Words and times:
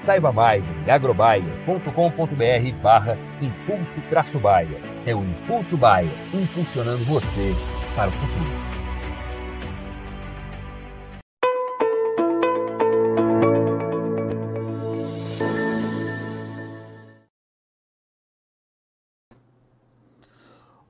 Saiba 0.00 0.32
mais 0.32 0.62
em 0.86 0.90
agrobaia.com.br 0.90 2.82
barra 2.82 3.18
Impulso 3.40 4.00
Traço 4.08 4.38
Baia. 4.38 4.78
É 5.06 5.14
o 5.14 5.20
Impulso 5.20 5.76
Baia, 5.76 6.10
impulsionando 6.32 7.04
você 7.04 7.54
para 7.94 8.08
o 8.08 8.12
futuro. 8.12 8.65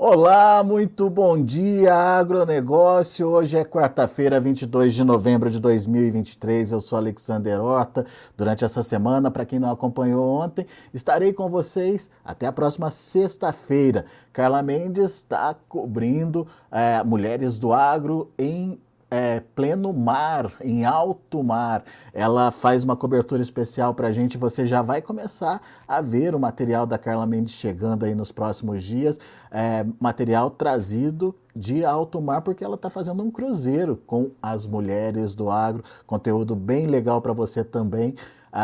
Olá, 0.09 0.63
muito 0.63 1.11
bom 1.11 1.45
dia, 1.45 1.93
agronegócio. 1.93 3.27
Hoje 3.27 3.57
é 3.57 3.65
quarta-feira, 3.65 4.39
22 4.39 4.95
de 4.95 5.03
novembro 5.03 5.51
de 5.51 5.59
2023. 5.59 6.71
Eu 6.71 6.79
sou 6.79 6.97
Alexander 6.97 7.61
Horta. 7.61 8.07
Durante 8.37 8.65
essa 8.65 8.85
semana, 8.85 9.33
para 9.33 9.45
quem 9.45 9.59
não 9.59 9.69
acompanhou 9.69 10.25
ontem, 10.25 10.65
estarei 10.95 11.33
com 11.33 11.49
vocês 11.49 12.09
até 12.25 12.47
a 12.47 12.53
próxima 12.53 12.89
sexta-feira. 12.89 14.05
Carla 14.33 14.63
Mendes 14.63 15.11
está 15.17 15.57
cobrindo 15.69 16.47
é, 16.71 17.03
mulheres 17.03 17.59
do 17.59 17.73
agro 17.73 18.31
em 18.39 18.79
é, 19.11 19.41
pleno 19.55 19.93
mar, 19.93 20.53
em 20.61 20.85
alto 20.85 21.43
mar. 21.43 21.85
Ela 22.13 22.51
faz 22.51 22.85
uma 22.85 22.97
cobertura 22.97 23.41
especial 23.41 23.95
para 23.95 24.09
a 24.09 24.13
gente. 24.13 24.37
Você 24.37 24.67
já 24.67 24.83
vai 24.83 25.01
começar 25.01 25.61
a 25.87 26.01
ver 26.01 26.35
o 26.35 26.41
material 26.41 26.87
da 26.87 26.99
Carla 26.99 27.27
Mendes 27.27 27.55
chegando 27.55 28.05
aí 28.05 28.15
nos 28.15 28.33
próximos 28.33 28.83
dias. 28.83 29.19
É, 29.51 29.87
material 30.01 30.51
trazido 30.51 31.35
de 31.55 31.85
alto 31.85 32.21
mar, 32.21 32.43
porque 32.43 32.63
ela 32.63 32.75
está 32.75 32.91
fazendo 32.91 33.23
um 33.23 33.31
cruzeiro 33.31 33.97
com 34.07 34.31
as 34.43 34.67
mulheres 34.67 35.35
do 35.35 35.51
agro. 35.51 35.83
Conteúdo 36.07 36.55
bem 36.55 36.87
legal 36.87 37.23
para 37.23 37.33
você 37.33 37.65
também 37.65 38.15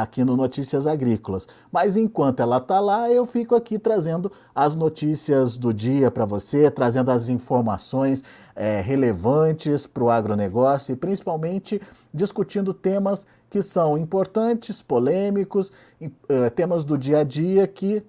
aqui 0.00 0.24
no 0.24 0.36
Notícias 0.36 0.86
Agrícolas. 0.86 1.46
Mas 1.70 1.96
enquanto 1.96 2.40
ela 2.40 2.56
está 2.56 2.80
lá, 2.80 3.10
eu 3.10 3.26
fico 3.26 3.54
aqui 3.54 3.78
trazendo 3.78 4.32
as 4.54 4.74
notícias 4.74 5.58
do 5.58 5.74
dia 5.74 6.10
para 6.10 6.24
você, 6.24 6.70
trazendo 6.70 7.10
as 7.10 7.28
informações 7.28 8.24
é, 8.56 8.80
relevantes 8.80 9.86
para 9.86 10.04
o 10.04 10.10
agronegócio 10.10 10.92
e 10.92 10.96
principalmente 10.96 11.80
discutindo 12.12 12.72
temas 12.72 13.26
que 13.50 13.60
são 13.60 13.98
importantes, 13.98 14.80
polêmicos, 14.80 15.70
uh, 16.00 16.50
temas 16.54 16.84
do 16.86 16.96
dia 16.96 17.18
a 17.18 17.24
dia 17.24 17.66
que 17.66 18.02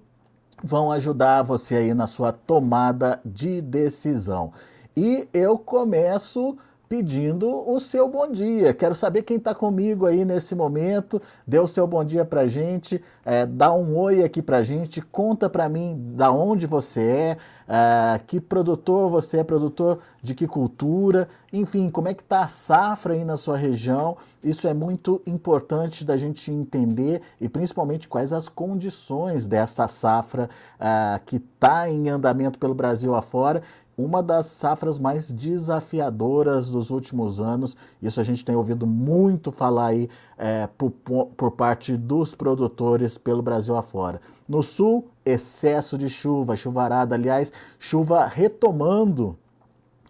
vão 0.62 0.90
ajudar 0.90 1.42
você 1.42 1.76
aí 1.76 1.94
na 1.94 2.06
sua 2.06 2.32
tomada 2.32 3.20
de 3.24 3.60
decisão. 3.60 4.52
E 4.96 5.28
eu 5.34 5.58
começo 5.58 6.56
pedindo 6.94 7.68
o 7.68 7.80
seu 7.80 8.08
bom 8.08 8.30
dia. 8.30 8.72
Quero 8.72 8.94
saber 8.94 9.22
quem 9.22 9.36
está 9.36 9.52
comigo 9.52 10.06
aí 10.06 10.24
nesse 10.24 10.54
momento. 10.54 11.20
Dê 11.44 11.58
o 11.58 11.66
seu 11.66 11.88
bom 11.88 12.04
dia 12.04 12.24
para 12.24 12.46
gente, 12.46 13.02
é, 13.24 13.44
dá 13.44 13.72
um 13.74 13.98
oi 13.98 14.22
aqui 14.22 14.40
para 14.40 14.62
gente, 14.62 15.02
conta 15.02 15.50
para 15.50 15.68
mim 15.68 16.12
da 16.14 16.30
onde 16.30 16.68
você 16.68 17.00
é, 17.00 17.36
é, 17.66 18.20
que 18.24 18.38
produtor 18.40 19.10
você 19.10 19.38
é, 19.38 19.44
produtor 19.44 19.98
de 20.22 20.36
que 20.36 20.46
cultura, 20.46 21.28
enfim, 21.52 21.90
como 21.90 22.08
é 22.08 22.14
que 22.14 22.22
está 22.22 22.44
a 22.44 22.48
safra 22.48 23.14
aí 23.14 23.24
na 23.24 23.36
sua 23.36 23.56
região. 23.56 24.16
Isso 24.42 24.68
é 24.68 24.74
muito 24.74 25.22
importante 25.26 26.04
da 26.04 26.16
gente 26.16 26.52
entender 26.52 27.22
e 27.40 27.48
principalmente 27.48 28.06
quais 28.06 28.32
as 28.32 28.48
condições 28.48 29.48
dessa 29.48 29.88
safra 29.88 30.48
é, 30.78 31.18
que 31.24 31.36
está 31.36 31.90
em 31.90 32.08
andamento 32.08 32.58
pelo 32.58 32.74
Brasil 32.74 33.16
afora 33.16 33.62
uma 33.96 34.22
das 34.22 34.46
safras 34.46 34.98
mais 34.98 35.30
desafiadoras 35.30 36.68
dos 36.68 36.90
últimos 36.90 37.40
anos. 37.40 37.76
Isso 38.02 38.20
a 38.20 38.24
gente 38.24 38.44
tem 38.44 38.56
ouvido 38.56 38.86
muito 38.86 39.52
falar 39.52 39.88
aí 39.88 40.08
é, 40.36 40.66
por, 40.66 40.90
por 40.90 41.50
parte 41.52 41.96
dos 41.96 42.34
produtores 42.34 43.16
pelo 43.16 43.42
Brasil 43.42 43.76
afora. 43.76 44.20
No 44.48 44.62
sul, 44.62 45.08
excesso 45.24 45.96
de 45.96 46.08
chuva, 46.08 46.56
chuvarada, 46.56 47.14
aliás, 47.14 47.52
chuva 47.78 48.26
retomando 48.26 49.36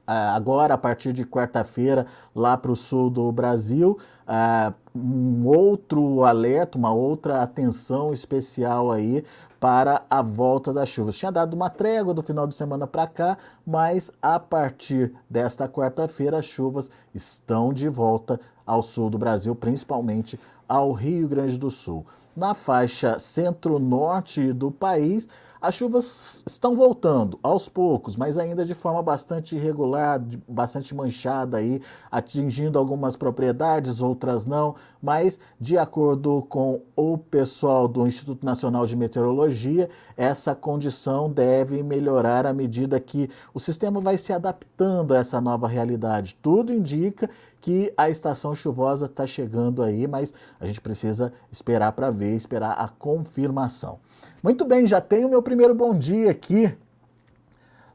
é, 0.06 0.12
agora 0.12 0.74
a 0.74 0.78
partir 0.78 1.12
de 1.12 1.24
quarta-feira 1.24 2.06
lá 2.34 2.56
para 2.56 2.70
o 2.70 2.76
sul 2.76 3.08
do 3.08 3.30
Brasil. 3.32 3.98
É, 4.26 4.72
um 4.94 5.46
outro 5.46 6.24
alerta, 6.24 6.78
uma 6.78 6.92
outra 6.92 7.42
atenção 7.42 8.12
especial 8.12 8.92
aí 8.92 9.24
para 9.64 10.02
a 10.10 10.20
volta 10.20 10.74
das 10.74 10.90
chuvas. 10.90 11.16
Tinha 11.16 11.32
dado 11.32 11.54
uma 11.54 11.70
trégua 11.70 12.12
do 12.12 12.22
final 12.22 12.46
de 12.46 12.54
semana 12.54 12.86
para 12.86 13.06
cá, 13.06 13.38
mas 13.66 14.12
a 14.20 14.38
partir 14.38 15.14
desta 15.30 15.66
quarta-feira 15.66 16.36
as 16.36 16.44
chuvas 16.44 16.90
estão 17.14 17.72
de 17.72 17.88
volta 17.88 18.38
ao 18.66 18.82
sul 18.82 19.08
do 19.08 19.16
Brasil, 19.16 19.54
principalmente 19.54 20.38
ao 20.68 20.92
Rio 20.92 21.26
Grande 21.26 21.56
do 21.56 21.70
Sul. 21.70 22.04
Na 22.36 22.52
faixa 22.52 23.18
centro-norte 23.18 24.52
do 24.52 24.70
país, 24.70 25.30
as 25.64 25.74
chuvas 25.74 26.44
estão 26.46 26.76
voltando 26.76 27.38
aos 27.42 27.70
poucos, 27.70 28.16
mas 28.16 28.36
ainda 28.36 28.66
de 28.66 28.74
forma 28.74 29.02
bastante 29.02 29.56
irregular, 29.56 30.22
bastante 30.46 30.94
manchada 30.94 31.56
aí, 31.56 31.80
atingindo 32.10 32.78
algumas 32.78 33.16
propriedades, 33.16 34.02
outras 34.02 34.44
não, 34.44 34.74
mas 35.02 35.40
de 35.58 35.78
acordo 35.78 36.42
com 36.50 36.82
o 36.94 37.16
pessoal 37.16 37.88
do 37.88 38.06
Instituto 38.06 38.44
Nacional 38.44 38.86
de 38.86 38.94
Meteorologia, 38.94 39.88
essa 40.18 40.54
condição 40.54 41.30
deve 41.30 41.82
melhorar 41.82 42.44
à 42.44 42.52
medida 42.52 43.00
que 43.00 43.30
o 43.54 43.58
sistema 43.58 44.02
vai 44.02 44.18
se 44.18 44.34
adaptando 44.34 45.14
a 45.14 45.18
essa 45.18 45.40
nova 45.40 45.66
realidade. 45.66 46.36
Tudo 46.42 46.74
indica 46.74 47.30
que 47.64 47.90
a 47.96 48.10
estação 48.10 48.54
chuvosa 48.54 49.06
está 49.06 49.26
chegando 49.26 49.82
aí, 49.82 50.06
mas 50.06 50.34
a 50.60 50.66
gente 50.66 50.82
precisa 50.82 51.32
esperar 51.50 51.92
para 51.92 52.10
ver, 52.10 52.36
esperar 52.36 52.72
a 52.72 52.88
confirmação. 52.88 54.00
Muito 54.42 54.66
bem, 54.66 54.86
já 54.86 55.00
tenho 55.00 55.30
meu 55.30 55.40
primeiro 55.40 55.74
bom 55.74 55.96
dia 55.96 56.30
aqui. 56.30 56.76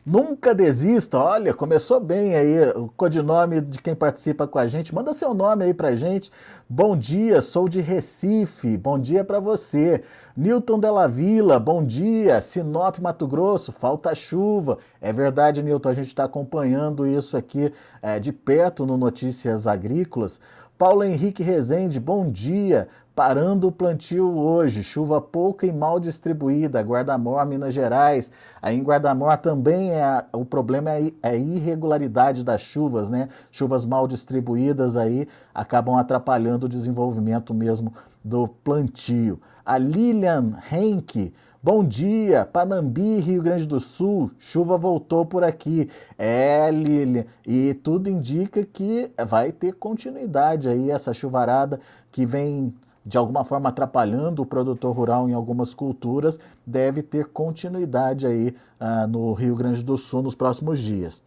Nunca 0.05 0.55
desista, 0.55 1.19
olha, 1.19 1.53
começou 1.53 1.99
bem 1.99 2.33
aí 2.33 2.69
o 2.69 2.87
codinome 2.87 3.59
de 3.59 3.79
quem 3.79 3.93
participa 3.93 4.47
com 4.47 4.57
a 4.57 4.65
gente. 4.65 4.95
Manda 4.95 5.13
seu 5.13 5.33
nome 5.33 5.65
aí 5.65 5.73
pra 5.73 5.95
gente. 5.95 6.31
Bom 6.69 6.97
dia, 6.97 7.41
sou 7.41 7.67
de 7.67 7.81
Recife. 7.81 8.77
Bom 8.77 8.97
dia 8.97 9.25
para 9.25 9.41
você. 9.41 10.01
Newton 10.35 10.79
Della 10.79 11.05
Vila, 11.05 11.59
bom 11.59 11.83
dia. 11.83 12.41
Sinop, 12.41 12.97
Mato 12.99 13.27
Grosso, 13.27 13.73
falta 13.73 14.15
chuva. 14.15 14.77
É 15.01 15.11
verdade, 15.11 15.61
Newton, 15.61 15.89
a 15.89 15.93
gente 15.93 16.07
está 16.07 16.23
acompanhando 16.23 17.05
isso 17.05 17.35
aqui 17.35 17.71
é, 18.01 18.19
de 18.19 18.31
perto 18.31 18.85
no 18.85 18.97
Notícias 18.97 19.67
Agrícolas. 19.67 20.39
Paulo 20.77 21.03
Henrique 21.03 21.43
Rezende, 21.43 21.99
bom 21.99 22.31
dia. 22.31 22.87
Parando 23.19 23.67
o 23.67 23.71
plantio 23.73 24.33
hoje, 24.33 24.81
chuva 24.81 25.19
pouca 25.19 25.67
e 25.67 25.73
mal 25.73 25.99
distribuída, 25.99 26.79
Guardamor, 26.81 27.45
Minas 27.45 27.73
Gerais. 27.73 28.31
Aí 28.61 28.77
em 28.77 28.81
Guardamor 28.81 29.35
também 29.35 29.91
é 29.91 30.23
o 30.31 30.45
problema 30.45 30.91
é, 30.91 31.11
é 31.21 31.31
a 31.31 31.35
irregularidade 31.35 32.45
das 32.45 32.61
chuvas, 32.61 33.09
né? 33.09 33.27
Chuvas 33.51 33.83
mal 33.83 34.07
distribuídas 34.07 34.95
aí 34.95 35.27
acabam 35.53 35.97
atrapalhando 35.97 36.65
o 36.65 36.69
desenvolvimento 36.69 37.53
mesmo 37.53 37.93
do 38.23 38.47
plantio. 38.47 39.41
A 39.65 39.77
Lilian 39.77 40.53
Henke, 40.71 41.33
Bom 41.61 41.83
dia, 41.83 42.45
Panambi, 42.45 43.19
Rio 43.19 43.43
Grande 43.43 43.67
do 43.67 43.81
Sul, 43.81 44.31
chuva 44.39 44.77
voltou 44.77 45.25
por 45.25 45.43
aqui. 45.43 45.89
É, 46.17 46.71
Lilian, 46.71 47.25
e 47.45 47.73
tudo 47.73 48.09
indica 48.09 48.63
que 48.63 49.11
vai 49.27 49.51
ter 49.51 49.73
continuidade 49.73 50.69
aí 50.69 50.89
essa 50.89 51.11
chuvarada 51.11 51.81
que 52.13 52.25
vem 52.25 52.73
de 53.09 53.17
alguma 53.17 53.43
forma 53.43 53.69
atrapalhando 53.69 54.43
o 54.43 54.45
produtor 54.45 54.95
rural 54.95 55.27
em 55.27 55.33
algumas 55.33 55.73
culturas, 55.73 56.39
deve 56.63 57.01
ter 57.01 57.25
continuidade 57.25 58.27
aí 58.27 58.55
uh, 58.79 59.07
no 59.07 59.33
Rio 59.33 59.55
Grande 59.55 59.83
do 59.83 59.97
Sul 59.97 60.21
nos 60.21 60.35
próximos 60.35 60.77
dias. 60.77 61.23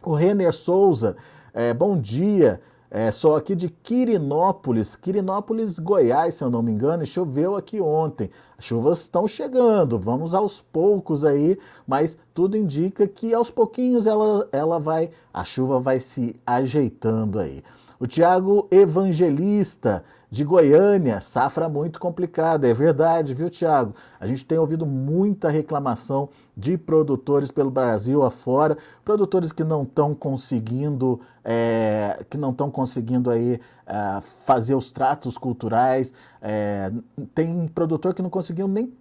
O 0.00 0.14
Renner 0.14 0.52
Souza, 0.52 1.16
é, 1.52 1.74
bom 1.74 1.98
dia. 1.98 2.60
É, 2.88 3.10
sou 3.10 3.34
aqui 3.34 3.56
de 3.56 3.68
Quirinópolis, 3.68 4.94
Quirinópolis, 4.94 5.80
Goiás, 5.80 6.36
se 6.36 6.44
eu 6.44 6.50
não 6.50 6.62
me 6.62 6.70
engano, 6.70 7.02
e 7.02 7.06
choveu 7.06 7.56
aqui 7.56 7.80
ontem. 7.80 8.30
As 8.56 8.64
chuvas 8.66 9.00
estão 9.00 9.26
chegando, 9.26 9.98
vamos 9.98 10.32
aos 10.36 10.60
poucos 10.60 11.24
aí, 11.24 11.58
mas 11.84 12.16
tudo 12.32 12.56
indica 12.56 13.08
que 13.08 13.34
aos 13.34 13.50
pouquinhos 13.50 14.06
ela, 14.06 14.48
ela 14.52 14.78
vai, 14.78 15.10
a 15.32 15.42
chuva 15.42 15.80
vai 15.80 15.98
se 15.98 16.36
ajeitando 16.46 17.40
aí. 17.40 17.64
O 17.98 18.06
Tiago 18.06 18.68
Evangelista, 18.70 20.04
de 20.34 20.42
Goiânia, 20.42 21.20
safra 21.20 21.68
muito 21.68 22.00
complicada, 22.00 22.66
é 22.66 22.74
verdade, 22.74 23.32
viu, 23.32 23.48
Tiago? 23.48 23.94
A 24.18 24.26
gente 24.26 24.44
tem 24.44 24.58
ouvido 24.58 24.84
muita 24.84 25.48
reclamação 25.48 26.28
de 26.56 26.76
produtores 26.76 27.52
pelo 27.52 27.70
Brasil 27.70 28.20
afora, 28.24 28.76
produtores 29.04 29.52
que 29.52 29.62
não 29.62 29.84
estão 29.84 30.12
conseguindo, 30.12 31.20
é, 31.44 32.24
que 32.28 32.36
não 32.36 32.50
estão 32.50 32.68
conseguindo 32.68 33.30
aí 33.30 33.60
é, 33.86 34.20
fazer 34.44 34.74
os 34.74 34.90
tratos 34.90 35.38
culturais. 35.38 36.12
É, 36.42 36.90
tem 37.32 37.68
produtor 37.68 38.12
que 38.12 38.20
não 38.20 38.28
conseguiu 38.28 38.66
nem 38.66 38.92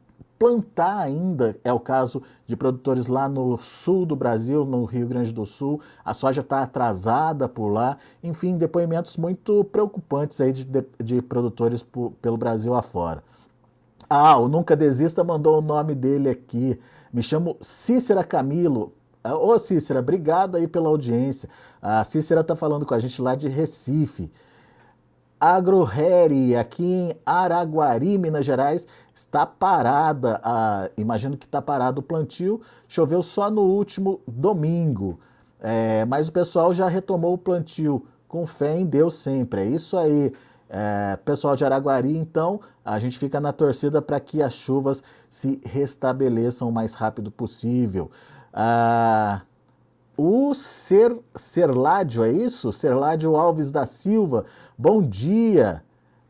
plantar 0.44 1.00
ainda. 1.00 1.56
É 1.64 1.72
o 1.72 1.80
caso 1.80 2.22
de 2.46 2.58
produtores 2.58 3.08
lá 3.08 3.30
no 3.30 3.56
sul 3.58 4.06
do 4.06 4.14
Brasil, 4.14 4.66
no 4.66 4.84
Rio 4.84 5.08
Grande 5.08 5.32
do 5.32 5.46
Sul. 5.46 5.80
A 6.04 6.14
soja 6.14 6.42
está 6.42 6.62
atrasada 6.62 7.48
por 7.48 7.70
lá. 7.70 7.98
Enfim, 8.22 8.58
depoimentos 8.58 9.16
muito 9.16 9.64
preocupantes 9.64 10.42
aí 10.42 10.52
de, 10.52 10.66
de, 10.66 10.86
de 11.02 11.22
produtores 11.22 11.82
por, 11.82 12.12
pelo 12.22 12.36
Brasil 12.36 12.74
afora. 12.74 13.24
Ah, 14.10 14.38
o 14.38 14.50
Nunca 14.50 14.76
Desista 14.76 15.24
mandou 15.24 15.60
o 15.60 15.62
nome 15.62 15.96
dele 15.96 16.30
aqui. 16.30 16.78
Me 17.14 17.24
chamo 17.24 17.56
Cícera 17.62 18.22
Camilo. 18.22 18.92
Ô 19.24 19.58
Cícera, 19.58 20.02
obrigado 20.02 20.58
aí 20.58 20.68
pela 20.68 20.90
audiência. 20.90 21.48
A 21.82 22.04
Cícera 22.04 22.42
está 22.42 22.54
falando 22.54 22.86
com 22.86 22.94
a 22.94 23.00
gente 23.00 23.22
lá 23.22 23.34
de 23.34 23.48
Recife. 23.48 24.30
AgroReri, 25.44 26.56
aqui 26.56 26.86
em 26.86 27.12
Araguari, 27.26 28.18
Minas 28.18 28.46
Gerais, 28.46 28.88
está 29.14 29.46
parada. 29.46 30.40
A, 30.42 30.90
imagino 30.96 31.36
que 31.36 31.46
está 31.46 31.62
parado 31.62 32.00
o 32.00 32.04
plantio. 32.04 32.62
Choveu 32.88 33.22
só 33.22 33.52
no 33.52 33.62
último 33.62 34.22
domingo. 34.26 35.20
É, 35.60 36.06
mas 36.06 36.30
o 36.30 36.32
pessoal 36.32 36.74
já 36.74 36.88
retomou 36.88 37.34
o 37.34 37.38
plantio. 37.38 38.06
Com 38.26 38.48
fé 38.48 38.80
em 38.80 38.86
Deus 38.86 39.16
sempre. 39.16 39.62
É 39.64 39.66
isso 39.66 39.98
aí. 39.98 40.34
É, 40.70 41.18
pessoal 41.26 41.58
de 41.58 41.66
Araguari, 41.66 42.18
então, 42.18 42.62
a 42.84 42.98
gente 42.98 43.20
fica 43.20 43.42
na 43.42 43.52
torcida 43.52 44.02
para 44.02 44.22
que 44.22 44.42
as 44.42 44.54
chuvas 44.54 45.04
se 45.30 45.60
restabeleçam 45.66 46.70
o 46.70 46.72
mais 46.72 46.94
rápido 46.94 47.30
possível. 47.30 48.10
Ah, 48.54 49.42
o 50.18 50.54
Ser, 50.54 51.16
Serládio, 51.36 52.24
é 52.24 52.32
isso? 52.32 52.72
Serládio 52.72 53.36
Alves 53.36 53.72
da 53.72 53.86
Silva, 53.86 54.46
bom 54.78 55.02
dia. 55.02 55.84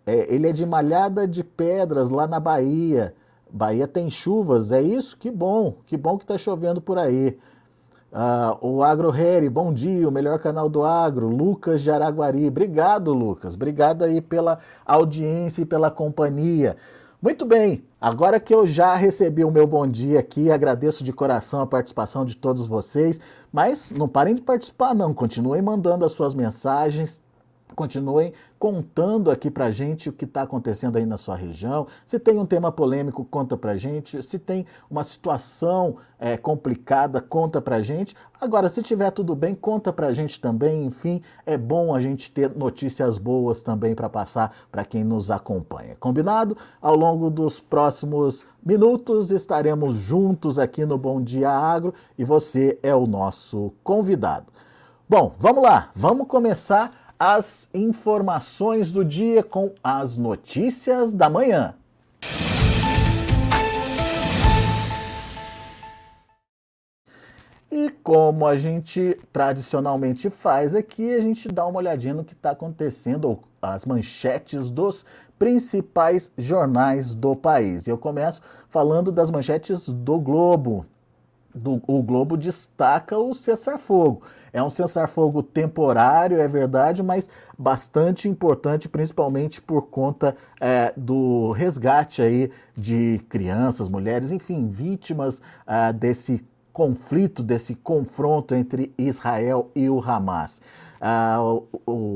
É, 0.05 0.33
ele 0.33 0.47
é 0.47 0.53
de 0.53 0.65
Malhada 0.65 1.27
de 1.27 1.43
Pedras, 1.43 2.09
lá 2.09 2.27
na 2.27 2.39
Bahia. 2.39 3.13
Bahia 3.51 3.87
tem 3.87 4.09
chuvas, 4.09 4.71
é 4.71 4.81
isso? 4.81 5.17
Que 5.17 5.29
bom, 5.29 5.75
que 5.85 5.95
bom 5.95 6.17
que 6.17 6.23
está 6.23 6.37
chovendo 6.37 6.81
por 6.81 6.97
aí. 6.97 7.37
Uh, 8.11 8.67
o 8.67 8.83
Agro 8.83 9.09
Harry, 9.09 9.49
bom 9.49 9.73
dia, 9.73 10.07
o 10.07 10.11
melhor 10.11 10.37
canal 10.39 10.69
do 10.69 10.83
agro, 10.83 11.27
Lucas 11.27 11.81
de 11.81 11.89
Araguari. 11.89 12.47
Obrigado, 12.47 13.11
Lucas. 13.13 13.55
Obrigado 13.55 14.03
aí 14.03 14.21
pela 14.21 14.59
audiência 14.85 15.63
e 15.63 15.65
pela 15.65 15.89
companhia. 15.89 16.77
Muito 17.21 17.45
bem, 17.45 17.83
agora 18.03 18.39
que 18.39 18.53
eu 18.53 18.67
já 18.67 18.95
recebi 18.95 19.45
o 19.45 19.51
meu 19.51 19.65
bom 19.65 19.87
dia 19.87 20.19
aqui, 20.19 20.51
agradeço 20.51 21.03
de 21.03 21.13
coração 21.13 21.61
a 21.61 21.65
participação 21.65 22.25
de 22.25 22.35
todos 22.35 22.67
vocês, 22.67 23.19
mas 23.51 23.91
não 23.91 24.07
parem 24.07 24.35
de 24.35 24.41
participar 24.41 24.93
não, 24.93 25.13
continuem 25.13 25.61
mandando 25.61 26.03
as 26.03 26.11
suas 26.11 26.35
mensagens, 26.35 27.21
Continuem 27.75 28.33
contando 28.63 29.29
aqui 29.29 29.51
pra 29.51 29.69
gente 29.71 30.07
o 30.07 30.13
que 30.13 30.23
está 30.23 30.43
acontecendo 30.43 30.95
aí 30.95 31.05
na 31.05 31.17
sua 31.17 31.35
região. 31.35 31.85
Se 32.05 32.17
tem 32.17 32.39
um 32.39 32.45
tema 32.45 32.71
polêmico, 32.71 33.25
conta 33.25 33.57
pra 33.57 33.75
gente. 33.75 34.23
Se 34.23 34.39
tem 34.39 34.65
uma 34.89 35.03
situação 35.03 35.97
é, 36.17 36.37
complicada, 36.37 37.19
conta 37.19 37.61
pra 37.61 37.81
gente. 37.81 38.15
Agora, 38.39 38.69
se 38.69 38.81
tiver 38.81 39.11
tudo 39.11 39.35
bem, 39.35 39.53
conta 39.53 39.91
pra 39.91 40.13
gente 40.13 40.39
também. 40.39 40.85
Enfim, 40.85 41.21
é 41.45 41.57
bom 41.57 41.93
a 41.93 41.99
gente 41.99 42.31
ter 42.31 42.55
notícias 42.55 43.17
boas 43.17 43.61
também 43.61 43.93
para 43.93 44.07
passar 44.07 44.55
para 44.71 44.85
quem 44.85 45.03
nos 45.03 45.29
acompanha. 45.29 45.97
Combinado? 45.99 46.55
Ao 46.81 46.95
longo 46.95 47.29
dos 47.29 47.59
próximos 47.59 48.45
minutos 48.65 49.29
estaremos 49.29 49.95
juntos 49.95 50.57
aqui 50.57 50.85
no 50.85 50.97
Bom 50.97 51.21
Dia 51.21 51.49
Agro 51.49 51.93
e 52.17 52.23
você 52.23 52.79
é 52.81 52.95
o 52.95 53.05
nosso 53.05 53.73
convidado. 53.83 54.45
Bom, 55.09 55.33
vamos 55.37 55.63
lá, 55.63 55.91
vamos 55.93 56.27
começar 56.29 57.02
as 57.19 57.69
informações 57.73 58.91
do 58.91 59.03
dia 59.03 59.43
com 59.43 59.73
as 59.83 60.17
notícias 60.17 61.13
da 61.13 61.29
manhã. 61.29 61.75
E 67.75 67.89
como 68.03 68.45
a 68.45 68.55
gente 68.55 69.19
tradicionalmente 69.31 70.29
faz 70.29 70.75
aqui, 70.75 71.11
a 71.11 71.19
gente 71.19 71.47
dá 71.47 71.65
uma 71.65 71.79
olhadinha 71.79 72.13
no 72.13 72.23
que 72.23 72.33
está 72.33 72.51
acontecendo, 72.51 73.39
as 73.59 73.83
manchetes 73.83 74.69
dos 74.69 75.03
principais 75.39 76.31
jornais 76.37 77.15
do 77.15 77.35
país. 77.35 77.87
Eu 77.87 77.97
começo 77.97 78.43
falando 78.69 79.11
das 79.11 79.31
manchetes 79.31 79.89
do 79.89 80.19
Globo. 80.19 80.85
Do, 81.53 81.81
o 81.87 82.01
Globo 82.01 82.35
destaca 82.35 83.17
o 83.17 83.33
cessar-fogo. 83.33 84.21
É 84.51 84.61
um 84.61 84.69
cessar-fogo 84.69 85.41
temporário, 85.41 86.39
é 86.39 86.47
verdade, 86.47 87.01
mas 87.01 87.29
bastante 87.57 88.29
importante, 88.29 88.87
principalmente 88.89 89.61
por 89.61 89.87
conta 89.87 90.35
é, 90.59 90.93
do 90.95 91.51
resgate 91.51 92.21
aí 92.21 92.51
de 92.75 93.19
crianças, 93.29 93.89
mulheres, 93.89 94.31
enfim, 94.31 94.67
vítimas 94.67 95.41
é, 95.65 95.91
desse 95.91 96.45
conflito, 96.73 97.43
desse 97.43 97.75
confronto 97.75 98.55
entre 98.55 98.91
Israel 98.97 99.69
e 99.75 99.87
o 99.89 100.01
Hamas. 100.01 100.61
Ah, 101.05 101.37
o, 101.41 101.67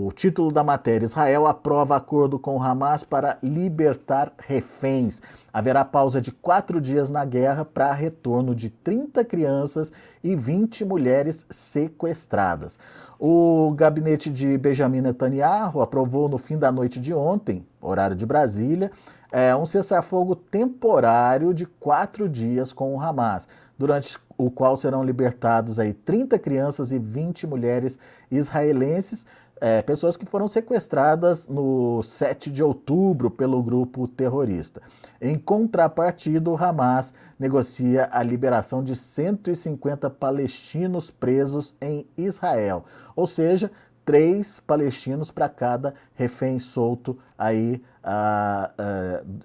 o, 0.06 0.12
título 0.14 0.50
da 0.50 0.64
matéria: 0.64 1.06
Israel 1.06 1.46
aprova 1.46 1.98
acordo 1.98 2.40
com 2.40 2.64
Hamas 2.64 3.04
para 3.04 3.38
libertar 3.44 4.32
reféns. 4.38 5.22
Haverá 5.52 5.84
pausa 5.84 6.22
de 6.22 6.32
quatro 6.32 6.80
dias 6.80 7.10
na 7.10 7.26
guerra 7.26 7.66
para 7.66 7.92
retorno 7.92 8.56
de 8.56 8.70
30 8.70 9.26
crianças 9.26 9.92
e 10.24 10.38
20 10.38 10.86
mulheres 10.86 11.46
sequestradas. 11.50 12.80
O 13.20 13.74
gabinete 13.76 14.30
de 14.30 14.58
Benjamin 14.58 15.02
Netanyahu 15.02 15.82
aprovou 15.82 16.30
no 16.30 16.38
fim 16.38 16.58
da 16.58 16.72
noite 16.72 16.98
de 16.98 17.14
ontem, 17.14 17.68
horário 17.82 18.16
de 18.16 18.26
Brasília, 18.26 18.90
é, 19.30 19.54
um 19.54 19.66
cessar-fogo 19.66 20.34
temporário 20.34 21.54
de 21.54 21.66
quatro 21.66 22.30
dias 22.30 22.72
com 22.72 22.96
o 22.96 23.02
Hamas 23.02 23.50
durante 23.78 24.18
o 24.38 24.50
qual 24.50 24.76
serão 24.76 25.04
libertados 25.04 25.80
aí 25.80 25.94
30 25.94 26.40
crianças 26.40 26.92
e 26.92 27.00
20 27.00 27.48
mulheres 27.48 28.00
israelenses, 28.30 29.26
é, 29.60 29.82
pessoas 29.82 30.16
que 30.16 30.26
foram 30.26 30.48
sequestradas 30.48 31.48
no 31.48 32.02
7 32.04 32.52
de 32.52 32.62
outubro 32.62 33.30
pelo 33.30 33.62
grupo 33.64 34.08
terrorista. 34.08 34.82
Em 35.20 35.36
contrapartida, 35.36 36.50
o 36.50 36.56
Hamas 36.56 37.14
negocia 37.40 38.08
a 38.12 38.22
liberação 38.22 38.84
de 38.84 38.96
150 38.96 40.10
palestinos 40.12 41.10
presos 41.10 41.76
em 41.82 42.08
Israel, 42.16 42.86
ou 43.16 43.26
seja, 43.26 43.72
três 44.06 44.60
palestinos 44.60 45.32
para 45.32 45.50
cada 45.50 45.94
refém 46.14 46.60
solto 46.60 47.18
aí 47.38 47.82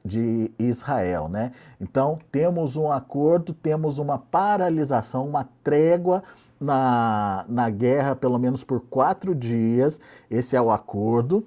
de 0.04 0.50
Israel, 0.58 1.28
né? 1.28 1.52
Então 1.80 2.18
temos 2.30 2.76
um 2.76 2.90
acordo, 2.90 3.52
temos 3.52 3.98
uma 3.98 4.18
paralisação, 4.18 5.26
uma 5.26 5.48
trégua 5.64 6.22
na, 6.60 7.44
na 7.48 7.68
guerra, 7.70 8.14
pelo 8.14 8.38
menos 8.38 8.62
por 8.62 8.80
quatro 8.80 9.34
dias. 9.34 10.00
Esse 10.30 10.56
é 10.56 10.60
o 10.60 10.70
acordo. 10.70 11.44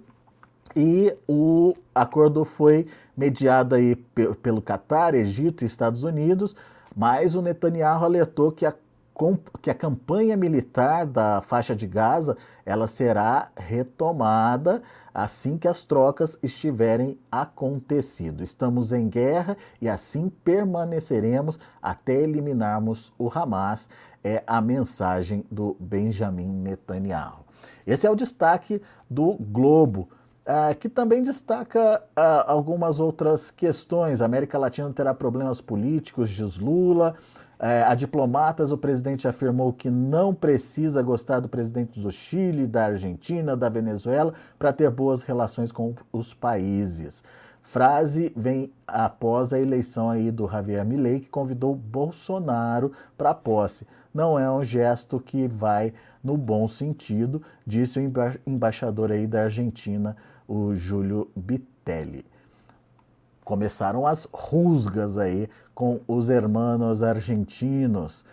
E 0.75 1.15
o 1.25 1.73
acordo 1.93 2.43
foi 2.43 2.85
mediado 3.15 3.75
aí 3.75 3.95
pelo 3.95 4.61
Catar, 4.61 5.15
Egito 5.15 5.63
e 5.63 5.65
Estados 5.65 6.03
Unidos, 6.03 6.53
mas 6.93 7.35
o 7.35 7.41
Netanyahu 7.41 8.03
alertou 8.03 8.51
que 8.51 8.65
a 8.65 8.73
que 9.61 9.69
a 9.69 9.73
campanha 9.73 10.35
militar 10.35 11.05
da 11.05 11.41
faixa 11.41 11.75
de 11.75 11.87
Gaza 11.87 12.35
ela 12.65 12.85
será 12.85 13.49
retomada 13.55 14.81
assim 15.13 15.57
que 15.57 15.67
as 15.67 15.83
trocas 15.83 16.37
estiverem 16.43 17.17
acontecido. 17.31 18.43
Estamos 18.43 18.91
em 18.91 19.07
guerra 19.07 19.55
e 19.79 19.87
assim 19.87 20.29
permaneceremos 20.29 21.57
até 21.81 22.15
eliminarmos 22.15 23.13
o 23.17 23.29
Hamas. 23.33 23.89
É 24.21 24.43
a 24.45 24.59
mensagem 24.59 25.45
do 25.49 25.77
Benjamin 25.79 26.51
Netanyahu. 26.51 27.45
Esse 27.87 28.07
é 28.07 28.09
o 28.09 28.15
destaque 28.15 28.81
do 29.09 29.35
Globo. 29.35 30.09
Uh, 30.45 30.75
que 30.77 30.87
também 30.87 31.21
destaca 31.21 32.01
uh, 32.11 32.45
algumas 32.45 32.99
outras 32.99 33.51
questões. 33.51 34.21
A 34.21 34.25
América 34.25 34.57
Latina 34.57 34.91
terá 34.93 35.13
problemas 35.13 35.59
políticos, 35.61 36.29
diz 36.29 36.59
Lula. 36.59 37.15
Uh, 37.59 37.87
a 37.87 37.95
diplomatas, 37.95 38.71
o 38.71 38.77
presidente 38.77 39.27
afirmou 39.27 39.71
que 39.73 39.89
não 39.89 40.33
precisa 40.33 41.01
gostar 41.01 41.39
do 41.39 41.49
presidente 41.49 41.99
do 41.99 42.11
Chile, 42.11 42.67
da 42.67 42.85
Argentina, 42.85 43.55
da 43.55 43.69
Venezuela 43.69 44.33
para 44.59 44.73
ter 44.73 44.89
boas 44.89 45.23
relações 45.23 45.71
com 45.71 45.95
os 46.11 46.33
países. 46.33 47.23
Frase 47.63 48.31
vem 48.35 48.71
após 48.87 49.51
a 49.51 49.59
eleição 49.59 50.11
aí 50.11 50.29
do 50.29 50.47
Javier 50.47 50.85
Milei, 50.85 51.21
que 51.21 51.29
convidou 51.29 51.73
Bolsonaro 51.73 52.91
para 53.17 53.31
a 53.31 53.33
posse. 53.33 53.87
Não 54.13 54.37
é 54.37 54.49
um 54.51 54.63
gesto 54.63 55.19
que 55.19 55.47
vai 55.47 55.91
no 56.23 56.37
bom 56.37 56.67
sentido, 56.67 57.41
disse 57.65 57.99
o 57.99 58.01
emba 58.01 58.35
embaixador 58.45 59.11
aí 59.11 59.25
da 59.25 59.43
Argentina, 59.43 60.15
o 60.47 60.75
Júlio 60.75 61.29
Bitelli. 61.35 62.25
Começaram 63.43 64.07
as 64.07 64.27
rusgas 64.31 65.17
aí 65.17 65.49
com 65.73 65.99
os 66.07 66.29
hermanos 66.29 67.03
argentinos. 67.03 68.25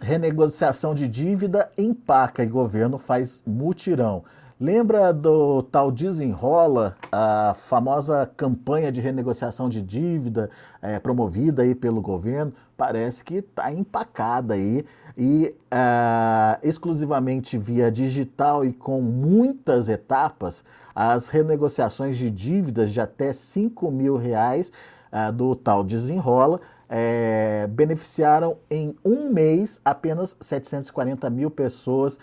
Renegociação 0.00 0.94
de 0.94 1.06
dívida 1.06 1.70
empaca 1.76 2.42
e 2.42 2.46
governo 2.46 2.98
faz 2.98 3.42
mutirão. 3.46 4.24
Lembra 4.62 5.12
do 5.12 5.60
tal 5.64 5.90
Desenrola, 5.90 6.96
a 7.10 7.52
famosa 7.52 8.30
campanha 8.36 8.92
de 8.92 9.00
renegociação 9.00 9.68
de 9.68 9.82
dívida 9.82 10.48
é, 10.80 11.00
promovida 11.00 11.62
aí 11.62 11.74
pelo 11.74 12.00
governo? 12.00 12.52
Parece 12.76 13.24
que 13.24 13.38
está 13.38 13.72
empacada 13.72 14.54
aí 14.54 14.84
e 15.18 15.52
uh, 15.72 16.58
exclusivamente 16.62 17.58
via 17.58 17.90
digital 17.90 18.64
e 18.64 18.72
com 18.72 19.02
muitas 19.02 19.88
etapas, 19.88 20.64
as 20.94 21.28
renegociações 21.28 22.16
de 22.16 22.30
dívidas 22.30 22.90
de 22.90 23.00
até 23.00 23.32
5 23.32 23.90
mil 23.90 24.16
reais 24.16 24.72
uh, 25.12 25.32
do 25.32 25.54
tal 25.54 25.82
Desenrola 25.82 26.60
é, 26.94 27.66
beneficiaram 27.70 28.58
em 28.70 28.94
um 29.02 29.30
mês 29.30 29.80
apenas 29.82 30.36
740 30.38 31.30
mil 31.30 31.50
pessoas 31.50 32.18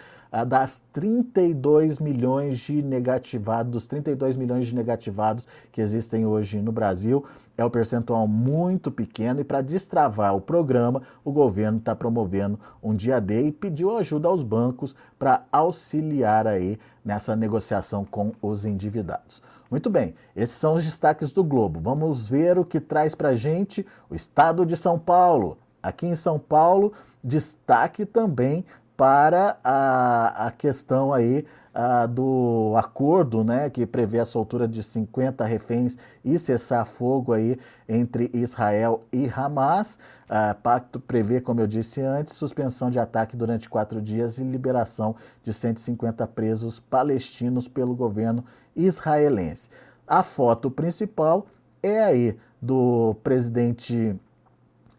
das 0.47 0.79
32 0.93 1.99
milhões 1.99 2.59
de 2.59 2.81
negativados, 2.83 3.71
dos 3.71 3.87
32 3.87 4.37
milhões 4.37 4.67
de 4.67 4.75
negativados 4.75 5.47
que 5.71 5.81
existem 5.81 6.25
hoje 6.25 6.61
no 6.61 6.71
Brasil. 6.71 7.25
É 7.57 7.65
um 7.65 7.69
percentual 7.69 8.25
muito 8.27 8.89
pequeno 8.89 9.41
e 9.41 9.43
para 9.43 9.61
destravar 9.61 10.33
o 10.33 10.39
programa, 10.39 11.01
o 11.25 11.31
governo 11.31 11.79
está 11.79 11.93
promovendo 11.93 12.57
um 12.81 12.95
dia 12.95 13.19
D 13.19 13.47
e 13.47 13.51
pediu 13.51 13.97
ajuda 13.97 14.29
aos 14.29 14.43
bancos 14.43 14.95
para 15.17 15.43
auxiliar 15.51 16.47
aí 16.47 16.79
nessa 17.03 17.35
negociação 17.35 18.05
com 18.05 18.31
os 18.41 18.65
endividados. 18.65 19.41
Muito 19.69 19.89
bem, 19.89 20.15
esses 20.35 20.55
são 20.55 20.75
os 20.75 20.85
destaques 20.85 21.33
do 21.33 21.43
Globo. 21.43 21.79
Vamos 21.79 22.29
ver 22.29 22.57
o 22.57 22.65
que 22.65 22.79
traz 22.79 23.13
para 23.13 23.35
gente 23.35 23.85
o 24.09 24.15
estado 24.15 24.65
de 24.65 24.77
São 24.77 24.97
Paulo. 24.97 25.57
Aqui 25.81 26.07
em 26.07 26.15
São 26.15 26.39
Paulo, 26.39 26.91
destaque 27.23 28.05
também 28.05 28.65
para 28.99 29.57
a, 29.63 30.47
a 30.47 30.51
questão 30.51 31.13
aí 31.13 31.45
a, 31.73 32.05
do 32.05 32.73
acordo, 32.75 33.45
né, 33.45 33.69
que 33.69 33.85
prevê 33.85 34.19
a 34.19 34.25
soltura 34.25 34.67
de 34.67 34.83
50 34.83 35.45
reféns 35.45 35.97
e 36.25 36.37
cessar 36.37 36.85
fogo 36.85 37.31
aí 37.31 37.57
entre 37.87 38.29
Israel 38.33 39.05
e 39.13 39.31
Hamas. 39.33 39.99
O 40.27 40.55
pacto 40.55 40.99
prevê, 40.99 41.39
como 41.39 41.61
eu 41.61 41.67
disse 41.67 42.01
antes, 42.01 42.33
suspensão 42.33 42.91
de 42.91 42.99
ataque 42.99 43.37
durante 43.37 43.69
quatro 43.69 44.01
dias 44.01 44.37
e 44.37 44.43
liberação 44.43 45.15
de 45.45 45.53
150 45.53 46.27
presos 46.27 46.77
palestinos 46.77 47.69
pelo 47.69 47.95
governo 47.95 48.43
israelense. 48.75 49.69
A 50.05 50.21
foto 50.23 50.69
principal 50.69 51.47
é 51.81 52.03
aí 52.03 52.37
do 52.61 53.15
presidente 53.23 54.13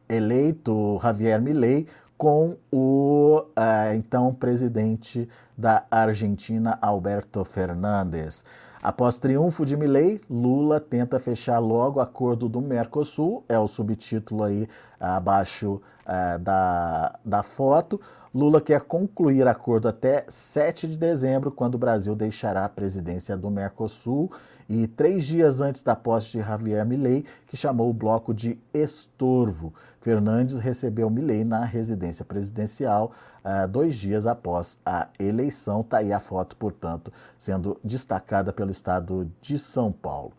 eleito 0.08 0.98
Javier 1.02 1.38
Milei 1.38 1.86
com 2.20 2.58
o 2.70 3.46
uh, 3.56 3.94
então 3.94 4.34
presidente 4.34 5.26
da 5.56 5.86
Argentina, 5.90 6.78
Alberto 6.82 7.42
Fernandes. 7.46 8.44
Após 8.82 9.18
triunfo 9.18 9.64
de 9.64 9.74
Milei, 9.74 10.20
Lula 10.28 10.78
tenta 10.78 11.18
fechar 11.18 11.58
logo 11.58 11.98
o 11.98 12.02
acordo 12.02 12.46
do 12.46 12.60
Mercosul, 12.60 13.42
é 13.48 13.58
o 13.58 13.66
subtítulo 13.66 14.44
aí 14.44 14.68
abaixo 15.00 15.80
uh, 16.04 16.38
da, 16.40 17.18
da 17.24 17.42
foto. 17.42 17.98
Lula 18.34 18.60
quer 18.60 18.82
concluir 18.82 19.48
acordo 19.48 19.88
até 19.88 20.26
7 20.28 20.88
de 20.88 20.98
dezembro, 20.98 21.50
quando 21.50 21.76
o 21.76 21.78
Brasil 21.78 22.14
deixará 22.14 22.66
a 22.66 22.68
presidência 22.68 23.34
do 23.34 23.50
Mercosul 23.50 24.30
e 24.70 24.86
três 24.86 25.26
dias 25.26 25.60
antes 25.60 25.82
da 25.82 25.96
posse 25.96 26.30
de 26.30 26.38
Javier 26.38 26.86
Milei, 26.86 27.24
que 27.48 27.56
chamou 27.56 27.90
o 27.90 27.92
bloco 27.92 28.32
de 28.32 28.56
estorvo. 28.72 29.74
Fernandes 30.00 30.60
recebeu 30.60 31.10
Milei 31.10 31.42
na 31.44 31.64
residência 31.64 32.24
presidencial 32.24 33.10
uh, 33.44 33.66
dois 33.66 33.96
dias 33.96 34.28
após 34.28 34.78
a 34.86 35.08
eleição. 35.18 35.80
Está 35.80 35.98
aí 35.98 36.12
a 36.12 36.20
foto, 36.20 36.54
portanto, 36.54 37.12
sendo 37.36 37.80
destacada 37.82 38.52
pelo 38.52 38.70
estado 38.70 39.28
de 39.40 39.58
São 39.58 39.90
Paulo. 39.90 40.30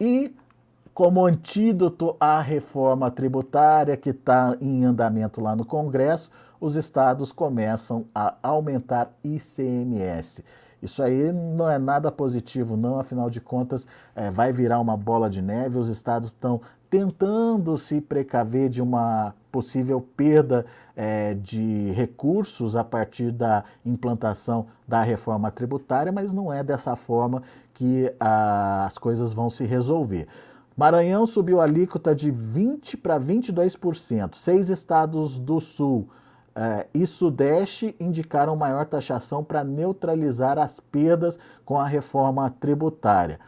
E 0.00 0.34
como 0.92 1.24
antídoto 1.24 2.16
à 2.18 2.40
reforma 2.40 3.08
tributária 3.08 3.96
que 3.96 4.10
está 4.10 4.56
em 4.60 4.84
andamento 4.84 5.40
lá 5.40 5.54
no 5.54 5.64
Congresso, 5.64 6.32
os 6.60 6.74
estados 6.74 7.30
começam 7.30 8.04
a 8.12 8.34
aumentar 8.42 9.12
ICMS. 9.22 10.44
Isso 10.82 11.02
aí 11.02 11.32
não 11.32 11.68
é 11.68 11.78
nada 11.78 12.10
positivo, 12.10 12.76
não, 12.76 12.98
afinal 12.98 13.28
de 13.28 13.40
contas, 13.40 13.86
é, 14.14 14.30
vai 14.30 14.52
virar 14.52 14.80
uma 14.80 14.96
bola 14.96 15.28
de 15.28 15.42
neve. 15.42 15.78
Os 15.78 15.88
estados 15.88 16.28
estão 16.28 16.60
tentando 16.88 17.76
se 17.78 18.00
precaver 18.00 18.68
de 18.68 18.82
uma 18.82 19.34
possível 19.52 20.00
perda 20.00 20.64
é, 20.96 21.34
de 21.34 21.90
recursos 21.92 22.76
a 22.76 22.82
partir 22.82 23.30
da 23.30 23.64
implantação 23.84 24.66
da 24.86 25.02
reforma 25.02 25.50
tributária, 25.50 26.10
mas 26.10 26.32
não 26.32 26.52
é 26.52 26.62
dessa 26.64 26.96
forma 26.96 27.42
que 27.74 28.12
a, 28.18 28.86
as 28.86 28.98
coisas 28.98 29.32
vão 29.32 29.48
se 29.48 29.64
resolver. 29.64 30.26
Maranhão 30.76 31.26
subiu 31.26 31.60
a 31.60 31.64
alíquota 31.64 32.14
de 32.14 32.32
20% 32.32 32.96
para 33.00 33.20
22%. 33.20 34.34
Seis 34.34 34.68
estados 34.68 35.38
do 35.38 35.60
Sul 35.60 36.08
uh, 36.56 36.86
e 36.92 37.06
Sudeste 37.06 37.94
indicaram 37.98 38.56
maior 38.56 38.86
taxação 38.86 39.42
para 39.42 39.64
neutralizar 39.64 40.58
as 40.58 40.80
perdas 40.80 41.38
com 41.64 41.78
a 41.78 41.86
reforma 41.86 42.50
tributária. 42.50 43.38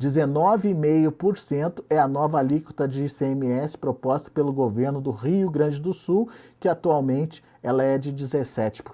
19,5% 0.00 1.84
é 1.90 1.98
a 1.98 2.08
nova 2.08 2.38
alíquota 2.38 2.88
de 2.88 3.04
ICMS 3.04 3.76
proposta 3.76 4.30
pelo 4.30 4.52
governo 4.52 4.98
do 4.98 5.10
Rio 5.10 5.50
Grande 5.50 5.78
do 5.78 5.92
Sul, 5.92 6.30
que 6.58 6.68
atualmente 6.68 7.44
ela 7.62 7.82
é 7.82 7.98
de 7.98 8.10
17%. 8.12 8.92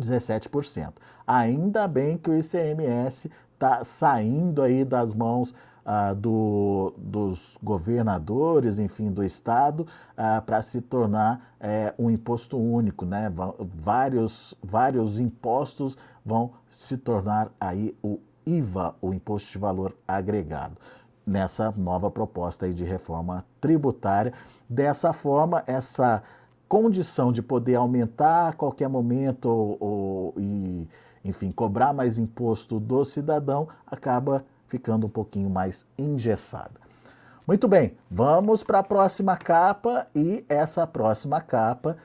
17%. 0.00 0.92
Ainda 1.26 1.86
bem 1.86 2.16
que 2.16 2.30
o 2.30 2.34
ICMS 2.34 3.30
está 3.54 3.84
saindo 3.84 4.62
aí 4.62 4.84
das 4.84 5.14
mãos 5.14 5.54
ah, 5.92 6.14
do, 6.14 6.94
dos 6.96 7.58
governadores, 7.60 8.78
enfim, 8.78 9.10
do 9.10 9.24
Estado, 9.24 9.84
ah, 10.16 10.40
para 10.40 10.62
se 10.62 10.80
tornar 10.80 11.54
eh, 11.58 11.92
um 11.98 12.08
imposto 12.08 12.56
único. 12.56 13.04
Né? 13.04 13.28
Vários, 13.74 14.54
vários 14.62 15.18
impostos 15.18 15.98
vão 16.24 16.52
se 16.70 16.96
tornar 16.96 17.50
aí 17.60 17.92
o 18.04 18.20
IVA, 18.46 18.94
o 19.02 19.12
Imposto 19.12 19.50
de 19.50 19.58
Valor 19.58 19.92
Agregado, 20.06 20.76
nessa 21.26 21.74
nova 21.76 22.08
proposta 22.08 22.66
aí 22.66 22.72
de 22.72 22.84
reforma 22.84 23.44
tributária. 23.60 24.32
Dessa 24.68 25.12
forma, 25.12 25.64
essa 25.66 26.22
condição 26.68 27.32
de 27.32 27.42
poder 27.42 27.74
aumentar 27.74 28.50
a 28.50 28.52
qualquer 28.52 28.88
momento 28.88 29.46
ou, 29.46 29.76
ou, 29.80 30.34
e, 30.36 30.88
enfim, 31.24 31.50
cobrar 31.50 31.92
mais 31.92 32.16
imposto 32.16 32.78
do 32.78 33.04
cidadão 33.04 33.66
acaba 33.84 34.44
ficando 34.70 35.06
um 35.06 35.10
pouquinho 35.10 35.50
mais 35.50 35.84
engessada. 35.98 36.80
Muito 37.46 37.66
bem, 37.66 37.96
vamos 38.08 38.62
para 38.62 38.78
a 38.78 38.82
próxima 38.82 39.36
capa 39.36 40.06
e 40.14 40.44
essa 40.48 40.86
próxima 40.86 41.40
capa 41.40 41.96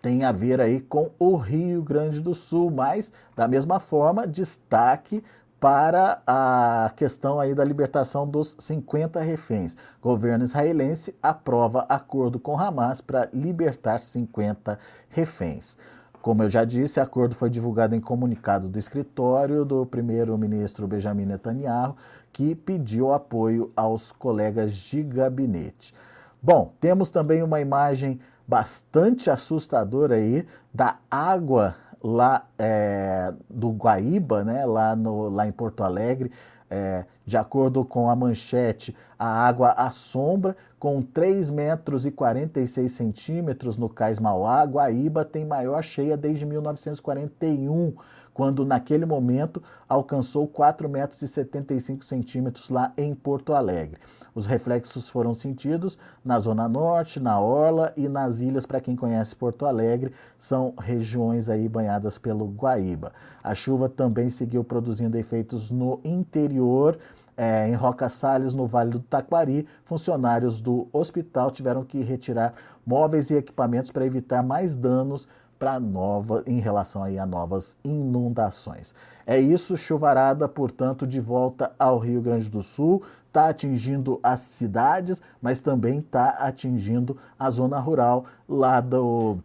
tem 0.00 0.24
a 0.24 0.32
ver 0.32 0.62
aí 0.62 0.80
com 0.80 1.10
o 1.18 1.36
Rio 1.36 1.82
Grande 1.82 2.22
do 2.22 2.34
Sul, 2.34 2.70
mas 2.70 3.12
da 3.36 3.46
mesma 3.46 3.78
forma, 3.78 4.26
destaque 4.26 5.22
para 5.60 6.22
a 6.26 6.90
questão 6.96 7.38
aí 7.38 7.54
da 7.54 7.62
libertação 7.62 8.26
dos 8.26 8.56
50 8.58 9.20
reféns. 9.20 9.76
Governo 10.00 10.42
israelense 10.42 11.14
aprova 11.22 11.84
acordo 11.86 12.40
com 12.40 12.58
Hamas 12.58 13.02
para 13.02 13.28
libertar 13.30 14.00
50 14.00 14.78
reféns. 15.10 15.76
Como 16.22 16.42
eu 16.42 16.50
já 16.50 16.64
disse, 16.64 17.00
o 17.00 17.02
acordo 17.02 17.34
foi 17.34 17.48
divulgado 17.48 17.94
em 17.94 18.00
comunicado 18.00 18.68
do 18.68 18.78
escritório 18.78 19.64
do 19.64 19.86
primeiro-ministro 19.86 20.86
Benjamin 20.86 21.24
Netanyahu, 21.24 21.96
que 22.30 22.54
pediu 22.54 23.12
apoio 23.12 23.72
aos 23.74 24.12
colegas 24.12 24.72
de 24.72 25.02
gabinete. 25.02 25.94
Bom, 26.42 26.72
temos 26.78 27.10
também 27.10 27.42
uma 27.42 27.60
imagem 27.60 28.20
bastante 28.46 29.30
assustadora 29.30 30.16
aí 30.16 30.46
da 30.74 30.98
água 31.10 31.74
lá 32.02 32.46
é, 32.58 33.32
do 33.48 33.70
Guaíba, 33.70 34.44
né, 34.44 34.66
lá, 34.66 34.94
no, 34.96 35.28
lá 35.28 35.46
em 35.46 35.52
Porto 35.52 35.82
Alegre. 35.82 36.30
É, 36.72 37.04
de 37.26 37.36
acordo 37.36 37.84
com 37.84 38.08
a 38.08 38.14
manchete, 38.14 38.94
a 39.18 39.26
água 39.26 39.72
assombra 39.72 40.56
com 40.80 41.02
3 41.02 41.50
metros 41.50 42.06
e 42.06 42.10
46 42.10 42.90
centímetros 42.90 43.76
no 43.76 43.86
Cais 43.86 44.18
Mauá. 44.18 44.64
Guaíba 44.64 45.26
tem 45.26 45.44
maior 45.44 45.82
cheia 45.82 46.16
desde 46.16 46.46
1941 46.46 47.92
quando 48.32 48.64
naquele 48.64 49.04
momento 49.04 49.62
alcançou 49.86 50.48
4,75 50.48 50.88
metros 50.88 51.20
e 51.20 51.28
75 51.28 52.04
centímetros 52.04 52.70
lá 52.70 52.90
em 52.96 53.14
Porto 53.14 53.52
Alegre. 53.52 54.00
Os 54.34 54.46
reflexos 54.46 55.10
foram 55.10 55.34
sentidos 55.34 55.98
na 56.24 56.38
Zona 56.38 56.66
Norte, 56.66 57.20
na 57.20 57.38
Orla 57.38 57.92
e 57.96 58.08
nas 58.08 58.38
ilhas, 58.38 58.64
para 58.64 58.80
quem 58.80 58.96
conhece 58.96 59.36
Porto 59.36 59.66
Alegre, 59.66 60.12
são 60.38 60.72
regiões 60.78 61.50
aí 61.50 61.68
banhadas 61.68 62.16
pelo 62.16 62.46
Guaíba. 62.46 63.12
A 63.42 63.54
chuva 63.54 63.90
também 63.90 64.30
seguiu 64.30 64.64
produzindo 64.64 65.18
efeitos 65.18 65.70
no 65.70 66.00
interior, 66.02 66.98
é, 67.40 67.66
em 67.70 67.72
Roca 67.72 68.06
Salles, 68.10 68.52
no 68.52 68.66
Vale 68.66 68.90
do 68.90 69.00
Taquari, 69.00 69.66
funcionários 69.82 70.60
do 70.60 70.86
hospital 70.92 71.50
tiveram 71.50 71.82
que 71.82 72.02
retirar 72.02 72.52
móveis 72.84 73.30
e 73.30 73.34
equipamentos 73.34 73.90
para 73.90 74.04
evitar 74.04 74.42
mais 74.42 74.76
danos 74.76 75.26
para 75.58 75.80
nova 75.80 76.42
em 76.46 76.60
relação 76.60 77.02
aí 77.02 77.18
a 77.18 77.24
novas 77.24 77.78
inundações. 77.82 78.94
É 79.26 79.40
isso, 79.40 79.74
chuvarada, 79.74 80.46
portanto, 80.50 81.06
de 81.06 81.18
volta 81.18 81.72
ao 81.78 81.96
Rio 81.96 82.20
Grande 82.20 82.50
do 82.50 82.62
Sul, 82.62 83.02
está 83.26 83.48
atingindo 83.48 84.20
as 84.22 84.40
cidades, 84.40 85.22
mas 85.40 85.62
também 85.62 86.00
está 86.00 86.28
atingindo 86.40 87.16
a 87.38 87.50
zona 87.50 87.78
rural 87.78 88.26
lá 88.46 88.82
do 88.82 89.38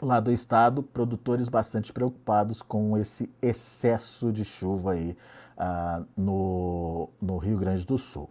lá 0.00 0.18
do 0.20 0.32
estado, 0.32 0.82
produtores 0.82 1.48
bastante 1.48 1.92
preocupados 1.92 2.62
com 2.62 2.96
esse 2.98 3.30
excesso 3.40 4.32
de 4.32 4.44
chuva 4.44 4.92
aí 4.92 5.16
uh, 5.58 6.04
no, 6.16 7.08
no 7.20 7.38
Rio 7.38 7.58
Grande 7.58 7.86
do 7.86 7.98
Sul. 7.98 8.28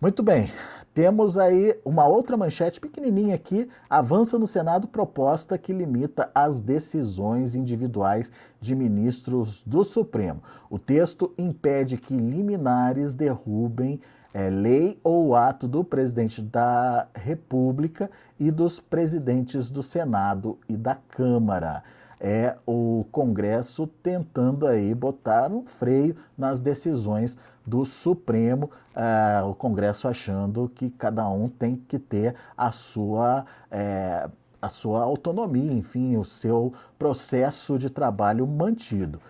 Muito 0.00 0.22
bem, 0.22 0.50
temos 0.92 1.38
aí 1.38 1.78
uma 1.84 2.06
outra 2.06 2.36
manchete 2.36 2.78
pequenininha 2.78 3.34
aqui. 3.34 3.68
Avança 3.88 4.38
no 4.38 4.46
Senado 4.46 4.86
proposta 4.86 5.56
que 5.56 5.72
limita 5.72 6.30
as 6.34 6.60
decisões 6.60 7.54
individuais 7.54 8.30
de 8.60 8.74
ministros 8.74 9.62
do 9.64 9.82
Supremo. 9.82 10.42
O 10.68 10.78
texto 10.78 11.32
impede 11.38 11.96
que 11.96 12.14
liminares 12.14 13.14
derrubem 13.14 14.00
é, 14.34 14.50
lei 14.50 15.00
ou 15.02 15.34
ato 15.34 15.66
do 15.66 15.82
presidente 15.82 16.42
da 16.42 17.08
República 17.14 18.10
e 18.38 18.50
dos 18.50 18.78
presidentes 18.78 19.70
do 19.70 19.82
Senado 19.82 20.58
e 20.68 20.76
da 20.76 20.96
Câmara 20.96 21.82
é 22.26 22.56
o 22.66 23.04
Congresso 23.12 23.86
tentando 24.02 24.66
aí 24.66 24.94
botar 24.94 25.52
um 25.52 25.66
freio 25.66 26.16
nas 26.38 26.58
decisões 26.58 27.36
do 27.66 27.84
Supremo, 27.84 28.70
uh, 28.96 29.46
o 29.46 29.54
Congresso 29.54 30.08
achando 30.08 30.70
que 30.74 30.88
cada 30.88 31.28
um 31.28 31.48
tem 31.48 31.76
que 31.76 31.98
ter 31.98 32.34
a 32.56 32.72
sua, 32.72 33.44
é, 33.70 34.28
a 34.60 34.68
sua 34.70 35.02
autonomia, 35.02 35.72
enfim, 35.72 36.16
o 36.16 36.24
seu 36.24 36.72
processo 36.98 37.78
de 37.78 37.90
trabalho 37.90 38.46
mantido. 38.46 39.20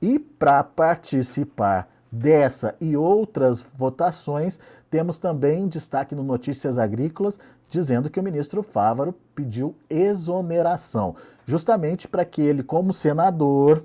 E 0.00 0.20
para 0.20 0.62
participar 0.62 1.88
dessa 2.10 2.76
e 2.80 2.96
outras 2.96 3.60
votações, 3.60 4.60
temos 4.88 5.18
também 5.18 5.66
destaque 5.66 6.14
no 6.14 6.22
Notícias 6.22 6.78
Agrícolas 6.78 7.40
dizendo 7.68 8.08
que 8.08 8.20
o 8.20 8.22
ministro 8.22 8.62
Fávaro 8.62 9.12
pediu 9.34 9.74
exoneração, 9.90 11.16
justamente 11.46 12.08
para 12.08 12.24
que 12.24 12.42
ele, 12.42 12.62
como 12.62 12.92
senador, 12.92 13.84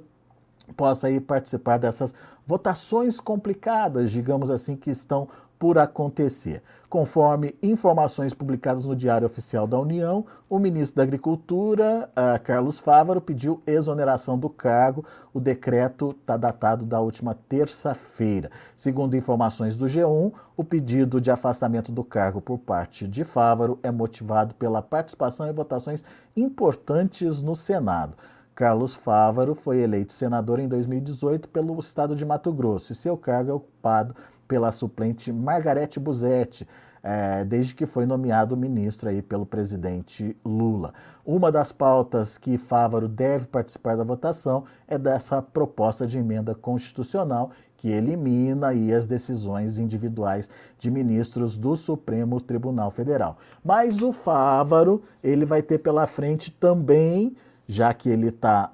possa 0.76 1.10
ir 1.10 1.22
participar 1.22 1.78
dessas 1.78 2.14
votações 2.46 3.20
complicadas, 3.20 4.12
digamos 4.12 4.50
assim, 4.50 4.76
que 4.76 4.90
estão 4.90 5.28
por 5.60 5.78
acontecer. 5.78 6.64
Conforme 6.90 7.54
informações 7.62 8.34
publicadas 8.34 8.86
no 8.86 8.96
Diário 8.96 9.28
Oficial 9.28 9.68
da 9.68 9.78
União, 9.78 10.26
o 10.50 10.58
ministro 10.58 10.98
da 10.98 11.04
Agricultura, 11.04 12.10
uh, 12.14 12.42
Carlos 12.42 12.80
Fávaro, 12.80 13.22
pediu 13.22 13.62
exoneração 13.68 14.40
do 14.40 14.50
cargo. 14.50 15.06
O 15.32 15.40
decreto 15.40 16.16
está 16.20 16.38
datado 16.38 16.86
da 16.86 17.00
última 17.00 17.36
terça-feira. 17.36 18.50
Segundo 18.76 19.18
informações 19.18 19.76
do 19.76 19.86
G1, 19.86 20.32
o 20.58 20.64
pedido 20.64 21.22
de 21.22 21.30
afastamento 21.30 21.92
do 21.92 22.04
cargo 22.04 22.42
por 22.42 22.58
parte 22.58 23.06
de 23.06 23.24
Fávaro 23.24 23.78
é 23.84 23.92
motivado 23.92 24.56
pela 24.56 24.82
participação 24.82 25.48
em 25.48 25.54
votações 25.54 26.04
importantes 26.36 27.44
no 27.44 27.56
Senado. 27.56 28.16
Carlos 28.56 28.94
Fávaro 28.94 29.56
foi 29.56 29.78
eleito 29.78 30.12
senador 30.12 30.60
em 30.60 30.68
2018 30.68 31.48
pelo 31.48 31.80
estado 31.80 32.14
de 32.14 32.26
Mato 32.26 32.52
Grosso 32.52 32.92
e 32.92 32.96
seu 32.96 33.16
cargo 33.16 33.52
é 33.52 33.54
ocupado 33.54 34.14
pela 34.50 34.72
suplente 34.72 35.32
Margarete 35.32 36.00
Busetti, 36.00 36.68
é, 37.02 37.46
desde 37.46 37.74
que 37.74 37.86
foi 37.86 38.06
nomeado 38.06 38.58
ministro 38.58 39.08
aí 39.08 39.22
pelo 39.22 39.46
presidente 39.46 40.36
Lula. 40.44 40.94
Uma 41.26 41.50
das 41.50 41.72
pautas 41.72 42.38
que 42.38 42.58
Fávaro 42.58 43.08
deve 43.08 43.48
participar 43.48 43.96
da 43.96 44.04
votação 44.04 44.66
é 44.86 44.98
dessa 44.98 45.42
proposta 45.42 46.06
de 46.06 46.20
emenda 46.20 46.54
constitucional 46.54 47.52
que 47.78 47.90
elimina 47.90 48.70
aí 48.70 48.94
as 48.94 49.08
decisões 49.08 49.78
individuais 49.78 50.50
de 50.78 50.92
ministros 50.92 51.56
do 51.56 51.78
Supremo 51.78 52.42
Tribunal 52.42 52.92
Federal. 52.92 53.38
Mas 53.64 54.02
o 54.02 54.12
Fávaro, 54.12 55.02
ele 55.24 55.46
vai 55.46 55.62
ter 55.62 55.78
pela 55.78 56.06
frente 56.06 56.52
também 56.52 57.34
já 57.70 57.94
que 57.94 58.10
ele 58.10 58.30
está 58.30 58.72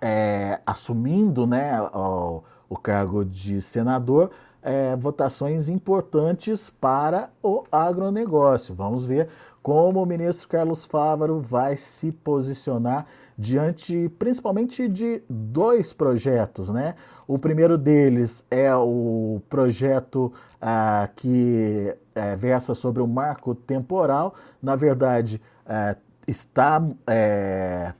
é, 0.00 0.60
assumindo 0.64 1.44
né, 1.44 1.82
o, 1.92 2.42
o, 2.68 2.76
cargo 2.76 3.24
de 3.24 3.60
senador, 3.60 4.30
é, 4.62 4.96
votações 4.96 5.68
importantes 5.68 6.70
para 6.70 7.30
o 7.42 7.64
agronegócio. 7.70 8.74
Vamos 8.74 9.04
ver 9.04 9.28
como 9.62 10.02
o 10.02 10.06
ministro 10.06 10.48
Carlos 10.48 10.84
Fávaro 10.84 11.40
vai 11.40 11.76
se 11.76 12.12
posicionar 12.12 13.06
diante 13.36 14.08
principalmente 14.18 14.88
de 14.88 15.22
dois 15.28 15.92
projetos. 15.92 16.68
Né? 16.68 16.94
O 17.26 17.38
primeiro 17.38 17.76
deles 17.76 18.44
é 18.50 18.74
o 18.74 19.40
projeto 19.48 20.32
ah, 20.60 21.08
que 21.16 21.94
é, 22.14 22.36
versa 22.36 22.74
sobre 22.74 23.02
o 23.02 23.06
marco 23.06 23.54
temporal. 23.54 24.34
Na 24.62 24.76
verdade, 24.76 25.40
é, 25.66 25.96
está 26.26 26.82
é, 27.06 27.92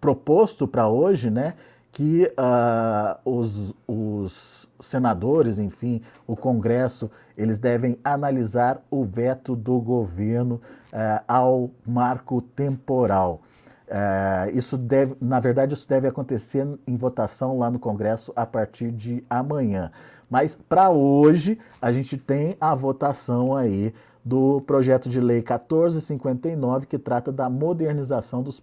proposto 0.00 0.66
para 0.66 0.88
hoje, 0.88 1.30
né, 1.30 1.54
que 1.92 2.32
uh, 2.38 3.30
os, 3.30 3.74
os 3.86 4.68
senadores, 4.78 5.58
enfim, 5.58 6.00
o 6.26 6.36
Congresso, 6.36 7.10
eles 7.36 7.58
devem 7.58 7.98
analisar 8.04 8.80
o 8.90 9.04
veto 9.04 9.56
do 9.56 9.80
governo 9.80 10.60
uh, 10.92 11.22
ao 11.26 11.70
marco 11.86 12.40
temporal. 12.40 13.40
Uh, 13.88 14.56
isso 14.56 14.78
deve, 14.78 15.16
na 15.20 15.40
verdade, 15.40 15.74
isso 15.74 15.88
deve 15.88 16.06
acontecer 16.06 16.66
em 16.86 16.96
votação 16.96 17.58
lá 17.58 17.70
no 17.70 17.78
Congresso 17.78 18.32
a 18.36 18.46
partir 18.46 18.92
de 18.92 19.24
amanhã. 19.28 19.90
Mas 20.30 20.54
para 20.54 20.90
hoje 20.90 21.58
a 21.82 21.92
gente 21.92 22.16
tem 22.16 22.56
a 22.60 22.72
votação 22.72 23.56
aí 23.56 23.92
do 24.24 24.60
projeto 24.60 25.08
de 25.08 25.20
lei 25.20 25.38
1459, 25.38 26.86
que 26.86 26.98
trata 26.98 27.32
da 27.32 27.48
modernização 27.48 28.42
dos, 28.42 28.60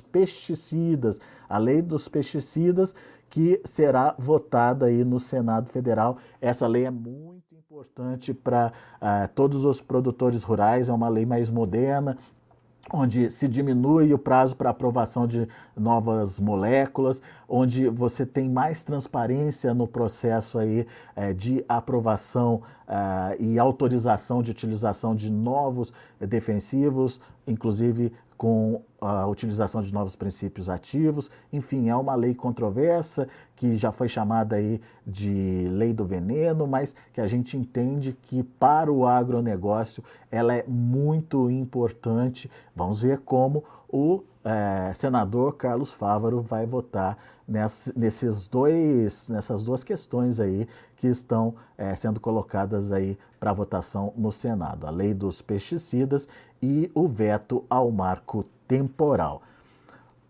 pesticidas, 0.00 1.20
a 1.48 1.58
lei 1.58 1.80
dos 1.80 2.08
pesticidas, 2.08 2.94
que 3.30 3.60
será 3.64 4.14
votada 4.18 4.86
aí 4.86 5.04
no 5.04 5.18
Senado 5.18 5.68
Federal. 5.70 6.16
Essa 6.40 6.66
lei 6.66 6.84
é 6.84 6.90
muito 6.90 7.54
importante 7.54 8.32
para 8.32 8.72
uh, 9.00 9.06
eh, 9.06 9.26
todos 9.28 9.64
os 9.64 9.80
produtores 9.80 10.42
rurais, 10.42 10.88
é 10.88 10.92
uma 10.92 11.08
lei 11.08 11.26
mais 11.26 11.50
moderna, 11.50 12.16
onde 12.92 13.30
se 13.30 13.46
diminui 13.46 14.12
o 14.12 14.18
prazo 14.18 14.56
para 14.56 14.70
aprovação 14.70 15.26
de 15.26 15.48
novas 15.76 16.38
moléculas, 16.38 17.20
onde 17.48 17.88
você 17.88 18.24
tem 18.24 18.48
mais 18.48 18.82
transparência 18.82 19.74
no 19.74 19.86
processo 19.86 20.58
aí 20.58 20.86
é, 21.14 21.32
de 21.32 21.64
aprovação 21.68 22.62
uh, 22.88 23.36
e 23.38 23.58
autorização 23.58 24.42
de 24.42 24.50
utilização 24.50 25.14
de 25.14 25.30
novos 25.30 25.92
defensivos, 26.20 27.20
inclusive 27.46 28.12
com 28.38 28.80
a 29.00 29.26
utilização 29.26 29.82
de 29.82 29.92
novos 29.92 30.14
princípios 30.14 30.70
ativos. 30.70 31.28
Enfim, 31.52 31.88
é 31.88 31.96
uma 31.96 32.14
lei 32.14 32.34
controversa 32.34 33.28
que 33.56 33.76
já 33.76 33.90
foi 33.90 34.08
chamada 34.08 34.56
aí 34.56 34.80
de 35.04 35.68
lei 35.72 35.92
do 35.92 36.06
veneno, 36.06 36.66
mas 36.66 36.94
que 37.12 37.20
a 37.20 37.26
gente 37.26 37.56
entende 37.56 38.16
que 38.22 38.44
para 38.44 38.90
o 38.92 39.06
agronegócio 39.06 40.04
ela 40.30 40.54
é 40.54 40.64
muito 40.68 41.50
importante. 41.50 42.48
Vamos 42.74 43.02
ver 43.02 43.18
como 43.18 43.64
o 43.88 44.22
é, 44.44 44.92
senador 44.94 45.56
Carlos 45.56 45.92
Fávaro 45.92 46.40
vai 46.40 46.64
votar 46.64 47.18
nesses 47.96 48.46
dois, 48.46 49.28
nessas 49.30 49.62
duas 49.62 49.82
questões 49.82 50.38
aí 50.38 50.68
que 50.96 51.06
estão 51.06 51.54
é, 51.78 51.96
sendo 51.96 52.20
colocadas 52.20 52.92
aí 52.92 53.18
para 53.40 53.52
votação 53.52 54.12
no 54.16 54.30
Senado, 54.30 54.86
a 54.86 54.90
lei 54.90 55.14
dos 55.14 55.40
pesticidas 55.40 56.28
e 56.62 56.90
o 56.94 57.06
veto 57.06 57.64
ao 57.68 57.90
marco 57.90 58.44
temporal. 58.66 59.42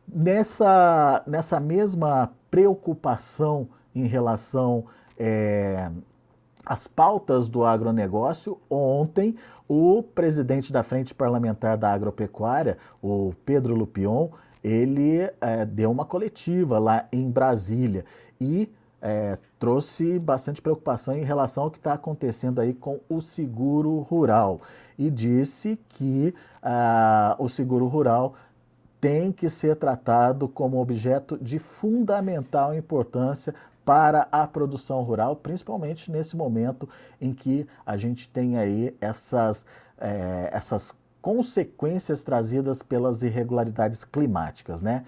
Nessa, 0.07 1.23
nessa 1.27 1.61
mesma 1.61 2.33
preocupação 2.51 3.69
em 3.95 4.07
relação 4.07 4.85
é, 5.19 5.91
às 6.65 6.87
pautas 6.87 7.49
do 7.49 7.65
agronegócio, 7.65 8.59
ontem 8.71 9.37
o 9.69 10.03
presidente 10.03 10.73
da 10.73 10.83
Frente 10.83 11.15
Parlamentar 11.15 11.77
da 11.77 11.93
Agropecuária, 11.93 12.79
o 13.03 13.35
Pedro 13.45 13.75
Lupion, 13.75 14.29
ele 14.63 15.21
é, 15.41 15.65
deu 15.67 15.91
uma 15.91 16.05
coletiva 16.05 16.79
lá 16.79 17.07
em 17.13 17.31
Brasília 17.31 18.05
e 18.41 18.73
é, 19.01 19.39
trouxe 19.59 20.19
bastante 20.19 20.63
preocupação 20.63 21.17
em 21.17 21.25
relação 21.25 21.65
ao 21.65 21.71
que 21.71 21.79
está 21.79 21.95
acontecendo 21.95 22.61
aí 22.61 22.73
com 22.73 23.01
o 23.09 23.21
seguro 23.21 23.99
rural 24.01 24.61
e 24.99 25.11
disse 25.11 25.79
que 25.89 26.35
ah, 26.63 27.37
o 27.39 27.49
seguro 27.49 27.87
rural 27.87 28.35
tem 29.01 29.31
que 29.31 29.49
ser 29.49 29.77
tratado 29.77 30.49
como 30.49 30.81
objeto 30.81 31.39
de 31.39 31.59
fundamental 31.59 32.75
importância 32.75 33.55
para 33.85 34.29
a 34.31 34.47
produção 34.47 35.03
rural, 35.03 35.37
principalmente 35.37 36.11
nesse 36.11 36.37
momento 36.37 36.89
em 37.21 37.33
que 37.33 37.67
a 37.87 37.97
gente 37.97 38.29
tem 38.29 38.59
aí 38.59 38.95
essas, 39.01 39.65
é, 39.99 40.51
essas 40.53 40.99
consequências 41.23 42.23
trazidas 42.23 42.83
pelas 42.83 43.23
irregularidades 43.23 44.05
climáticas, 44.05 44.83
né? 44.83 45.05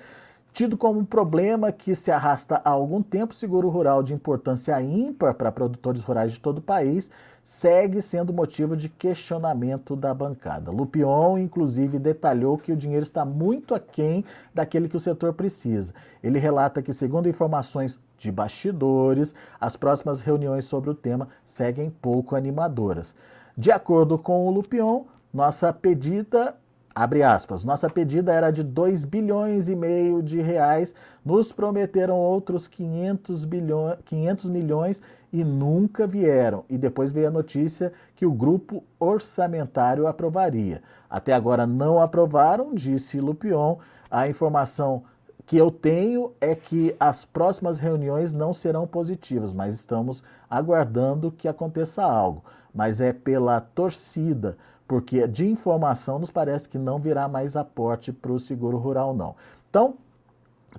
Tido 0.52 0.76
como 0.76 0.98
um 0.98 1.04
problema 1.04 1.70
que 1.70 1.94
se 1.94 2.10
arrasta 2.10 2.60
há 2.64 2.70
algum 2.70 3.00
tempo, 3.02 3.32
o 3.32 3.36
seguro 3.36 3.68
rural 3.68 4.02
de 4.02 4.12
importância 4.12 4.80
ímpar 4.82 5.34
para 5.34 5.52
produtores 5.52 6.02
rurais 6.02 6.32
de 6.32 6.40
todo 6.40 6.58
o 6.58 6.62
país 6.62 7.10
segue 7.42 8.02
sendo 8.02 8.32
motivo 8.32 8.76
de 8.76 8.88
questionamento 8.88 9.94
da 9.94 10.12
bancada. 10.12 10.70
Lupion, 10.70 11.38
inclusive, 11.38 11.98
detalhou 11.98 12.58
que 12.58 12.72
o 12.72 12.76
dinheiro 12.76 13.02
está 13.02 13.24
muito 13.24 13.74
aquém 13.74 14.24
daquele 14.52 14.88
que 14.88 14.96
o 14.96 15.00
setor 15.00 15.32
precisa. 15.32 15.94
Ele 16.22 16.38
relata 16.38 16.82
que, 16.82 16.92
segundo 16.92 17.28
informações 17.28 18.00
de 18.18 18.30
bastidores, 18.30 19.34
as 19.60 19.76
próximas 19.76 20.20
reuniões 20.20 20.64
sobre 20.64 20.90
o 20.90 20.94
tema 20.94 21.28
seguem 21.44 21.90
pouco 21.90 22.34
animadoras. 22.34 23.14
De 23.56 23.70
acordo 23.70 24.18
com 24.18 24.46
o 24.46 24.50
Lupion, 24.50 25.04
nossa 25.32 25.72
pedida 25.72 26.56
Abre 26.94 27.22
aspas. 27.22 27.64
Nossa 27.64 27.88
pedida 27.88 28.32
era 28.32 28.50
de 28.50 28.64
2 28.64 29.04
bilhões 29.04 29.68
e 29.68 29.76
meio 29.76 30.22
de 30.22 30.40
reais. 30.40 30.94
Nos 31.24 31.52
prometeram 31.52 32.16
outros 32.16 32.66
500, 32.66 33.44
bilhões, 33.44 33.98
500 34.04 34.48
milhões 34.48 35.02
e 35.32 35.44
nunca 35.44 36.06
vieram. 36.06 36.64
E 36.68 36.76
depois 36.76 37.12
veio 37.12 37.28
a 37.28 37.30
notícia 37.30 37.92
que 38.16 38.26
o 38.26 38.32
grupo 38.32 38.82
orçamentário 38.98 40.06
aprovaria. 40.06 40.82
Até 41.08 41.32
agora 41.32 41.66
não 41.66 42.00
aprovaram, 42.00 42.74
disse 42.74 43.20
Lupion. 43.20 43.76
A 44.10 44.28
informação 44.28 45.04
que 45.46 45.56
eu 45.56 45.70
tenho 45.70 46.32
é 46.40 46.56
que 46.56 46.94
as 46.98 47.24
próximas 47.24 47.78
reuniões 47.78 48.32
não 48.32 48.52
serão 48.52 48.86
positivas, 48.86 49.54
mas 49.54 49.76
estamos 49.76 50.24
aguardando 50.48 51.30
que 51.30 51.46
aconteça 51.46 52.02
algo. 52.02 52.44
Mas 52.74 53.00
é 53.00 53.12
pela 53.12 53.60
torcida 53.60 54.56
porque 54.90 55.24
de 55.28 55.46
informação 55.46 56.18
nos 56.18 56.32
parece 56.32 56.68
que 56.68 56.76
não 56.76 56.98
virá 56.98 57.28
mais 57.28 57.54
aporte 57.54 58.12
para 58.12 58.32
o 58.32 58.40
seguro 58.40 58.76
rural, 58.76 59.14
não. 59.14 59.36
Então, 59.70 59.94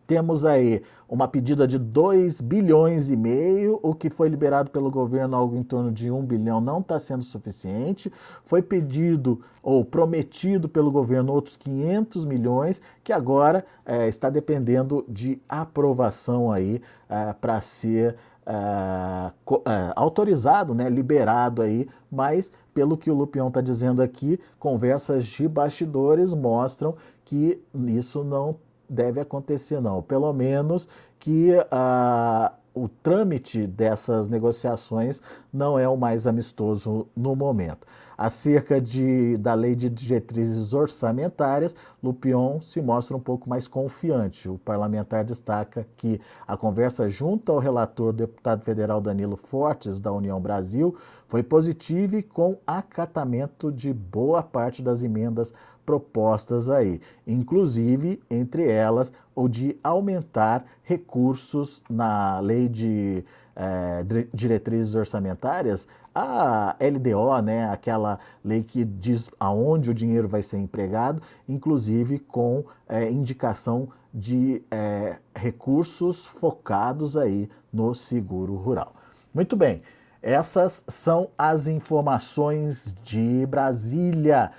temos 0.06 0.45
aí 0.45 0.84
uma 1.08 1.30
pedida 1.30 1.65
de 1.65 1.80
2 1.80 2.41
bilhões 2.41 3.10
e 3.10 3.15
meio, 3.15 3.80
o 3.82 3.93
que 3.93 4.10
foi 4.10 4.28
liberado 4.28 4.69
pelo 4.69 4.91
governo, 4.91 5.38
algo 5.38 5.56
em 5.56 5.63
torno 5.63 5.93
de 5.93 6.12
1 6.12 6.17
um 6.17 6.26
bilhão, 6.26 6.60
não 6.60 6.80
está 6.80 7.00
sendo 7.00 7.24
suficiente. 7.24 8.12
Foi 8.43 8.62
pedido 8.62 9.39
ou 9.63 9.86
prometido 9.86 10.67
pelo 10.67 10.91
governo 10.91 11.32
outros 11.32 11.56
500 11.56 12.26
milhões, 12.26 12.82
que 13.06 13.13
agora 13.13 13.65
é, 13.86 14.10
está 14.10 14.30
dependendo 14.30 15.06
de 15.08 15.41
aprovação 15.47 16.52
aí 16.52 16.82
é, 17.08 17.32
para 17.32 17.62
ser 17.62 18.17
é, 18.46 19.32
é, 19.70 19.94
autorizado, 19.96 20.74
né, 20.74 20.90
liberado 20.90 21.62
aí, 21.62 21.88
mas 22.12 22.52
pelo 22.74 22.98
que 22.98 23.12
o 23.12 23.14
Lupion 23.14 23.48
está 23.48 23.62
dizendo 23.62 24.02
aqui, 24.02 24.40
conversas 24.58 25.26
de 25.26 25.48
bastidores 25.48 26.34
mostram 26.34 26.96
que 27.24 27.62
isso 27.88 28.24
não 28.24 28.58
deve 28.90 29.20
acontecer, 29.20 29.80
não. 29.80 30.02
Pelo 30.02 30.32
menos 30.34 30.88
que 31.20 31.52
uh, 31.52 32.52
o 32.74 32.88
trâmite 32.88 33.68
dessas 33.68 34.30
negociações 34.30 35.22
não 35.52 35.78
é 35.78 35.88
o 35.88 35.98
mais 35.98 36.28
amistoso 36.28 37.08
no 37.16 37.36
momento. 37.36 37.88
Acerca 38.22 38.80
de, 38.80 39.36
da 39.38 39.56
lei 39.56 39.76
de 39.76 39.90
diretrizes 39.90 40.76
orçamentárias, 40.76 41.76
Lupion 42.04 42.62
se 42.62 42.80
mostra 42.80 43.18
um 43.18 43.20
pouco 43.20 43.50
mais 43.50 43.68
confiante. 43.68 44.48
O 44.48 44.60
parlamentar 44.60 45.24
destaca 45.24 45.88
que 45.98 46.22
a 46.48 46.56
conversa 46.56 47.10
junto 47.10 47.52
ao 47.52 47.58
relator 47.58 48.14
deputado 48.14 48.64
federal 48.64 49.02
Danilo 49.02 49.36
Fortes, 49.36 50.00
da 50.00 50.12
União 50.12 50.40
Brasil, 50.40 50.96
foi 51.28 51.42
positiva 51.42 52.16
e 52.16 52.22
com 52.22 52.60
acatamento 52.68 53.72
de 53.72 53.92
boa 53.92 54.44
parte 54.44 54.84
das 54.84 55.02
emendas 55.02 55.52
propostas 55.84 56.70
aí, 56.70 57.02
inclusive 57.26 58.22
entre 58.30 58.70
elas 58.70 59.12
o 59.34 59.48
de 59.48 59.76
aumentar 59.84 60.64
recursos 60.84 61.82
na 61.90 62.40
lei 62.40 62.70
de 62.70 63.26
é, 63.56 64.06
diretrizes 64.34 64.96
orçamentárias, 64.96 65.88
a 66.13 66.76
LDO, 66.80 67.41
né, 67.41 67.69
aquela 67.69 68.19
lei 68.43 68.63
que 68.63 68.84
diz 68.84 69.30
aonde 69.39 69.89
o 69.89 69.93
dinheiro 69.93 70.28
vai 70.28 70.43
ser 70.43 70.58
empregado, 70.58 71.21
inclusive 71.47 72.19
com 72.19 72.63
é, 72.88 73.10
indicação 73.10 73.89
de 74.13 74.62
é, 74.69 75.17
recursos 75.36 76.26
focados 76.26 77.15
aí 77.15 77.50
no 77.71 77.93
seguro 77.93 78.56
rural. 78.56 78.93
Muito 79.34 79.56
bem, 79.56 79.82
essas 80.21 80.84
são 80.88 81.30
as 81.38 81.67
informações 81.67 82.95
de 83.04 83.45
Brasília. 83.47 84.52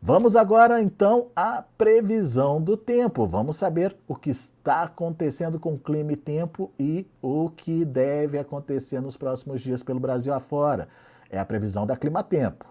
Vamos 0.00 0.36
agora 0.36 0.80
então 0.80 1.28
à 1.34 1.64
previsão 1.76 2.62
do 2.62 2.76
tempo. 2.76 3.26
Vamos 3.26 3.56
saber 3.56 3.96
o 4.06 4.14
que 4.14 4.30
está 4.30 4.82
acontecendo 4.82 5.58
com 5.58 5.78
clima 5.78 6.12
e 6.12 6.16
tempo 6.16 6.70
e 6.78 7.06
o 7.20 7.48
que 7.48 7.84
deve 7.84 8.38
acontecer 8.38 9.00
nos 9.00 9.16
próximos 9.16 9.60
dias 9.60 9.82
pelo 9.82 9.98
Brasil 9.98 10.32
afora. 10.32 10.88
É 11.30 11.38
a 11.38 11.44
previsão 11.44 11.86
da 11.86 11.96
Clima 11.96 12.22
Tempo. 12.22 12.66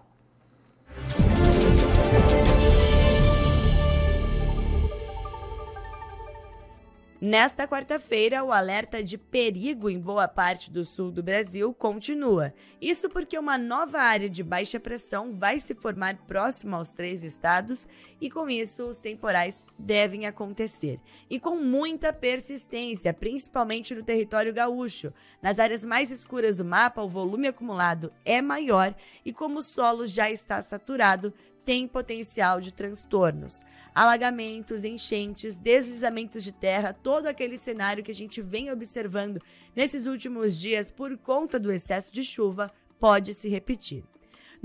Nesta 7.18 7.66
quarta-feira, 7.66 8.44
o 8.44 8.52
alerta 8.52 9.02
de 9.02 9.16
perigo 9.16 9.88
em 9.88 9.98
boa 9.98 10.28
parte 10.28 10.70
do 10.70 10.84
sul 10.84 11.10
do 11.10 11.22
Brasil 11.22 11.72
continua. 11.72 12.52
Isso 12.78 13.08
porque 13.08 13.38
uma 13.38 13.56
nova 13.56 13.98
área 13.98 14.28
de 14.28 14.42
baixa 14.42 14.78
pressão 14.78 15.32
vai 15.32 15.58
se 15.58 15.74
formar 15.74 16.18
próxima 16.26 16.76
aos 16.76 16.92
três 16.92 17.24
estados 17.24 17.88
e, 18.20 18.30
com 18.30 18.50
isso, 18.50 18.84
os 18.84 19.00
temporais 19.00 19.66
devem 19.78 20.26
acontecer. 20.26 21.00
E 21.30 21.40
com 21.40 21.56
muita 21.56 22.12
persistência, 22.12 23.14
principalmente 23.14 23.94
no 23.94 24.02
território 24.02 24.52
gaúcho. 24.52 25.10
Nas 25.40 25.58
áreas 25.58 25.86
mais 25.86 26.10
escuras 26.10 26.58
do 26.58 26.66
mapa, 26.66 27.00
o 27.00 27.08
volume 27.08 27.48
acumulado 27.48 28.12
é 28.26 28.42
maior 28.42 28.94
e, 29.24 29.32
como 29.32 29.60
o 29.60 29.62
solo 29.62 30.06
já 30.06 30.30
está 30.30 30.60
saturado, 30.60 31.32
tem 31.66 31.88
potencial 31.88 32.60
de 32.60 32.72
transtornos. 32.72 33.64
Alagamentos, 33.92 34.84
enchentes, 34.84 35.58
deslizamentos 35.58 36.44
de 36.44 36.52
terra, 36.52 36.94
todo 36.94 37.26
aquele 37.26 37.58
cenário 37.58 38.04
que 38.04 38.12
a 38.12 38.14
gente 38.14 38.40
vem 38.40 38.70
observando 38.70 39.42
nesses 39.74 40.06
últimos 40.06 40.56
dias 40.56 40.92
por 40.92 41.18
conta 41.18 41.58
do 41.58 41.72
excesso 41.72 42.12
de 42.12 42.22
chuva 42.22 42.70
pode 43.00 43.34
se 43.34 43.48
repetir. 43.48 44.04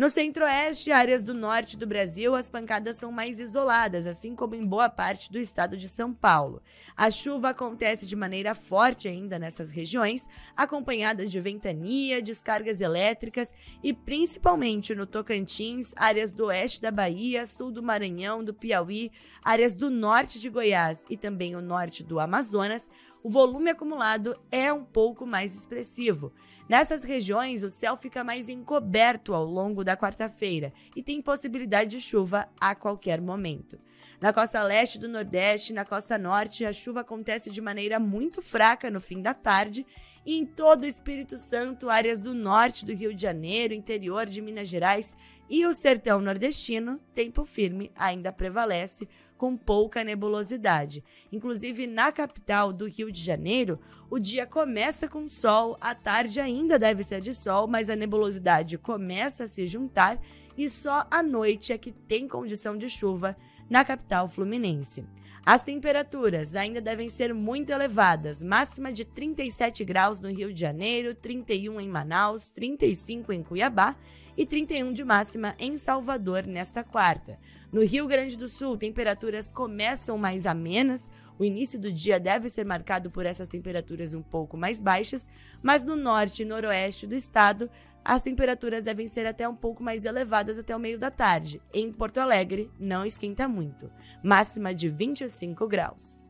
No 0.01 0.09
centro-oeste 0.09 0.89
e 0.89 0.93
áreas 0.93 1.23
do 1.23 1.31
norte 1.31 1.77
do 1.77 1.85
Brasil, 1.85 2.33
as 2.33 2.47
pancadas 2.47 2.95
são 2.95 3.11
mais 3.11 3.39
isoladas, 3.39 4.07
assim 4.07 4.35
como 4.35 4.55
em 4.55 4.65
boa 4.65 4.89
parte 4.89 5.31
do 5.31 5.37
estado 5.37 5.77
de 5.77 5.87
São 5.87 6.11
Paulo. 6.11 6.59
A 6.97 7.11
chuva 7.11 7.49
acontece 7.49 8.07
de 8.07 8.15
maneira 8.15 8.55
forte 8.55 9.07
ainda 9.07 9.37
nessas 9.37 9.69
regiões, 9.69 10.27
acompanhada 10.57 11.23
de 11.27 11.39
ventania, 11.39 12.19
descargas 12.19 12.81
elétricas 12.81 13.53
e 13.83 13.93
principalmente 13.93 14.95
no 14.95 15.05
Tocantins, 15.05 15.93
áreas 15.95 16.31
do 16.31 16.45
oeste 16.47 16.81
da 16.81 16.89
Bahia, 16.89 17.45
sul 17.45 17.71
do 17.71 17.83
Maranhão, 17.83 18.43
do 18.43 18.55
Piauí, 18.55 19.11
áreas 19.43 19.75
do 19.75 19.91
norte 19.91 20.39
de 20.39 20.49
Goiás 20.49 21.03
e 21.11 21.15
também 21.15 21.55
o 21.55 21.61
norte 21.61 22.03
do 22.03 22.19
Amazonas, 22.19 22.89
o 23.23 23.29
volume 23.29 23.69
acumulado 23.69 24.35
é 24.51 24.73
um 24.73 24.83
pouco 24.83 25.25
mais 25.25 25.55
expressivo. 25.55 26.33
Nessas 26.67 27.03
regiões, 27.03 27.63
o 27.63 27.69
céu 27.69 27.97
fica 27.97 28.23
mais 28.23 28.49
encoberto 28.49 29.33
ao 29.33 29.43
longo 29.43 29.83
da 29.83 29.95
quarta-feira 29.95 30.73
e 30.95 31.03
tem 31.03 31.21
possibilidade 31.21 31.91
de 31.91 32.01
chuva 32.01 32.47
a 32.59 32.73
qualquer 32.73 33.21
momento. 33.21 33.79
Na 34.19 34.31
costa 34.31 34.63
leste 34.63 34.97
do 34.97 35.07
Nordeste 35.07 35.71
e 35.71 35.75
na 35.75 35.85
costa 35.85 36.17
norte, 36.17 36.65
a 36.65 36.73
chuva 36.73 37.01
acontece 37.01 37.51
de 37.51 37.61
maneira 37.61 37.99
muito 37.99 38.41
fraca 38.41 38.89
no 38.89 38.99
fim 38.99 39.21
da 39.21 39.33
tarde 39.33 39.85
E 40.25 40.37
em 40.37 40.45
todo 40.45 40.83
o 40.83 40.87
Espírito 40.87 41.35
Santo, 41.37 41.89
áreas 41.89 42.19
do 42.19 42.33
norte 42.33 42.85
do 42.85 42.93
Rio 42.93 43.13
de 43.13 43.21
Janeiro, 43.23 43.73
interior 43.73 44.25
de 44.27 44.41
Minas 44.41 44.69
Gerais 44.69 45.15
e 45.49 45.65
o 45.65 45.73
sertão 45.73 46.21
nordestino, 46.21 46.99
tempo 47.13 47.43
firme 47.43 47.91
ainda 47.95 48.31
prevalece, 48.31 49.09
com 49.41 49.57
pouca 49.57 50.03
nebulosidade. 50.03 51.03
Inclusive 51.31 51.87
na 51.87 52.11
capital 52.11 52.71
do 52.71 52.87
Rio 52.87 53.11
de 53.11 53.19
Janeiro, 53.19 53.79
o 54.07 54.19
dia 54.19 54.45
começa 54.45 55.07
com 55.07 55.27
sol, 55.27 55.75
a 55.81 55.95
tarde 55.95 56.39
ainda 56.39 56.77
deve 56.77 57.01
ser 57.01 57.21
de 57.21 57.33
sol, 57.33 57.65
mas 57.65 57.89
a 57.89 57.95
nebulosidade 57.95 58.77
começa 58.77 59.45
a 59.45 59.47
se 59.47 59.65
juntar 59.65 60.21
e 60.55 60.69
só 60.69 61.07
à 61.09 61.23
noite 61.23 61.73
é 61.73 61.77
que 61.79 61.91
tem 61.91 62.27
condição 62.27 62.77
de 62.77 62.87
chuva 62.87 63.35
na 63.67 63.83
capital 63.83 64.27
fluminense. 64.27 65.03
As 65.43 65.63
temperaturas 65.63 66.55
ainda 66.55 66.79
devem 66.79 67.09
ser 67.09 67.33
muito 67.33 67.71
elevadas, 67.71 68.43
máxima 68.43 68.93
de 68.93 69.03
37 69.03 69.83
graus 69.83 70.21
no 70.21 70.29
Rio 70.29 70.53
de 70.53 70.61
Janeiro, 70.61 71.15
31 71.15 71.81
em 71.81 71.89
Manaus, 71.89 72.51
35 72.51 73.33
em 73.33 73.41
Cuiabá 73.41 73.95
e 74.37 74.45
31 74.45 74.93
de 74.93 75.03
máxima 75.03 75.55
em 75.57 75.79
Salvador 75.79 76.45
nesta 76.45 76.83
quarta. 76.83 77.39
No 77.71 77.85
Rio 77.85 78.05
Grande 78.05 78.35
do 78.35 78.49
Sul, 78.49 78.75
temperaturas 78.77 79.49
começam 79.49 80.17
mais 80.17 80.45
amenas. 80.45 81.09
O 81.39 81.45
início 81.45 81.79
do 81.79 81.89
dia 81.89 82.19
deve 82.19 82.49
ser 82.49 82.65
marcado 82.65 83.09
por 83.09 83.25
essas 83.25 83.47
temperaturas 83.47 84.13
um 84.13 84.21
pouco 84.21 84.57
mais 84.57 84.81
baixas, 84.81 85.29
mas 85.63 85.85
no 85.85 85.95
norte 85.95 86.41
e 86.41 86.45
noroeste 86.45 87.07
do 87.07 87.15
estado, 87.15 87.69
as 88.03 88.23
temperaturas 88.23 88.83
devem 88.83 89.07
ser 89.07 89.25
até 89.25 89.47
um 89.47 89.55
pouco 89.55 89.81
mais 89.81 90.03
elevadas 90.03 90.59
até 90.59 90.75
o 90.75 90.79
meio 90.79 90.99
da 90.99 91.09
tarde. 91.09 91.61
Em 91.73 91.93
Porto 91.93 92.17
Alegre, 92.17 92.69
não 92.77 93.05
esquenta 93.05 93.47
muito, 93.47 93.89
máxima 94.21 94.75
de 94.75 94.89
25 94.89 95.65
graus. 95.65 96.21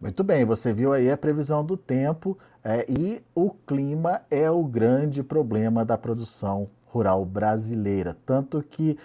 Muito 0.00 0.24
bem, 0.24 0.46
você 0.46 0.72
viu 0.72 0.94
aí 0.94 1.10
a 1.10 1.18
previsão 1.18 1.62
do 1.62 1.76
tempo 1.76 2.38
é, 2.64 2.86
e 2.88 3.22
o 3.34 3.50
clima 3.50 4.22
é 4.30 4.50
o 4.50 4.64
grande 4.64 5.22
problema 5.22 5.84
da 5.84 5.98
produção 5.98 6.70
rural 6.92 7.24
brasileira. 7.24 8.16
Tanto 8.26 8.62
que 8.62 8.98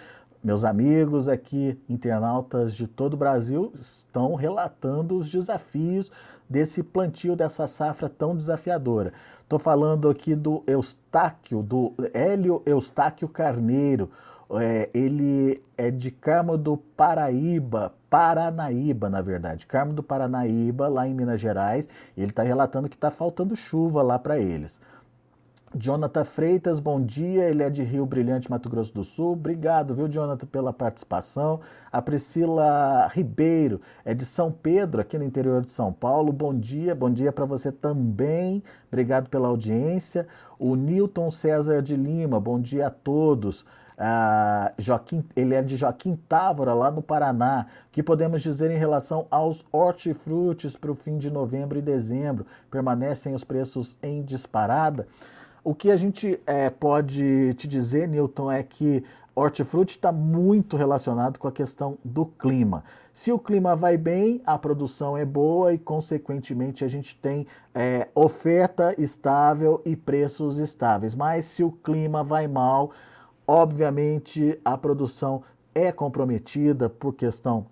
meus 0.46 0.64
amigos 0.64 1.28
aqui, 1.28 1.76
internautas 1.88 2.74
de 2.74 2.86
todo 2.86 3.14
o 3.14 3.16
Brasil, 3.16 3.72
estão 3.74 4.34
relatando 4.36 5.18
os 5.18 5.28
desafios 5.28 6.12
desse 6.48 6.84
plantio, 6.84 7.34
dessa 7.34 7.66
safra 7.66 8.08
tão 8.08 8.36
desafiadora. 8.36 9.12
Estou 9.42 9.58
falando 9.58 10.08
aqui 10.08 10.36
do 10.36 10.62
Eustáquio, 10.66 11.62
do 11.62 11.92
Hélio 12.14 12.62
Eustáquio 12.64 13.28
Carneiro. 13.28 14.08
É, 14.50 14.88
ele 14.94 15.60
é 15.76 15.90
de 15.90 16.12
Carmo 16.12 16.56
do 16.56 16.76
Paraíba, 16.76 17.92
Paranaíba, 18.08 19.10
na 19.10 19.20
verdade. 19.20 19.66
Carmo 19.66 19.92
do 19.92 20.02
Paranaíba, 20.02 20.86
lá 20.86 21.08
em 21.08 21.14
Minas 21.14 21.40
Gerais. 21.40 21.88
Ele 22.16 22.30
está 22.30 22.44
relatando 22.44 22.88
que 22.88 22.94
está 22.94 23.10
faltando 23.10 23.56
chuva 23.56 24.02
lá 24.02 24.16
para 24.16 24.38
eles. 24.38 24.80
Jonathan 25.74 26.24
Freitas, 26.24 26.78
bom 26.78 27.00
dia. 27.00 27.44
Ele 27.44 27.62
é 27.62 27.68
de 27.68 27.82
Rio 27.82 28.06
Brilhante, 28.06 28.50
Mato 28.50 28.68
Grosso 28.68 28.94
do 28.94 29.02
Sul. 29.02 29.32
Obrigado, 29.32 29.94
viu, 29.94 30.08
Jonathan, 30.08 30.46
pela 30.46 30.72
participação. 30.72 31.60
A 31.90 32.00
Priscila 32.00 33.08
Ribeiro 33.08 33.80
é 34.04 34.14
de 34.14 34.24
São 34.24 34.52
Pedro, 34.52 35.00
aqui 35.00 35.18
no 35.18 35.24
interior 35.24 35.64
de 35.64 35.70
São 35.72 35.92
Paulo. 35.92 36.32
Bom 36.32 36.54
dia, 36.54 36.94
bom 36.94 37.10
dia 37.10 37.32
para 37.32 37.44
você 37.44 37.72
também. 37.72 38.62
Obrigado 38.88 39.28
pela 39.28 39.48
audiência. 39.48 40.26
O 40.58 40.76
Newton 40.76 41.30
César 41.30 41.82
de 41.82 41.96
Lima, 41.96 42.38
bom 42.38 42.60
dia 42.60 42.86
a 42.86 42.90
todos. 42.90 43.66
Ah, 43.98 44.72
Joaquim, 44.78 45.24
ele 45.34 45.54
é 45.54 45.62
de 45.62 45.76
Joaquim 45.76 46.16
Távora, 46.28 46.74
lá 46.74 46.90
no 46.90 47.02
Paraná. 47.02 47.66
O 47.88 47.92
que 47.92 48.02
podemos 48.02 48.42
dizer 48.42 48.70
em 48.70 48.78
relação 48.78 49.26
aos 49.30 49.64
hortifrutis 49.72 50.76
para 50.76 50.92
o 50.92 50.94
fim 50.94 51.16
de 51.16 51.30
novembro 51.30 51.78
e 51.78 51.82
dezembro? 51.82 52.46
Permanecem 52.70 53.34
os 53.34 53.42
preços 53.42 53.96
em 54.02 54.22
disparada? 54.22 55.08
O 55.66 55.74
que 55.74 55.90
a 55.90 55.96
gente 55.96 56.40
é, 56.46 56.70
pode 56.70 57.52
te 57.54 57.66
dizer, 57.66 58.06
Newton, 58.06 58.52
é 58.52 58.62
que 58.62 59.02
hortifruti 59.34 59.96
está 59.96 60.12
muito 60.12 60.76
relacionado 60.76 61.40
com 61.40 61.48
a 61.48 61.50
questão 61.50 61.98
do 62.04 62.24
clima. 62.24 62.84
Se 63.12 63.32
o 63.32 63.38
clima 63.40 63.74
vai 63.74 63.96
bem, 63.96 64.40
a 64.46 64.56
produção 64.56 65.16
é 65.16 65.24
boa 65.24 65.74
e, 65.74 65.78
consequentemente, 65.78 66.84
a 66.84 66.88
gente 66.88 67.16
tem 67.16 67.48
é, 67.74 68.06
oferta 68.14 68.94
estável 68.96 69.82
e 69.84 69.96
preços 69.96 70.60
estáveis. 70.60 71.16
Mas 71.16 71.46
se 71.46 71.64
o 71.64 71.72
clima 71.72 72.22
vai 72.22 72.46
mal, 72.46 72.92
obviamente 73.44 74.60
a 74.64 74.78
produção 74.78 75.42
é 75.74 75.90
comprometida 75.90 76.88
por 76.88 77.12
questão 77.12 77.66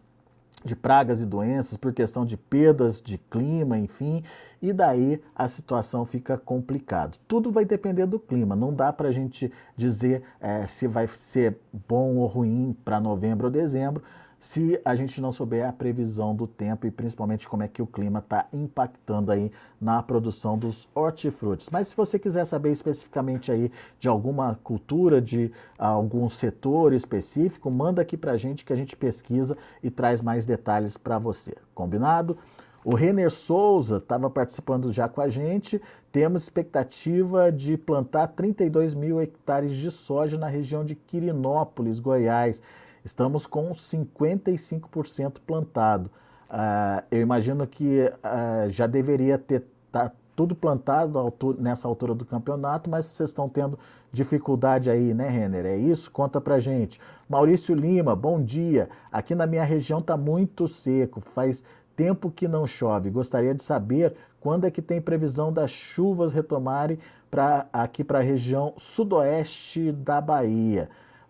de 0.64 0.74
pragas 0.74 1.20
e 1.20 1.26
doenças, 1.26 1.76
por 1.76 1.92
questão 1.92 2.24
de 2.24 2.36
perdas 2.36 3.00
de 3.02 3.18
clima, 3.18 3.78
enfim, 3.78 4.24
e 4.64 4.72
daí 4.72 5.20
a 5.36 5.46
situação 5.46 6.06
fica 6.06 6.38
complicada. 6.38 7.18
Tudo 7.28 7.52
vai 7.52 7.66
depender 7.66 8.06
do 8.06 8.18
clima, 8.18 8.56
não 8.56 8.72
dá 8.72 8.90
para 8.90 9.08
a 9.10 9.12
gente 9.12 9.52
dizer 9.76 10.22
é, 10.40 10.66
se 10.66 10.86
vai 10.86 11.06
ser 11.06 11.58
bom 11.86 12.16
ou 12.16 12.26
ruim 12.26 12.74
para 12.82 12.98
novembro 12.98 13.48
ou 13.48 13.52
dezembro, 13.52 14.02
se 14.40 14.80
a 14.82 14.94
gente 14.94 15.20
não 15.20 15.32
souber 15.32 15.68
a 15.68 15.72
previsão 15.72 16.34
do 16.34 16.46
tempo 16.46 16.86
e 16.86 16.90
principalmente 16.90 17.46
como 17.46 17.62
é 17.62 17.68
que 17.68 17.82
o 17.82 17.86
clima 17.86 18.20
está 18.20 18.46
impactando 18.52 19.30
aí 19.30 19.52
na 19.78 20.02
produção 20.02 20.56
dos 20.56 20.88
hortifrutis. 20.94 21.68
Mas 21.70 21.88
se 21.88 21.96
você 21.96 22.18
quiser 22.18 22.46
saber 22.46 22.70
especificamente 22.70 23.52
aí 23.52 23.70
de 23.98 24.08
alguma 24.08 24.54
cultura, 24.62 25.20
de 25.20 25.52
algum 25.78 26.28
setor 26.30 26.94
específico, 26.94 27.70
manda 27.70 28.00
aqui 28.00 28.16
para 28.16 28.32
a 28.32 28.36
gente 28.38 28.64
que 28.64 28.72
a 28.72 28.76
gente 28.76 28.96
pesquisa 28.96 29.56
e 29.82 29.90
traz 29.90 30.22
mais 30.22 30.46
detalhes 30.46 30.96
para 30.96 31.18
você. 31.18 31.54
Combinado? 31.74 32.38
O 32.84 32.94
Renner 32.94 33.30
Souza 33.30 33.96
estava 33.96 34.28
participando 34.28 34.92
já 34.92 35.08
com 35.08 35.20
a 35.22 35.28
gente. 35.28 35.80
Temos 36.12 36.42
expectativa 36.42 37.50
de 37.50 37.78
plantar 37.78 38.26
32 38.28 38.94
mil 38.94 39.20
hectares 39.20 39.74
de 39.74 39.90
soja 39.90 40.36
na 40.36 40.46
região 40.46 40.84
de 40.84 40.94
Quirinópolis, 40.94 41.98
Goiás. 41.98 42.62
Estamos 43.02 43.46
com 43.46 43.70
55% 43.72 45.38
plantado. 45.46 46.10
Uh, 46.50 47.02
eu 47.10 47.20
imagino 47.22 47.66
que 47.66 48.00
uh, 48.04 48.70
já 48.70 48.86
deveria 48.86 49.38
ter 49.38 49.64
tá 49.90 50.12
tudo 50.36 50.54
plantado 50.54 51.32
nessa 51.58 51.86
altura 51.86 52.14
do 52.14 52.24
campeonato, 52.24 52.90
mas 52.90 53.06
vocês 53.06 53.30
estão 53.30 53.48
tendo 53.48 53.78
dificuldade 54.12 54.90
aí, 54.90 55.14
né, 55.14 55.28
Renner? 55.28 55.64
É 55.64 55.76
isso? 55.76 56.10
Conta 56.10 56.40
pra 56.40 56.58
gente. 56.58 57.00
Maurício 57.28 57.74
Lima, 57.74 58.16
bom 58.16 58.42
dia. 58.42 58.88
Aqui 59.12 59.34
na 59.34 59.46
minha 59.46 59.62
região 59.62 60.00
está 60.00 60.16
muito 60.16 60.66
seco, 60.66 61.20
faz 61.20 61.64
tempo 61.96 62.30
que 62.30 62.48
não 62.48 62.66
chove. 62.66 63.10
Gostaria 63.10 63.54
de 63.54 63.62
saber 63.62 64.14
quando 64.40 64.66
é 64.66 64.70
que 64.70 64.82
tem 64.82 65.00
previsão 65.00 65.52
das 65.52 65.70
chuvas 65.70 66.32
retomarem 66.32 66.98
pra, 67.30 67.66
aqui 67.72 68.04
para 68.04 68.18
a 68.18 68.22
região 68.22 68.74
sudoeste 68.76 69.92
da 69.92 70.20
Bahia 70.20 70.88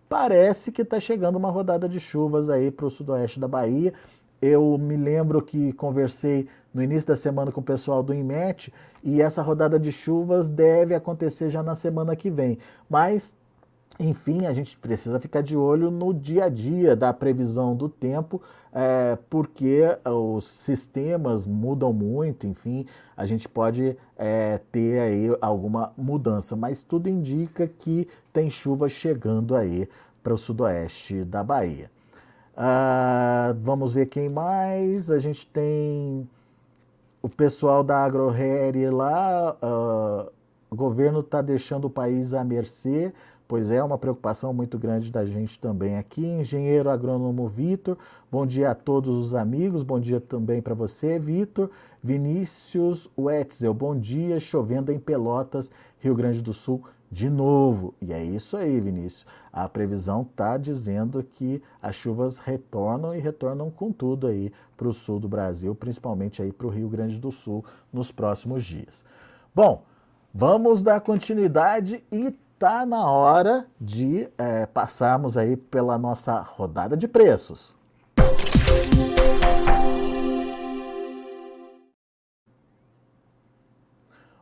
parece 0.09 0.71
que 0.71 0.81
está 0.81 0.99
chegando 0.99 1.35
uma 1.35 1.49
rodada 1.49 1.89
de 1.89 1.99
chuvas 1.99 2.49
aí 2.49 2.71
para 2.71 2.85
o 2.85 2.89
sudoeste 2.89 3.39
da 3.39 3.47
Bahia. 3.47 3.93
Eu 4.41 4.77
me 4.77 4.95
lembro 4.95 5.41
que 5.41 5.73
conversei 5.73 6.47
no 6.73 6.83
início 6.83 7.07
da 7.07 7.15
semana 7.15 7.51
com 7.51 7.61
o 7.61 7.63
pessoal 7.63 8.03
do 8.03 8.13
IMET 8.13 8.73
e 9.03 9.21
essa 9.21 9.41
rodada 9.41 9.79
de 9.79 9.91
chuvas 9.91 10.49
deve 10.49 10.93
acontecer 10.93 11.49
já 11.49 11.63
na 11.63 11.73
semana 11.73 12.15
que 12.15 12.29
vem. 12.29 12.57
Mas 12.89 13.35
enfim, 13.99 14.45
a 14.45 14.53
gente 14.53 14.77
precisa 14.77 15.19
ficar 15.19 15.41
de 15.41 15.55
olho 15.55 15.89
no 15.89 16.13
dia 16.13 16.45
a 16.45 16.49
dia 16.49 16.95
da 16.95 17.13
previsão 17.13 17.75
do 17.75 17.87
tempo, 17.87 18.41
é, 18.73 19.17
porque 19.29 19.83
os 20.05 20.45
sistemas 20.45 21.45
mudam 21.45 21.93
muito, 21.93 22.45
enfim, 22.45 22.85
a 23.15 23.25
gente 23.25 23.47
pode 23.47 23.97
é, 24.17 24.59
ter 24.71 24.99
aí 24.99 25.37
alguma 25.39 25.93
mudança, 25.97 26.55
mas 26.55 26.83
tudo 26.83 27.07
indica 27.07 27.67
que 27.67 28.07
tem 28.33 28.49
chuva 28.49 28.89
chegando 28.89 29.55
aí 29.55 29.87
para 30.21 30.33
o 30.33 30.37
sudoeste 30.37 31.23
da 31.23 31.43
Bahia. 31.43 31.89
Ah, 32.57 33.55
vamos 33.61 33.93
ver 33.93 34.05
quem 34.07 34.29
mais. 34.29 35.11
A 35.11 35.19
gente 35.19 35.45
tem 35.45 36.27
o 37.21 37.27
pessoal 37.27 37.83
da 37.83 38.03
AgroHere 38.03 38.89
lá. 38.89 39.57
Ah, 39.61 40.27
o 40.69 40.75
governo 40.75 41.19
está 41.19 41.41
deixando 41.41 41.85
o 41.85 41.89
país 41.89 42.33
à 42.33 42.43
mercê 42.43 43.13
pois 43.47 43.71
é 43.71 43.83
uma 43.83 43.97
preocupação 43.97 44.53
muito 44.53 44.77
grande 44.77 45.11
da 45.11 45.25
gente 45.25 45.59
também 45.59 45.97
aqui. 45.97 46.25
Engenheiro 46.25 46.89
agrônomo 46.89 47.47
Vitor, 47.47 47.97
bom 48.31 48.45
dia 48.45 48.71
a 48.71 48.75
todos 48.75 49.15
os 49.15 49.35
amigos, 49.35 49.83
bom 49.83 49.99
dia 49.99 50.19
também 50.19 50.61
para 50.61 50.73
você, 50.73 51.19
Vitor. 51.19 51.69
Vinícius 52.03 53.09
Wetzel, 53.17 53.73
bom 53.73 53.97
dia, 53.97 54.39
chovendo 54.39 54.91
em 54.91 54.99
Pelotas, 54.99 55.71
Rio 55.99 56.15
Grande 56.15 56.41
do 56.41 56.53
Sul, 56.53 56.83
de 57.11 57.29
novo. 57.29 57.93
E 58.01 58.11
é 58.11 58.23
isso 58.23 58.57
aí, 58.57 58.79
Vinícius. 58.79 59.25
A 59.51 59.69
previsão 59.69 60.21
está 60.21 60.57
dizendo 60.57 61.23
que 61.23 61.61
as 61.81 61.95
chuvas 61.95 62.39
retornam 62.39 63.15
e 63.15 63.19
retornam 63.19 63.71
com 63.71 63.91
tudo 63.91 64.27
aí 64.27 64.51
para 64.75 64.87
o 64.87 64.93
sul 64.93 65.19
do 65.19 65.27
Brasil, 65.27 65.73
principalmente 65.73 66.41
aí 66.41 66.51
para 66.51 66.67
o 66.67 66.69
Rio 66.69 66.89
Grande 66.89 67.19
do 67.19 67.31
Sul 67.31 67.63
nos 67.91 68.11
próximos 68.11 68.65
dias. 68.65 69.05
Bom, 69.53 69.83
vamos 70.33 70.83
dar 70.83 70.99
continuidade 70.99 72.03
e 72.11 72.35
está 72.55 72.85
na 72.85 73.11
hora 73.11 73.67
de 73.79 74.29
é, 74.37 74.65
passarmos 74.65 75.37
aí 75.37 75.57
pela 75.57 75.97
nossa 75.97 76.39
rodada 76.39 76.95
de 76.95 77.05
preços. 77.05 77.75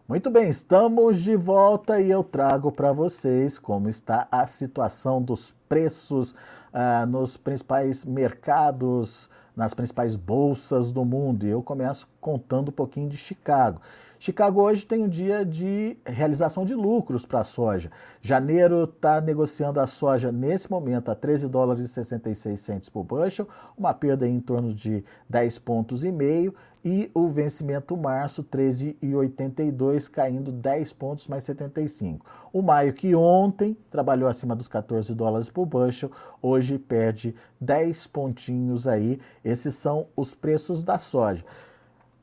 Muito 0.08 0.30
bem, 0.30 0.48
estamos 0.48 1.24
de 1.24 1.36
volta 1.36 2.00
e 2.00 2.12
eu 2.12 2.24
trago 2.24 2.72
para 2.72 2.92
vocês 2.92 3.58
como 3.58 3.90
está 3.90 4.28
a 4.32 4.46
situação 4.46 5.20
dos 5.20 5.56
preços 5.68 6.36
ah, 6.72 7.08
nos 7.08 7.36
principais 7.36 8.06
mercados, 8.06 9.28
nas 9.56 9.74
principais 9.74 10.16
bolsas 10.16 10.92
do 10.92 11.04
mundo. 11.04 11.48
E 11.48 11.50
eu 11.50 11.64
começo 11.64 12.08
contando 12.22 12.70
um 12.70 12.74
pouquinho 12.74 13.10
de 13.10 13.18
Chicago. 13.18 13.82
Chicago 14.24 14.62
hoje 14.62 14.86
tem 14.86 15.04
um 15.04 15.10
dia 15.10 15.44
de 15.44 15.98
realização 16.06 16.64
de 16.64 16.74
lucros 16.74 17.26
para 17.26 17.42
a 17.42 17.44
soja. 17.44 17.92
Janeiro 18.22 18.86
está 18.86 19.20
negociando 19.20 19.82
a 19.82 19.86
soja 19.86 20.32
nesse 20.32 20.72
momento 20.72 21.12
a 21.12 21.16
13 21.16 21.50
dólares 21.50 21.84
e 21.84 21.88
66 21.90 22.58
centos 22.58 22.88
por 22.88 23.04
bushel, 23.04 23.46
uma 23.78 23.94
perda 23.94 24.26
em 24.26 24.40
torno 24.40 24.74
de 24.74 25.04
10 25.28 25.60
pontos 25.60 26.06
e 26.06 26.12
meio, 26.14 26.56
e 26.86 27.12
o 27.14 27.28
vencimento 27.28 27.98
março 27.98 28.46
13,82 28.46 30.10
caindo 30.10 30.54
10 30.54 30.94
pontos 30.94 31.28
mais 31.28 31.44
75. 31.44 32.26
O 32.54 32.62
maio 32.62 32.94
que 32.94 33.14
ontem 33.14 33.76
trabalhou 33.92 34.30
acima 34.30 34.56
dos 34.56 34.70
14 34.70 35.14
dólares 35.14 35.50
por 35.50 35.66
bushel, 35.66 36.10
hoje 36.42 36.80
perde 36.80 37.36
10 37.60 38.08
pontinhos 38.08 38.88
aí. 38.88 39.20
Esses 39.44 39.74
são 39.74 40.08
os 40.16 40.34
preços 40.34 40.82
da 40.82 40.98
soja. 40.98 41.44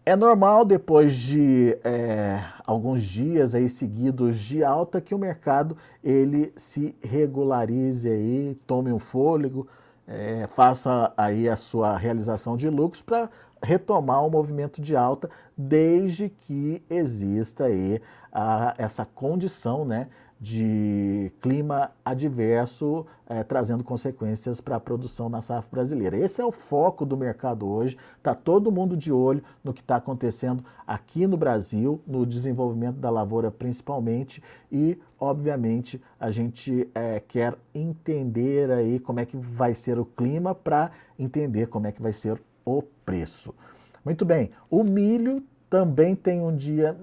É 0.05 0.17
normal, 0.17 0.65
depois 0.65 1.15
de 1.15 1.77
é, 1.85 2.43
alguns 2.67 3.03
dias 3.03 3.55
aí 3.55 3.69
seguidos 3.69 4.39
de 4.39 4.65
alta, 4.65 5.01
que 5.01 5.15
o 5.15 5.19
mercado 5.19 5.77
ele 6.03 6.53
se 6.57 6.97
regularize 7.03 8.09
aí, 8.09 8.59
tome 8.67 8.91
um 8.91 8.99
fôlego, 8.99 9.69
é, 10.09 10.47
faça 10.47 11.13
aí 11.17 11.49
a 11.49 11.57
sua 11.57 11.99
realização 11.99 12.57
de 12.57 12.69
lucros 12.71 13.03
para 13.03 13.29
retomar 13.63 14.25
o 14.25 14.31
movimento 14.31 14.81
de 14.81 14.97
alta, 14.97 15.29
desde 15.57 16.31
que 16.31 16.83
exista 16.89 17.65
aí 17.65 18.01
a, 18.33 18.75
essa 18.79 19.05
condição, 19.05 19.85
né, 19.85 20.09
de 20.41 21.31
clima 21.39 21.93
adverso, 22.03 23.07
é, 23.29 23.43
trazendo 23.43 23.85
consequências 23.85 24.59
para 24.59 24.77
a 24.77 24.81
produção 24.81 25.29
na 25.29 25.43
safra 25.43 25.71
brasileira. 25.71 26.17
Esse 26.17 26.41
é 26.41 26.45
o 26.45 26.51
foco 26.51 27.05
do 27.05 27.15
mercado 27.15 27.69
hoje. 27.69 27.99
Está 28.17 28.35
todo 28.35 28.73
mundo 28.73 28.97
de 28.97 29.13
olho 29.13 29.43
no 29.63 29.75
que 29.75 29.83
está 29.83 29.97
acontecendo 29.97 30.65
aqui 30.87 31.27
no 31.27 31.37
Brasil, 31.37 32.01
no 32.07 32.25
desenvolvimento 32.25 32.97
da 32.97 33.11
lavoura 33.11 33.51
principalmente, 33.51 34.43
e, 34.73 34.99
obviamente, 35.19 36.01
a 36.19 36.31
gente 36.31 36.89
é, 36.95 37.21
quer 37.21 37.55
entender 37.75 38.71
aí 38.71 38.99
como 38.99 39.21
é 39.21 39.27
que 39.27 39.37
vai 39.37 39.75
ser 39.75 39.99
o 39.99 40.07
clima 40.07 40.55
para 40.55 40.91
entender 41.19 41.67
como 41.69 41.87
é 41.87 41.93
que 41.93 42.01
vai 42.01 42.15
ser 42.15 42.41
o 42.65 42.83
preço. 43.05 43.55
Muito 44.03 44.25
bem, 44.25 44.51
o 44.71 44.83
milho 44.83 45.45
também 45.69 46.17
tem 46.17 46.41
um 46.41 46.55
dia 46.55 46.97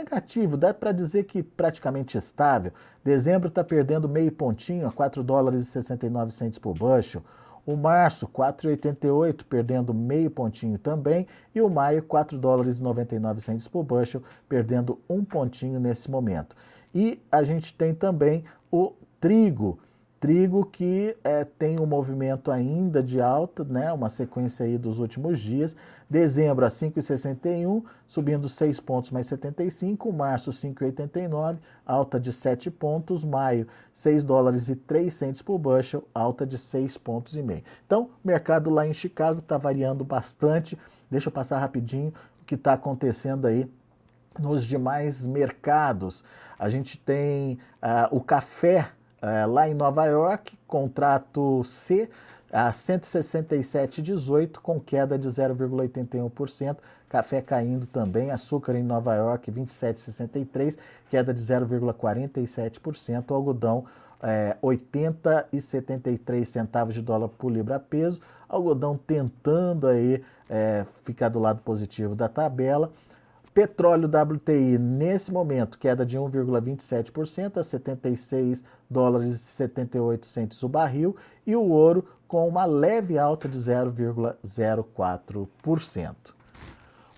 negativo, 0.00 0.56
dá 0.56 0.72
para 0.72 0.92
dizer 0.92 1.24
que 1.24 1.42
praticamente 1.42 2.16
estável. 2.16 2.72
Dezembro 3.04 3.48
está 3.48 3.62
perdendo 3.62 4.08
meio 4.08 4.32
pontinho 4.32 4.86
a 4.86 4.92
4 4.92 5.22
dólares 5.22 5.62
e 5.62 5.64
69 5.66 6.32
centos 6.32 6.58
por 6.58 6.74
bushel. 6.74 7.22
O 7.66 7.76
março, 7.76 8.26
4,88, 8.26 9.44
perdendo 9.44 9.92
meio 9.92 10.30
pontinho 10.30 10.78
também. 10.78 11.26
E 11.54 11.60
o 11.60 11.68
maio, 11.68 12.02
4 12.02 12.38
dólares 12.38 12.80
e 12.80 12.82
99 12.82 13.40
centos 13.40 13.68
por 13.68 13.84
bushel, 13.84 14.22
perdendo 14.48 14.98
um 15.08 15.22
pontinho 15.22 15.78
nesse 15.78 16.10
momento. 16.10 16.56
E 16.94 17.22
a 17.30 17.42
gente 17.42 17.74
tem 17.74 17.94
também 17.94 18.44
o 18.72 18.94
trigo, 19.20 19.78
Trigo 20.20 20.66
que 20.66 21.16
é, 21.24 21.44
tem 21.44 21.80
um 21.80 21.86
movimento 21.86 22.50
ainda 22.50 23.02
de 23.02 23.22
alta, 23.22 23.64
né, 23.64 23.90
uma 23.90 24.10
sequência 24.10 24.66
aí 24.66 24.76
dos 24.76 24.98
últimos 24.98 25.40
dias. 25.40 25.74
Dezembro 26.10 26.66
a 26.66 26.68
5,61, 26.68 27.82
subindo 28.06 28.46
6 28.46 28.80
pontos 28.80 29.10
mais 29.12 29.26
75. 29.28 30.12
Março 30.12 30.50
5,89, 30.50 31.58
alta 31.86 32.20
de 32.20 32.34
7 32.34 32.70
pontos. 32.70 33.24
Maio 33.24 33.66
6 33.94 34.22
dólares 34.22 34.68
e 34.68 34.76
3 34.76 35.12
centos 35.12 35.40
por 35.40 35.58
bushel, 35.58 36.04
alta 36.14 36.44
de 36.44 36.58
6 36.58 36.98
pontos 36.98 37.34
e 37.38 37.42
meio. 37.42 37.62
Então, 37.86 38.10
o 38.22 38.28
mercado 38.28 38.68
lá 38.68 38.86
em 38.86 38.92
Chicago 38.92 39.38
está 39.38 39.56
variando 39.56 40.04
bastante. 40.04 40.76
Deixa 41.10 41.28
eu 41.28 41.32
passar 41.32 41.60
rapidinho 41.60 42.12
o 42.42 42.44
que 42.44 42.56
está 42.56 42.74
acontecendo 42.74 43.46
aí 43.46 43.66
nos 44.38 44.66
demais 44.66 45.24
mercados. 45.24 46.22
A 46.58 46.68
gente 46.68 46.98
tem 46.98 47.54
uh, 47.82 48.14
o 48.14 48.20
café 48.20 48.90
é, 49.22 49.46
lá 49.46 49.68
em 49.68 49.74
Nova 49.74 50.06
York, 50.06 50.58
contrato 50.66 51.62
C 51.64 52.08
a 52.52 52.70
167,18 52.70 54.58
com 54.58 54.80
queda 54.80 55.18
de 55.18 55.28
0,81%. 55.28 56.76
Café 57.08 57.40
caindo 57.42 57.86
também, 57.86 58.30
açúcar 58.30 58.76
em 58.76 58.82
Nova 58.82 59.14
York 59.16 59.50
27,63, 59.50 60.78
queda 61.10 61.34
de 61.34 61.40
0,47%. 61.40 63.32
Algodão 63.32 63.84
é, 64.22 64.56
80,73 64.62 66.44
centavos 66.44 66.94
de 66.94 67.02
dólar 67.02 67.28
por 67.28 67.50
libra 67.50 67.80
peso. 67.80 68.20
Algodão 68.48 68.96
tentando 68.96 69.86
aí 69.88 70.22
é, 70.48 70.84
ficar 71.04 71.28
do 71.28 71.38
lado 71.38 71.60
positivo 71.62 72.14
da 72.14 72.28
tabela. 72.28 72.92
Petróleo 73.52 74.08
WTI, 74.08 74.78
nesse 74.78 75.32
momento, 75.32 75.76
queda 75.78 76.06
de 76.06 76.16
1,27% 76.16 77.56
a 77.56 77.64
76 77.64 78.62
dólares 78.88 79.30
e 79.30 79.38
78 79.38 80.24
centos 80.24 80.62
o 80.62 80.68
barril, 80.68 81.16
e 81.46 81.56
o 81.56 81.68
ouro 81.68 82.04
com 82.28 82.46
uma 82.46 82.64
leve 82.64 83.18
alta 83.18 83.48
de 83.48 83.58
0,04%. 83.58 86.14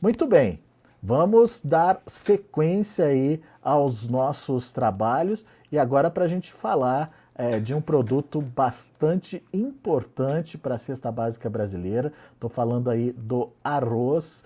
Muito 0.01 0.27
bem, 0.27 0.59
vamos 1.03 1.61
dar 1.63 2.01
sequência 2.07 3.05
aí 3.05 3.43
aos 3.63 4.09
nossos 4.09 4.73
trabalhos 4.73 5.45
e 5.71 5.79
agora 5.79 6.11
para 6.11 6.25
a 6.25 6.29
gente 6.29 6.51
falar 6.51 7.15
é, 7.35 7.59
de 7.59 7.75
um 7.75 7.81
produto 7.81 8.41
bastante 8.41 9.43
importante 9.53 10.59
para 10.59 10.75
a 10.75 10.79
cesta 10.79 11.11
básica 11.11 11.49
brasileira. 11.49 12.13
Estou 12.35 12.51
falando 12.51 12.91
aí 12.91 13.13
do 13.13 13.51
arroz. 13.63 14.45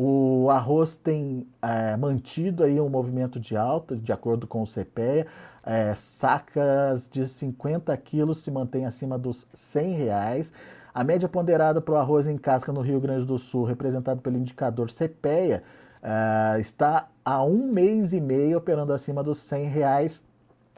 O 0.00 0.48
arroz 0.48 0.94
tem 0.94 1.44
é, 1.60 1.96
mantido 1.96 2.62
aí 2.62 2.80
um 2.80 2.88
movimento 2.88 3.40
de 3.40 3.56
alta, 3.56 3.96
de 3.96 4.12
acordo 4.12 4.46
com 4.46 4.62
o 4.62 4.64
CPEA. 4.64 5.26
É, 5.66 5.92
sacas 5.92 7.08
de 7.08 7.26
50 7.26 7.96
quilos 7.96 8.38
se 8.38 8.48
mantém 8.48 8.86
acima 8.86 9.18
dos 9.18 9.48
100 9.52 9.94
reais. 9.94 10.52
A 10.94 11.02
média 11.02 11.28
ponderada 11.28 11.80
para 11.80 11.94
o 11.94 11.96
arroz 11.96 12.28
em 12.28 12.38
casca 12.38 12.72
no 12.72 12.80
Rio 12.80 13.00
Grande 13.00 13.24
do 13.24 13.36
Sul, 13.38 13.64
representado 13.64 14.20
pelo 14.20 14.36
indicador 14.36 14.86
CPEA, 14.88 15.64
é, 16.00 16.60
está 16.60 17.08
há 17.24 17.42
um 17.42 17.66
mês 17.66 18.12
e 18.12 18.20
meio 18.20 18.58
operando 18.58 18.92
acima 18.92 19.20
dos 19.20 19.38
100 19.38 19.64
reais 19.66 20.24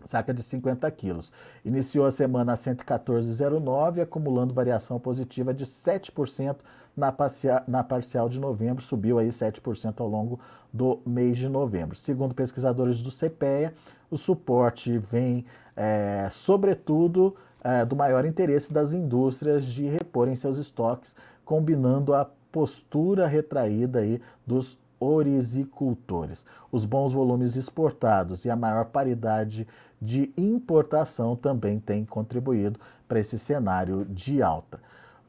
saca 0.02 0.32
de 0.32 0.42
50 0.42 0.90
quilos. 0.92 1.30
Iniciou 1.62 2.06
a 2.06 2.10
semana 2.10 2.52
a 2.52 2.56
114,09, 2.56 4.00
acumulando 4.00 4.54
variação 4.54 4.98
positiva 4.98 5.52
de 5.52 5.66
7% 5.66 6.56
na 7.00 7.10
parcial, 7.10 7.62
na 7.66 7.82
parcial 7.82 8.28
de 8.28 8.38
novembro, 8.38 8.82
subiu 8.82 9.18
aí 9.18 9.28
7% 9.28 10.00
ao 10.00 10.06
longo 10.06 10.38
do 10.72 11.00
mês 11.04 11.38
de 11.38 11.48
novembro. 11.48 11.96
Segundo 11.96 12.34
pesquisadores 12.34 13.00
do 13.00 13.10
CPEA, 13.10 13.74
o 14.10 14.16
suporte 14.16 14.98
vem, 14.98 15.46
é, 15.74 16.28
sobretudo, 16.30 17.34
é, 17.64 17.84
do 17.84 17.96
maior 17.96 18.24
interesse 18.26 18.72
das 18.72 18.92
indústrias 18.92 19.64
de 19.64 19.88
reporem 19.88 20.36
seus 20.36 20.58
estoques, 20.58 21.16
combinando 21.44 22.14
a 22.14 22.28
postura 22.52 23.26
retraída 23.26 24.00
aí 24.00 24.20
dos 24.46 24.78
orizicultores. 25.00 26.44
Os 26.70 26.84
bons 26.84 27.14
volumes 27.14 27.56
exportados 27.56 28.44
e 28.44 28.50
a 28.50 28.56
maior 28.56 28.84
paridade 28.86 29.66
de 30.00 30.32
importação 30.36 31.34
também 31.34 31.80
têm 31.80 32.04
contribuído 32.04 32.78
para 33.08 33.20
esse 33.20 33.38
cenário 33.38 34.04
de 34.04 34.42
alta. 34.42 34.80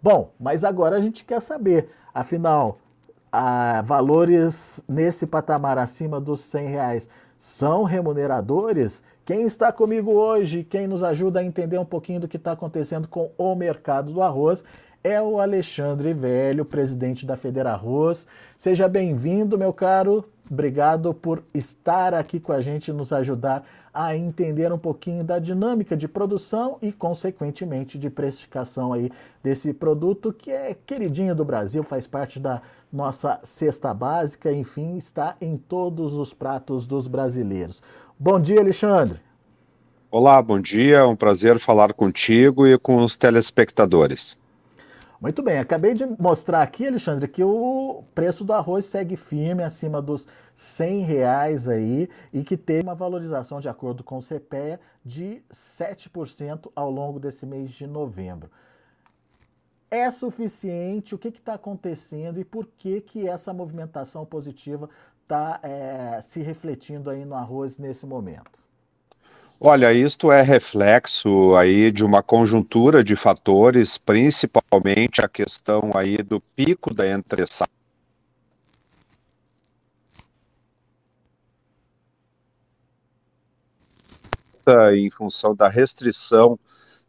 Bom, 0.02 0.32
mas 0.40 0.64
agora 0.64 0.98
a 0.98 1.02
gente 1.02 1.24
quer 1.24 1.40
saber, 1.40 1.90
afinal, 2.12 2.80
a, 3.32 3.84
valores 3.84 4.84
nesse 4.90 5.28
patamar 5.28 5.78
acima 5.78 6.20
dos 6.20 6.40
100 6.42 6.68
reais 6.70 7.10
são 7.38 7.84
remuneradores? 7.84 9.04
Quem 9.24 9.44
está 9.44 9.72
comigo 9.72 10.12
hoje, 10.12 10.64
quem 10.64 10.88
nos 10.88 11.04
ajuda 11.04 11.40
a 11.40 11.44
entender 11.44 11.78
um 11.78 11.86
pouquinho 11.86 12.20
do 12.20 12.28
que 12.28 12.38
está 12.38 12.54
acontecendo 12.54 13.08
com 13.08 13.32
o 13.38 13.54
mercado 13.54 14.12
do 14.12 14.24
arroz, 14.24 14.64
é 15.04 15.22
o 15.22 15.40
Alexandre 15.40 16.14
Velho, 16.14 16.66
presidente 16.66 17.26
da 17.26 17.36
Federa 17.36 17.72
Arroz. 17.72 18.28
Seja 18.58 18.88
bem-vindo, 18.88 19.58
meu 19.58 19.72
caro. 19.72 20.26
Obrigado 20.52 21.14
por 21.14 21.42
estar 21.54 22.14
aqui 22.14 22.38
com 22.38 22.52
a 22.52 22.60
gente 22.60 22.90
e 22.90 22.94
nos 22.94 23.14
ajudar 23.14 23.64
a 23.94 24.18
entender 24.18 24.70
um 24.74 24.78
pouquinho 24.78 25.24
da 25.24 25.40
dinâmica 25.40 25.96
de 25.96 26.10
produção 26.10 26.78
e, 26.82 26.92
consequentemente, 26.92 27.98
de 27.98 28.10
precificação 28.10 28.92
aí 28.92 29.10
desse 29.42 29.74
produto 29.74 30.34
que 30.34 30.52
é 30.52 30.76
queridinho 30.86 31.34
do 31.34 31.46
Brasil, 31.46 31.84
faz 31.84 32.06
parte 32.06 32.38
da 32.38 32.62
nossa 32.92 33.40
cesta 33.46 33.94
básica, 33.94 34.52
enfim, 34.52 34.98
está 34.98 35.38
em 35.40 35.56
todos 35.56 36.16
os 36.16 36.34
pratos 36.34 36.86
dos 36.86 37.08
brasileiros. 37.08 37.82
Bom 38.20 38.38
dia, 38.38 38.60
Alexandre. 38.60 39.20
Olá, 40.12 40.42
bom 40.42 40.60
dia. 40.60 40.98
É 40.98 41.04
um 41.06 41.16
prazer 41.16 41.60
falar 41.60 41.94
contigo 41.94 42.68
e 42.68 42.78
com 42.78 42.98
os 42.98 43.16
telespectadores. 43.16 44.38
Muito 45.22 45.44
bem, 45.44 45.60
acabei 45.60 45.94
de 45.94 46.04
mostrar 46.20 46.64
aqui, 46.64 46.88
Alexandre, 46.88 47.28
que 47.28 47.44
o 47.44 48.04
preço 48.16 48.44
do 48.44 48.54
arroz 48.54 48.86
segue 48.86 49.16
firme 49.16 49.62
acima 49.62 50.02
dos 50.02 50.28
100 50.56 51.02
reais 51.02 51.70
aí 51.70 52.10
e 52.34 52.44
que 52.44 52.58
teve 52.58 52.82
uma 52.82 52.96
valorização, 52.96 53.62
de 53.62 53.70
acordo 53.70 54.04
com 54.04 54.18
o 54.18 54.22
CPEA, 54.22 54.80
de 55.06 55.44
7% 55.52 56.72
ao 56.76 56.90
longo 56.90 57.20
desse 57.20 57.46
mês 57.46 57.70
de 57.70 57.86
novembro. 57.86 58.50
É 59.92 60.10
suficiente? 60.10 61.14
O 61.14 61.20
que 61.20 61.28
está 61.28 61.54
acontecendo 61.54 62.40
e 62.40 62.44
por 62.44 62.66
que, 62.66 63.00
que 63.00 63.28
essa 63.28 63.54
movimentação 63.54 64.26
positiva 64.26 64.90
está 65.22 65.60
é, 65.62 66.20
se 66.24 66.42
refletindo 66.42 67.12
aí 67.12 67.26
no 67.26 67.36
arroz 67.36 67.78
nesse 67.78 68.08
momento? 68.08 68.71
Olha, 69.64 69.94
isto 69.94 70.32
é 70.32 70.42
reflexo 70.42 71.56
aí 71.56 71.92
de 71.92 72.04
uma 72.04 72.24
conjuntura 72.24 73.04
de 73.04 73.16
fatores, 73.16 73.96
principalmente 73.96 75.22
a 75.22 75.30
questão 75.30 75.92
aí 75.94 76.18
do 76.18 76.42
pico 76.42 76.92
da 76.92 77.08
entre 77.08 77.46
em 84.96 85.12
função 85.12 85.56
da 85.56 85.70
restrição 85.70 86.58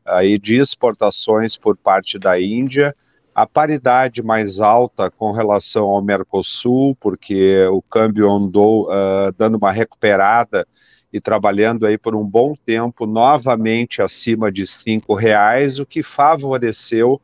aí 0.04 0.38
de 0.38 0.60
exportações 0.60 1.56
por 1.56 1.74
parte 1.74 2.18
da 2.18 2.38
Índia, 2.38 2.94
a 3.34 3.46
paridade 3.46 4.22
mais 4.22 4.60
alta 4.60 5.10
com 5.10 5.32
relação 5.32 5.88
ao 5.88 6.02
Mercosul, 6.02 6.94
porque 6.96 7.66
o 7.68 7.80
câmbio 7.80 8.30
andou 8.30 8.90
uh, 8.90 9.32
dando 9.38 9.56
uma 9.56 9.72
recuperada 9.72 10.66
e 11.12 11.20
trabalhando 11.20 11.86
aí 11.86 11.98
por 11.98 12.14
um 12.14 12.24
bom 12.24 12.54
tempo 12.64 13.06
novamente 13.06 14.00
acima 14.00 14.50
de 14.50 14.66
cinco 14.66 15.14
reais, 15.14 15.78
o 15.78 15.86
que 15.86 16.02
favoreceu 16.02 17.20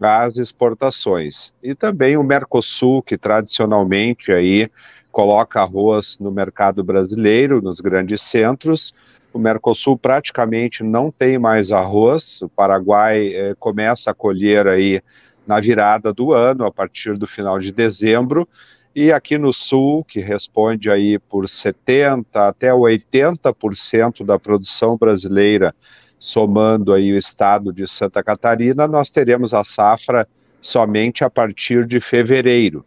as 0.00 0.36
exportações. 0.36 1.52
E 1.62 1.74
também 1.74 2.16
o 2.16 2.22
Mercosul, 2.22 3.02
que 3.02 3.16
tradicionalmente 3.16 4.32
aí 4.32 4.68
coloca 5.10 5.60
arroz 5.60 6.18
no 6.20 6.30
mercado 6.30 6.82
brasileiro, 6.82 7.62
nos 7.62 7.80
grandes 7.80 8.20
centros. 8.22 8.92
O 9.32 9.38
Mercosul 9.38 9.96
praticamente 9.96 10.82
não 10.82 11.10
tem 11.10 11.38
mais 11.38 11.70
arroz. 11.70 12.42
O 12.42 12.48
Paraguai 12.48 13.28
eh, 13.34 13.54
começa 13.58 14.10
a 14.10 14.14
colher 14.14 14.66
aí 14.66 15.00
na 15.46 15.60
virada 15.60 16.12
do 16.12 16.32
ano, 16.32 16.64
a 16.64 16.72
partir 16.72 17.16
do 17.16 17.26
final 17.26 17.58
de 17.58 17.70
dezembro, 17.70 18.48
e 18.94 19.10
aqui 19.10 19.36
no 19.36 19.52
sul, 19.52 20.04
que 20.04 20.20
responde 20.20 20.90
aí 20.90 21.18
por 21.18 21.48
70 21.48 22.48
até 22.48 22.70
80% 22.70 24.24
da 24.24 24.38
produção 24.38 24.96
brasileira, 24.96 25.74
somando 26.18 26.92
aí 26.92 27.12
o 27.12 27.18
estado 27.18 27.72
de 27.72 27.86
Santa 27.88 28.22
Catarina, 28.22 28.86
nós 28.86 29.10
teremos 29.10 29.52
a 29.52 29.64
safra 29.64 30.28
somente 30.60 31.24
a 31.24 31.28
partir 31.28 31.86
de 31.86 32.00
fevereiro. 32.00 32.84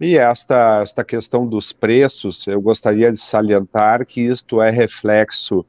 E 0.00 0.16
esta, 0.16 0.80
esta 0.82 1.04
questão 1.04 1.46
dos 1.46 1.72
preços, 1.72 2.46
eu 2.46 2.60
gostaria 2.60 3.12
de 3.12 3.18
salientar 3.18 4.04
que 4.04 4.22
isto 4.22 4.60
é 4.60 4.70
reflexo 4.70 5.64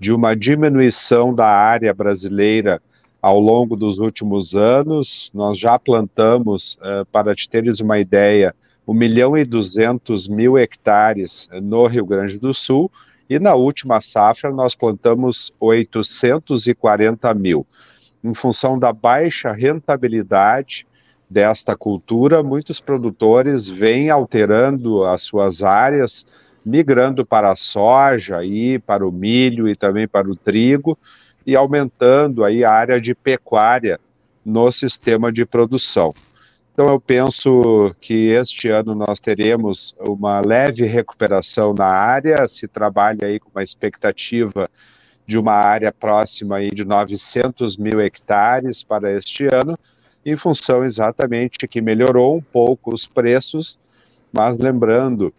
de 0.00 0.12
uma 0.12 0.34
diminuição 0.34 1.34
da 1.34 1.46
área 1.46 1.92
brasileira 1.92 2.82
ao 3.20 3.38
longo 3.38 3.76
dos 3.76 3.98
últimos 3.98 4.54
anos. 4.54 5.30
Nós 5.34 5.58
já 5.58 5.78
plantamos, 5.78 6.78
uh, 6.80 7.04
para 7.12 7.34
te 7.34 7.48
teres 7.48 7.78
uma 7.80 7.98
ideia, 7.98 8.54
1 8.88 8.94
milhão 8.94 9.36
e 9.36 9.44
200 9.44 10.26
mil 10.28 10.56
hectares 10.56 11.46
no 11.62 11.86
Rio 11.86 12.06
Grande 12.06 12.38
do 12.38 12.54
Sul, 12.54 12.90
e 13.28 13.38
na 13.38 13.54
última 13.54 14.00
safra 14.00 14.50
nós 14.50 14.74
plantamos 14.74 15.52
840 15.60 17.34
mil. 17.34 17.66
Em 18.24 18.32
função 18.32 18.78
da 18.78 18.90
baixa 18.90 19.52
rentabilidade 19.52 20.86
desta 21.28 21.76
cultura, 21.76 22.42
muitos 22.42 22.80
produtores 22.80 23.68
vêm 23.68 24.08
alterando 24.08 25.04
as 25.04 25.20
suas 25.20 25.62
áreas, 25.62 26.26
migrando 26.64 27.26
para 27.26 27.52
a 27.52 27.56
soja 27.56 28.42
e 28.42 28.78
para 28.78 29.06
o 29.06 29.12
milho 29.12 29.68
e 29.68 29.76
também 29.76 30.08
para 30.08 30.30
o 30.30 30.34
trigo 30.34 30.96
e 31.46 31.54
aumentando 31.54 32.42
aí 32.42 32.64
a 32.64 32.72
área 32.72 32.98
de 32.98 33.14
pecuária 33.14 34.00
no 34.42 34.70
sistema 34.72 35.30
de 35.30 35.44
produção. 35.44 36.14
Então, 36.78 36.90
eu 36.92 37.00
penso 37.00 37.92
que 38.00 38.28
este 38.28 38.68
ano 38.68 38.94
nós 38.94 39.18
teremos 39.18 39.96
uma 39.98 40.40
leve 40.40 40.86
recuperação 40.86 41.74
na 41.74 41.86
área, 41.86 42.46
se 42.46 42.68
trabalha 42.68 43.26
aí 43.26 43.40
com 43.40 43.50
uma 43.50 43.64
expectativa 43.64 44.70
de 45.26 45.36
uma 45.36 45.54
área 45.54 45.90
próxima 45.90 46.58
aí 46.58 46.70
de 46.70 46.84
900 46.84 47.76
mil 47.76 48.00
hectares 48.00 48.84
para 48.84 49.10
este 49.10 49.48
ano, 49.52 49.76
em 50.24 50.36
função 50.36 50.84
exatamente 50.84 51.66
que 51.66 51.80
melhorou 51.80 52.36
um 52.36 52.42
pouco 52.42 52.94
os 52.94 53.08
preços, 53.08 53.76
mas 54.32 54.56
lembrando 54.56 55.34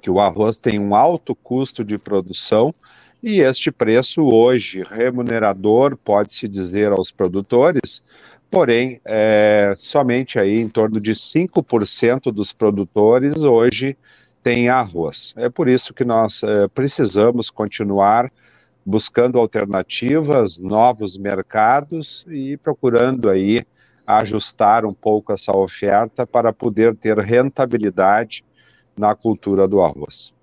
que 0.00 0.10
o 0.10 0.18
arroz 0.20 0.56
tem 0.56 0.78
um 0.78 0.94
alto 0.94 1.34
custo 1.34 1.84
de 1.84 1.98
produção 1.98 2.74
e 3.22 3.40
este 3.40 3.70
preço 3.70 4.26
hoje 4.26 4.82
remunerador, 4.90 5.98
pode-se 5.98 6.48
dizer 6.48 6.90
aos 6.92 7.12
produtores, 7.12 8.02
porém, 8.52 9.00
é, 9.06 9.74
somente 9.78 10.38
aí 10.38 10.60
em 10.60 10.68
torno 10.68 11.00
de 11.00 11.12
5% 11.12 12.30
dos 12.30 12.52
produtores 12.52 13.42
hoje 13.44 13.96
têm 14.42 14.68
arroz. 14.68 15.32
É 15.38 15.48
por 15.48 15.68
isso 15.68 15.94
que 15.94 16.04
nós 16.04 16.42
é, 16.42 16.68
precisamos 16.68 17.48
continuar 17.48 18.30
buscando 18.84 19.38
alternativas, 19.38 20.58
novos 20.58 21.16
mercados 21.16 22.26
e 22.28 22.58
procurando 22.58 23.30
aí 23.30 23.64
ajustar 24.06 24.84
um 24.84 24.92
pouco 24.92 25.32
essa 25.32 25.56
oferta 25.56 26.26
para 26.26 26.52
poder 26.52 26.94
ter 26.94 27.18
rentabilidade 27.18 28.44
na 28.94 29.14
cultura 29.14 29.66
do 29.66 29.80
arroz. 29.80 30.34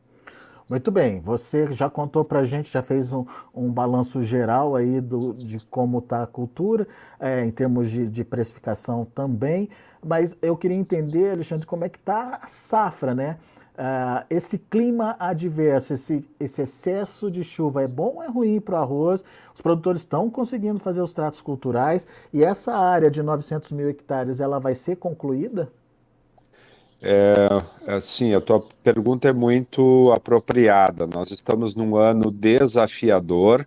Muito 0.70 0.91
bem, 0.91 1.20
você 1.20 1.72
já 1.72 1.89
contou 1.89 2.24
para 2.24 2.41
a 2.41 2.43
gente, 2.43 2.72
já 2.72 2.84
fez 2.84 3.11
um, 3.11 3.26
um 3.55 3.72
balanço 3.72 4.22
geral 4.22 4.76
aí 4.76 5.01
do, 5.01 5.34
de 5.34 5.59
como 5.65 5.97
está 5.97 6.22
a 6.22 6.28
cultura, 6.28 6.88
é, 7.20 7.43
em 7.43 7.51
termos 7.51 7.89
de, 7.89 8.07
de, 8.07 8.24
precificação 8.24 9.03
também, 9.03 9.67
mas 10.05 10.38
eu 10.43 10.55
queria 10.55 10.78
entender, 10.78 11.32
Alexandre, 11.32 11.65
como 11.65 11.86
é 11.86 11.89
que 11.89 11.97
está 11.97 12.38
a 12.39 12.45
safra, 12.45 13.15
né? 13.15 13.39
Uh, 13.74 14.26
esse 14.30 14.59
clima 14.59 15.15
adverso, 15.20 15.93
esse, 15.93 16.30
esse 16.39 16.61
excesso 16.61 17.32
de 17.32 17.43
chuva 17.43 17.82
é 17.82 17.88
bom 17.88 18.17
ou 18.17 18.24
é 18.24 18.28
ruim 18.28 18.59
para 18.61 18.76
o 18.76 18.78
arroz? 18.78 19.24
Os 19.55 19.61
produtores 19.61 20.01
estão 20.01 20.30
conseguindo 20.30 20.80
fazer 20.80 21.01
os 21.01 21.13
tratos 21.13 21.41
culturais 21.41 22.05
e 22.32 22.43
essa 22.43 22.76
área 22.76 23.09
de 23.09 23.24
900 23.24 23.72
mil 23.72 23.89
hectares, 23.89 24.39
ela 24.39 24.59
vai 24.59 24.76
ser 24.76 24.97
concluída? 24.97 25.67
É, 27.02 27.34
assim, 27.88 28.34
a 28.34 28.41
tua 28.41 28.62
pergunta 28.84 29.30
é 29.30 29.34
muito 29.34 30.12
apropriada. 30.12 31.08
Nós 31.08 31.32
estamos 31.32 31.76
num 31.76 31.95
ano 31.95 32.30
desafiador, 32.30 33.66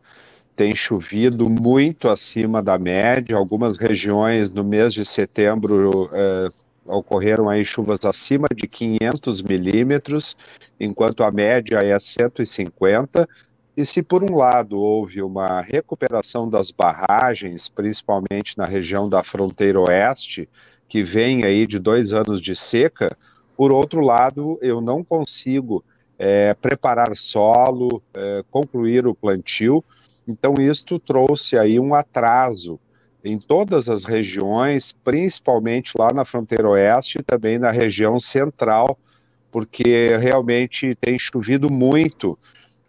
tem 0.54 0.76
chovido 0.76 1.48
muito 1.48 2.08
acima 2.08 2.62
da 2.62 2.78
média. 2.78 3.36
Algumas 3.36 3.78
regiões 3.78 4.50
no 4.50 4.62
mês 4.62 4.92
de 4.92 5.04
setembro 5.04 6.10
é, 6.12 6.48
ocorreram 6.84 7.48
aí 7.48 7.64
chuvas 7.64 8.04
acima 8.04 8.48
de 8.54 8.66
500 8.68 9.40
milímetros, 9.42 10.36
enquanto 10.78 11.24
a 11.24 11.30
média 11.30 11.78
é 11.78 11.98
150. 11.98 13.26
E 13.74 13.86
se 13.86 14.02
por 14.02 14.22
um 14.22 14.36
lado 14.36 14.78
houve 14.78 15.22
uma 15.22 15.62
recuperação 15.62 16.48
das 16.50 16.70
barragens, 16.70 17.70
principalmente 17.70 18.58
na 18.58 18.66
região 18.66 19.08
da 19.08 19.22
fronteira 19.22 19.80
oeste, 19.80 20.46
que 20.92 21.02
vem 21.02 21.42
aí 21.42 21.66
de 21.66 21.78
dois 21.78 22.12
anos 22.12 22.38
de 22.38 22.54
seca, 22.54 23.16
por 23.56 23.72
outro 23.72 24.02
lado, 24.02 24.58
eu 24.60 24.78
não 24.78 25.02
consigo 25.02 25.82
é, 26.18 26.52
preparar 26.52 27.16
solo, 27.16 28.02
é, 28.12 28.44
concluir 28.50 29.06
o 29.06 29.14
plantio, 29.14 29.82
então 30.28 30.52
isto 30.60 30.98
trouxe 30.98 31.56
aí 31.56 31.80
um 31.80 31.94
atraso 31.94 32.78
em 33.24 33.38
todas 33.38 33.88
as 33.88 34.04
regiões, 34.04 34.94
principalmente 35.02 35.94
lá 35.98 36.12
na 36.12 36.26
fronteira 36.26 36.68
oeste 36.68 37.20
e 37.20 37.22
também 37.22 37.58
na 37.58 37.70
região 37.70 38.20
central, 38.20 38.98
porque 39.50 40.14
realmente 40.18 40.94
tem 41.00 41.18
chovido 41.18 41.72
muito 41.72 42.38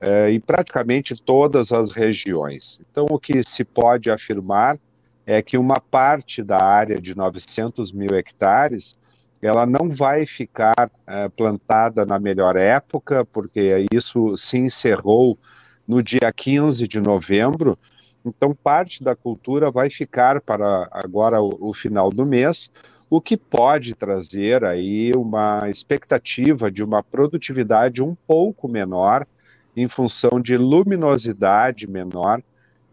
é, 0.02 0.30
em 0.30 0.42
praticamente 0.42 1.16
todas 1.16 1.72
as 1.72 1.94
regiões. 1.94 2.82
Então, 2.92 3.06
o 3.10 3.18
que 3.18 3.42
se 3.48 3.64
pode 3.64 4.12
afirmar 4.12 4.78
é 5.26 5.42
que 5.42 5.58
uma 5.58 5.80
parte 5.80 6.44
da 6.44 6.62
área 6.62 7.00
de 7.00 7.16
900 7.16 7.92
mil 7.92 8.16
hectares 8.16 8.98
ela 9.42 9.66
não 9.66 9.90
vai 9.90 10.26
ficar 10.26 10.90
é, 11.06 11.28
plantada 11.28 12.06
na 12.06 12.18
melhor 12.18 12.56
época, 12.56 13.26
porque 13.26 13.86
isso 13.92 14.38
se 14.38 14.58
encerrou 14.58 15.38
no 15.86 16.02
dia 16.02 16.32
15 16.34 16.88
de 16.88 17.02
novembro, 17.02 17.78
então 18.26 18.56
parte 18.56 19.04
da 19.04 19.16
cultura 19.16 19.70
vai 19.70 19.90
ficar 19.90 20.40
para 20.40 20.88
agora 20.92 21.42
o, 21.42 21.70
o 21.70 21.74
final 21.74 22.10
do 22.10 22.26
mês, 22.26 22.72
o 23.10 23.20
que 23.20 23.36
pode 23.36 23.94
trazer 23.96 24.64
aí 24.64 25.12
uma 25.14 25.70
expectativa 25.70 26.72
de 26.72 26.82
uma 26.82 27.04
produtividade 27.04 28.02
um 28.02 28.16
pouco 28.16 28.68
menor, 28.70 29.28
em 29.76 29.90
função 29.90 30.40
de 30.40 30.56
luminosidade 30.56 31.86
menor, 31.86 32.42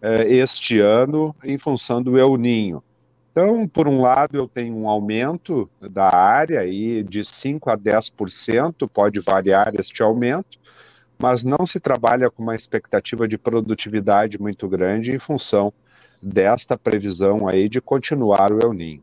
eh, 0.03 0.35
este 0.35 0.81
ano, 0.81 1.35
em 1.45 1.59
função 1.59 2.03
do 2.03 2.19
El 2.19 2.37
Ninho. 2.37 2.83
Então, 3.31 3.67
por 3.69 3.87
um 3.87 4.01
lado, 4.01 4.37
eu 4.37 4.49
tenho 4.49 4.77
um 4.77 4.89
aumento 4.89 5.71
da 5.81 6.15
área 6.15 6.61
aí 6.61 7.03
de 7.03 7.25
5 7.25 7.71
a 7.71 7.79
10%, 7.79 8.89
pode 8.89 9.21
variar 9.21 9.73
este 9.79 10.03
aumento, 10.03 10.59
mas 11.19 11.45
não 11.45 11.65
se 11.65 11.79
trabalha 11.79 12.31
com 12.31 12.43
uma 12.43 12.57
expectativa 12.57 13.29
de 13.29 13.39
produtividade 13.39 14.41
muito 14.41 14.69
grande 14.69 15.13
em 15.13 15.19
função 15.19 15.73
desta 16.21 16.77
previsão 16.77 17.47
aí 17.47 17.69
de 17.69 17.81
continuar 17.81 18.53
o 18.53 18.61
El 18.61 18.73
Ninho. 18.73 19.03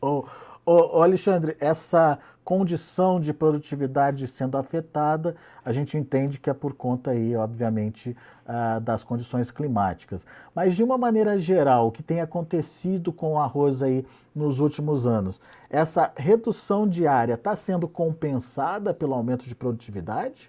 Ô, 0.00 0.24
ô, 0.64 0.98
ô 0.98 1.02
Alexandre, 1.02 1.56
essa 1.60 2.18
condição 2.46 3.18
de 3.18 3.34
produtividade 3.34 4.24
sendo 4.28 4.56
afetada, 4.56 5.34
a 5.64 5.72
gente 5.72 5.98
entende 5.98 6.38
que 6.38 6.48
é 6.48 6.54
por 6.54 6.74
conta 6.74 7.10
aí, 7.10 7.34
obviamente, 7.34 8.16
uh, 8.46 8.80
das 8.80 9.02
condições 9.02 9.50
climáticas. 9.50 10.24
Mas 10.54 10.76
de 10.76 10.84
uma 10.84 10.96
maneira 10.96 11.40
geral, 11.40 11.88
o 11.88 11.90
que 11.90 12.04
tem 12.04 12.20
acontecido 12.20 13.12
com 13.12 13.32
o 13.32 13.38
arroz 13.40 13.82
aí 13.82 14.06
nos 14.32 14.60
últimos 14.60 15.08
anos, 15.08 15.40
essa 15.68 16.12
redução 16.16 16.88
diária 16.88 17.34
está 17.34 17.56
sendo 17.56 17.88
compensada 17.88 18.94
pelo 18.94 19.14
aumento 19.14 19.48
de 19.48 19.54
produtividade? 19.56 20.48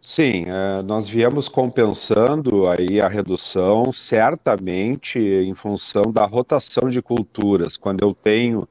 Sim, 0.00 0.44
uh, 0.44 0.84
nós 0.84 1.08
viemos 1.08 1.48
compensando 1.48 2.68
aí 2.68 3.00
a 3.00 3.08
redução 3.08 3.92
certamente 3.92 5.18
em 5.18 5.52
função 5.52 6.12
da 6.12 6.24
rotação 6.24 6.88
de 6.88 7.02
culturas. 7.02 7.76
Quando 7.76 8.04
eu 8.04 8.14
tenho 8.14 8.68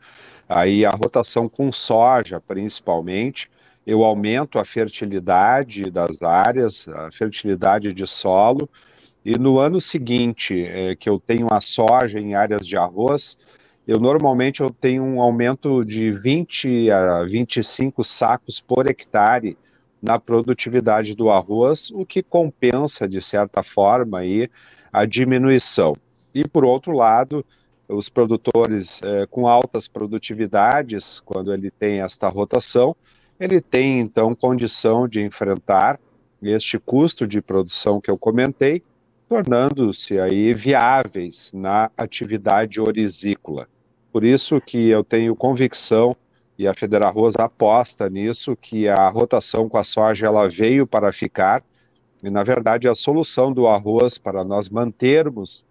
aí 0.47 0.85
a 0.85 0.91
rotação 0.91 1.49
com 1.49 1.71
soja, 1.71 2.39
principalmente, 2.39 3.49
eu 3.85 4.03
aumento 4.03 4.59
a 4.59 4.65
fertilidade 4.65 5.89
das 5.89 6.21
áreas, 6.21 6.87
a 6.87 7.11
fertilidade 7.11 7.93
de 7.93 8.05
solo, 8.05 8.69
e 9.23 9.37
no 9.37 9.59
ano 9.59 9.79
seguinte, 9.81 10.65
é, 10.65 10.95
que 10.95 11.09
eu 11.09 11.19
tenho 11.19 11.47
a 11.51 11.59
soja 11.59 12.19
em 12.19 12.35
áreas 12.35 12.65
de 12.65 12.77
arroz, 12.77 13.37
eu 13.87 13.99
normalmente 13.99 14.61
eu 14.61 14.69
tenho 14.69 15.03
um 15.03 15.21
aumento 15.21 15.83
de 15.85 16.11
20 16.11 16.91
a 16.91 17.23
25 17.23 18.03
sacos 18.03 18.59
por 18.59 18.89
hectare 18.89 19.57
na 20.01 20.19
produtividade 20.19 21.15
do 21.15 21.29
arroz, 21.29 21.89
o 21.91 22.05
que 22.05 22.21
compensa 22.21 23.07
de 23.07 23.21
certa 23.21 23.63
forma 23.63 24.19
aí 24.19 24.49
a 24.91 25.05
diminuição. 25.05 25.95
E 26.33 26.47
por 26.47 26.65
outro 26.65 26.91
lado, 26.91 27.45
os 27.87 28.09
produtores 28.09 29.01
é, 29.01 29.25
com 29.25 29.47
altas 29.47 29.87
produtividades, 29.87 31.19
quando 31.21 31.53
ele 31.53 31.71
tem 31.71 32.01
esta 32.01 32.27
rotação, 32.27 32.95
ele 33.39 33.61
tem 33.61 33.99
então 33.99 34.35
condição 34.35 35.07
de 35.07 35.21
enfrentar 35.21 35.99
este 36.41 36.77
custo 36.77 37.27
de 37.27 37.41
produção 37.41 38.01
que 38.01 38.11
eu 38.11 38.17
comentei, 38.17 38.83
tornando-se 39.29 40.19
aí 40.19 40.53
viáveis 40.53 41.51
na 41.53 41.91
atividade 41.97 42.79
orizícola. 42.79 43.67
Por 44.11 44.23
isso 44.23 44.59
que 44.59 44.89
eu 44.89 45.03
tenho 45.03 45.35
convicção 45.35 46.15
e 46.57 46.67
a 46.67 46.73
Federal 46.73 47.13
Rosa 47.13 47.43
aposta 47.43 48.09
nisso 48.09 48.55
que 48.55 48.87
a 48.87 49.07
rotação 49.09 49.69
com 49.69 49.77
a 49.77 49.83
soja 49.83 50.25
ela 50.25 50.49
veio 50.49 50.87
para 50.87 51.11
ficar 51.11 51.63
e 52.23 52.29
na 52.29 52.43
verdade 52.43 52.87
a 52.87 52.95
solução 52.95 53.53
do 53.53 53.67
arroz 53.67 54.17
para 54.17 54.43
nós 54.43 54.69
mantermos 54.69 55.63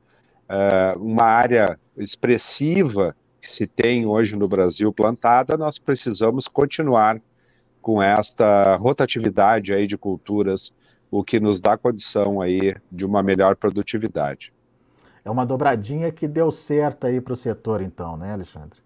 uh, 0.49 0.99
uma 1.01 1.25
área 1.25 1.79
expressiva 1.97 3.15
que 3.41 3.53
se 3.53 3.67
tem 3.67 4.07
hoje 4.07 4.37
no 4.37 4.49
Brasil 4.49 4.93
plantada, 4.93 5.57
nós 5.57 5.79
precisamos 5.79 6.49
continuar 6.49 7.21
com 7.81 8.03
esta 8.03 8.75
rotatividade 8.77 9.73
aí 9.73 9.87
de 9.87 9.97
culturas, 9.97 10.75
o 11.09 11.23
que 11.23 11.39
nos 11.39 11.61
dá 11.61 11.79
condição 11.79 12.41
aí 12.41 12.75
de 12.91 13.07
uma 13.07 13.23
melhor 13.23 13.55
produtividade. 13.55 14.53
É 15.25 15.31
uma 15.31 15.47
dobradinha 15.47 16.11
que 16.11 16.27
deu 16.27 16.51
certo 16.51 17.07
aí 17.07 17.21
para 17.21 17.33
o 17.33 17.37
setor, 17.37 17.81
então, 17.81 18.17
né, 18.17 18.33
Alexandre? 18.33 18.81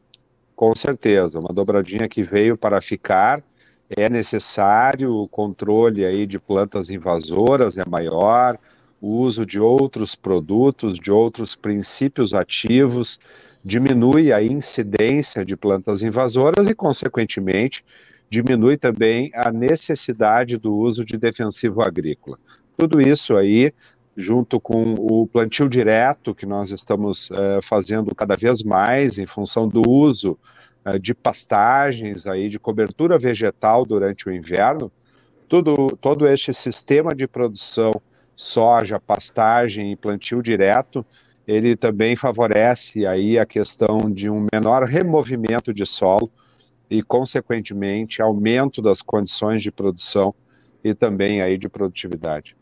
Com 0.55 0.75
certeza, 0.75 1.39
uma 1.39 1.53
dobradinha 1.53 2.09
que 2.09 2.23
veio 2.23 2.57
para 2.57 2.81
ficar. 2.83 3.43
É 3.89 4.09
necessário 4.09 5.15
o 5.15 5.27
controle 5.27 6.05
aí 6.05 6.27
de 6.27 6.39
plantas 6.39 6.91
invasoras, 6.91 7.79
é 7.79 7.89
maior, 7.89 8.59
o 9.01 9.19
uso 9.21 9.47
de 9.47 9.59
outros 9.59 10.15
produtos, 10.15 10.99
de 10.99 11.11
outros 11.11 11.55
princípios 11.55 12.35
ativos, 12.35 13.19
diminui 13.65 14.33
a 14.33 14.43
incidência 14.43 15.45
de 15.45 15.57
plantas 15.57 16.03
invasoras 16.03 16.69
e, 16.69 16.75
consequentemente, 16.75 17.85
diminui 18.29 18.77
também 18.77 19.31
a 19.35 19.51
necessidade 19.51 20.57
do 20.57 20.75
uso 20.75 21.05
de 21.05 21.17
defensivo 21.17 21.83
agrícola. 21.83 22.39
Tudo 22.77 23.01
isso 23.01 23.37
aí, 23.37 23.73
junto 24.17 24.61
com 24.61 24.93
o 24.93 25.27
plantio 25.27 25.69
direto 25.69 26.35
que 26.35 26.47
nós 26.47 26.71
estamos 26.71 27.31
uh, 27.31 27.61
fazendo 27.63 28.15
cada 28.15 28.37
vez 28.37 28.63
mais 28.63 29.19
em 29.19 29.27
função 29.27 29.67
do 29.67 29.83
uso 29.89 30.39
uh, 30.85 30.99
de 30.99 31.15
pastagens 31.15 32.27
aí 32.27 32.49
de 32.49 32.59
cobertura 32.59 33.19
vegetal 33.19 33.85
durante 33.85 34.29
o 34.29 34.33
inverno, 34.33 34.93
tudo, 35.49 35.99
todo 36.01 36.27
este 36.29 36.53
sistema 36.53 37.15
de 37.15 37.27
produção 37.27 37.93
soja, 38.41 38.99
pastagem 38.99 39.93
e 39.93 39.97
plantio 39.97 40.43
direto, 40.43 41.05
ele 41.47 41.77
também 41.77 42.17
favorece 42.17 43.07
aí 43.07 43.39
a 43.39 43.45
questão 43.45 44.11
de 44.11 44.31
um 44.31 44.47
menor 44.53 44.85
removimento 44.85 45.75
de 45.75 45.85
solo 45.85 46.31
e, 46.89 47.03
consequentemente, 47.03 48.23
aumento 48.23 48.81
das 48.81 49.03
condições 49.03 49.63
de 49.63 49.71
produção 49.71 50.35
e 50.83 50.95
também 50.95 51.43
aí 51.43 51.59
de 51.59 51.69
produtividade. 51.69 52.57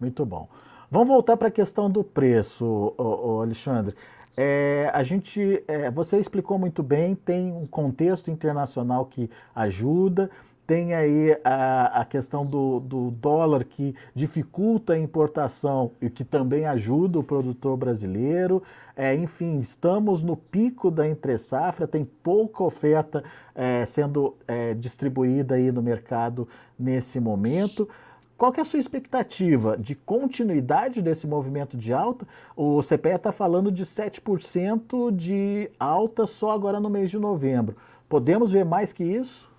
Muito 0.00 0.24
bom. 0.24 0.48
Vamos 0.90 1.08
voltar 1.08 1.36
para 1.36 1.48
a 1.48 1.50
questão 1.50 1.90
do 1.90 2.04
preço, 2.04 2.94
Alexandre. 3.42 3.96
É, 4.36 4.90
a 4.92 5.02
gente, 5.02 5.64
é, 5.66 5.90
você 5.90 6.18
explicou 6.18 6.58
muito 6.58 6.82
bem, 6.82 7.14
tem 7.14 7.52
um 7.52 7.66
contexto 7.66 8.30
internacional 8.30 9.06
que 9.06 9.28
ajuda, 9.54 10.30
tem 10.66 10.94
aí 10.94 11.38
a, 11.44 12.00
a 12.00 12.04
questão 12.04 12.44
do, 12.44 12.80
do, 12.80 13.10
dólar 13.12 13.64
que 13.64 13.94
dificulta 14.14 14.94
a 14.94 14.98
importação 14.98 15.92
e 16.00 16.10
que 16.10 16.24
também 16.24 16.66
ajuda 16.66 17.18
o 17.20 17.22
produtor 17.22 17.76
brasileiro. 17.76 18.62
É, 18.96 19.14
enfim, 19.14 19.60
estamos 19.60 20.22
no 20.22 20.36
pico 20.36 20.90
da 20.90 21.08
entre-safra, 21.08 21.86
tem 21.86 22.04
pouca 22.04 22.64
oferta 22.64 23.22
é, 23.54 23.86
sendo 23.86 24.34
é, 24.48 24.74
distribuída 24.74 25.54
aí 25.54 25.70
no 25.70 25.82
mercado 25.82 26.48
nesse 26.76 27.20
momento. 27.20 27.88
Qual 28.36 28.52
que 28.52 28.60
é 28.60 28.62
a 28.62 28.66
sua 28.66 28.80
expectativa 28.80 29.78
de 29.78 29.94
continuidade 29.94 31.00
desse 31.00 31.26
movimento 31.26 31.76
de 31.76 31.92
alta? 31.92 32.26
O 32.54 32.82
CPE 32.82 33.14
está 33.14 33.32
falando 33.32 33.70
de 33.72 33.84
7% 33.84 35.10
de 35.14 35.70
alta 35.78 36.26
só 36.26 36.50
agora 36.50 36.80
no 36.80 36.90
mês 36.90 37.10
de 37.10 37.18
novembro. 37.18 37.76
Podemos 38.08 38.52
ver 38.52 38.64
mais 38.64 38.92
que 38.92 39.04
isso? 39.04 39.55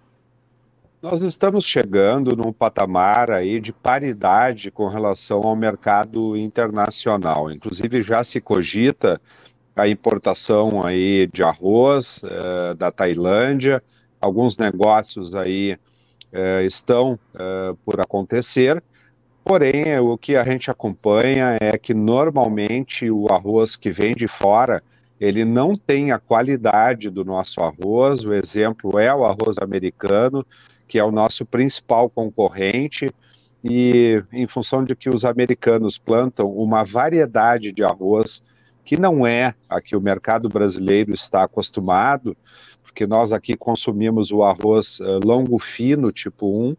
Nós 0.99 1.21
estamos 1.21 1.63
chegando 1.63 2.35
num 2.35 2.51
patamar 2.51 3.29
aí 3.29 3.59
de 3.59 3.71
paridade 3.71 4.71
com 4.71 4.87
relação 4.87 5.43
ao 5.43 5.55
mercado 5.55 6.35
internacional. 6.35 7.51
Inclusive 7.51 8.01
já 8.01 8.23
se 8.23 8.41
cogita 8.41 9.21
a 9.75 9.87
importação 9.87 10.83
aí 10.83 11.27
de 11.27 11.43
arroz 11.43 12.19
eh, 12.23 12.73
da 12.73 12.91
Tailândia. 12.91 13.81
Alguns 14.19 14.57
negócios 14.57 15.35
aí 15.35 15.77
eh, 16.33 16.63
estão 16.65 17.19
eh, 17.35 17.75
por 17.85 18.01
acontecer. 18.01 18.83
Porém, 19.43 19.99
o 19.99 20.17
que 20.17 20.35
a 20.35 20.43
gente 20.43 20.71
acompanha 20.71 21.57
é 21.61 21.77
que 21.77 21.93
normalmente 21.93 23.09
o 23.11 23.31
arroz 23.31 23.75
que 23.75 23.91
vem 23.91 24.15
de 24.15 24.27
fora 24.27 24.81
ele 25.19 25.45
não 25.45 25.75
tem 25.75 26.11
a 26.11 26.17
qualidade 26.17 27.11
do 27.11 27.23
nosso 27.23 27.61
arroz. 27.61 28.23
O 28.23 28.33
exemplo 28.33 28.97
é 28.97 29.13
o 29.13 29.25
arroz 29.25 29.57
americano 29.61 30.43
que 30.87 30.97
é 30.97 31.03
o 31.03 31.11
nosso 31.11 31.45
principal 31.45 32.09
concorrente, 32.09 33.11
e 33.63 34.23
em 34.31 34.47
função 34.47 34.83
de 34.83 34.95
que 34.95 35.09
os 35.09 35.25
americanos 35.25 35.97
plantam 35.97 36.49
uma 36.51 36.83
variedade 36.83 37.71
de 37.71 37.83
arroz 37.83 38.43
que 38.85 38.97
não 38.97 39.27
é 39.27 39.53
a 39.67 39.81
que 39.81 39.97
o 39.97 40.01
mercado 40.01 40.47
brasileiro 40.47 41.13
está 41.13 41.43
acostumado, 41.43 42.37
porque 42.81 43.05
nós 43.05 43.33
aqui 43.33 43.53
consumimos 43.57 44.31
o 44.31 44.43
arroz 44.43 45.01
uh, 45.01 45.19
longo 45.25 45.59
fino, 45.59 46.09
tipo 46.09 46.69
1, 46.69 46.77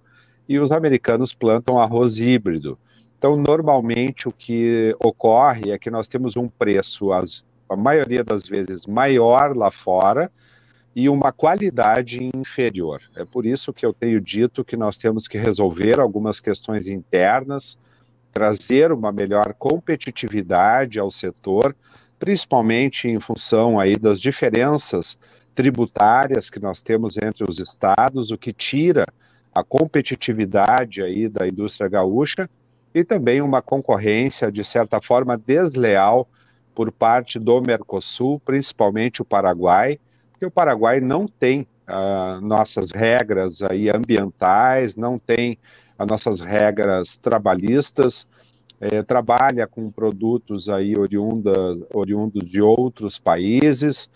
e 0.48 0.58
os 0.58 0.72
americanos 0.72 1.34
plantam 1.34 1.78
arroz 1.78 2.16
híbrido. 2.16 2.78
Então, 3.18 3.36
normalmente, 3.36 4.26
o 4.26 4.32
que 4.32 4.96
ocorre 4.98 5.70
é 5.70 5.78
que 5.78 5.90
nós 5.90 6.08
temos 6.08 6.34
um 6.34 6.48
preço, 6.48 7.12
as, 7.12 7.44
a 7.68 7.76
maioria 7.76 8.24
das 8.24 8.44
vezes, 8.44 8.86
maior 8.86 9.54
lá 9.54 9.70
fora, 9.70 10.32
e 10.98 11.08
uma 11.08 11.30
qualidade 11.30 12.28
inferior. 12.34 13.00
É 13.14 13.24
por 13.24 13.46
isso 13.46 13.72
que 13.72 13.86
eu 13.86 13.92
tenho 13.92 14.20
dito 14.20 14.64
que 14.64 14.76
nós 14.76 14.98
temos 14.98 15.28
que 15.28 15.38
resolver 15.38 16.00
algumas 16.00 16.40
questões 16.40 16.88
internas, 16.88 17.78
trazer 18.32 18.90
uma 18.90 19.12
melhor 19.12 19.54
competitividade 19.54 20.98
ao 20.98 21.08
setor, 21.08 21.76
principalmente 22.18 23.06
em 23.06 23.20
função 23.20 23.78
aí 23.78 23.94
das 23.94 24.20
diferenças 24.20 25.16
tributárias 25.54 26.50
que 26.50 26.58
nós 26.58 26.82
temos 26.82 27.16
entre 27.16 27.48
os 27.48 27.60
estados, 27.60 28.32
o 28.32 28.36
que 28.36 28.52
tira 28.52 29.06
a 29.54 29.62
competitividade 29.62 31.00
aí 31.00 31.28
da 31.28 31.46
indústria 31.46 31.88
gaúcha 31.88 32.50
e 32.92 33.04
também 33.04 33.40
uma 33.40 33.62
concorrência 33.62 34.50
de 34.50 34.64
certa 34.64 35.00
forma 35.00 35.38
desleal 35.38 36.28
por 36.74 36.90
parte 36.90 37.38
do 37.38 37.60
Mercosul, 37.60 38.40
principalmente 38.40 39.22
o 39.22 39.24
Paraguai, 39.24 39.96
porque 40.38 40.46
o 40.46 40.50
Paraguai 40.52 41.00
não 41.00 41.26
tem 41.26 41.66
uh, 41.88 42.40
nossas 42.40 42.92
regras 42.92 43.60
aí 43.60 43.90
ambientais, 43.90 44.94
não 44.94 45.18
tem 45.18 45.58
as 45.98 46.06
nossas 46.06 46.40
regras 46.40 47.16
trabalhistas, 47.16 48.28
é, 48.80 49.02
trabalha 49.02 49.66
com 49.66 49.90
produtos 49.90 50.68
aí 50.68 50.94
oriundos 50.96 52.44
de 52.48 52.62
outros 52.62 53.18
países, 53.18 54.08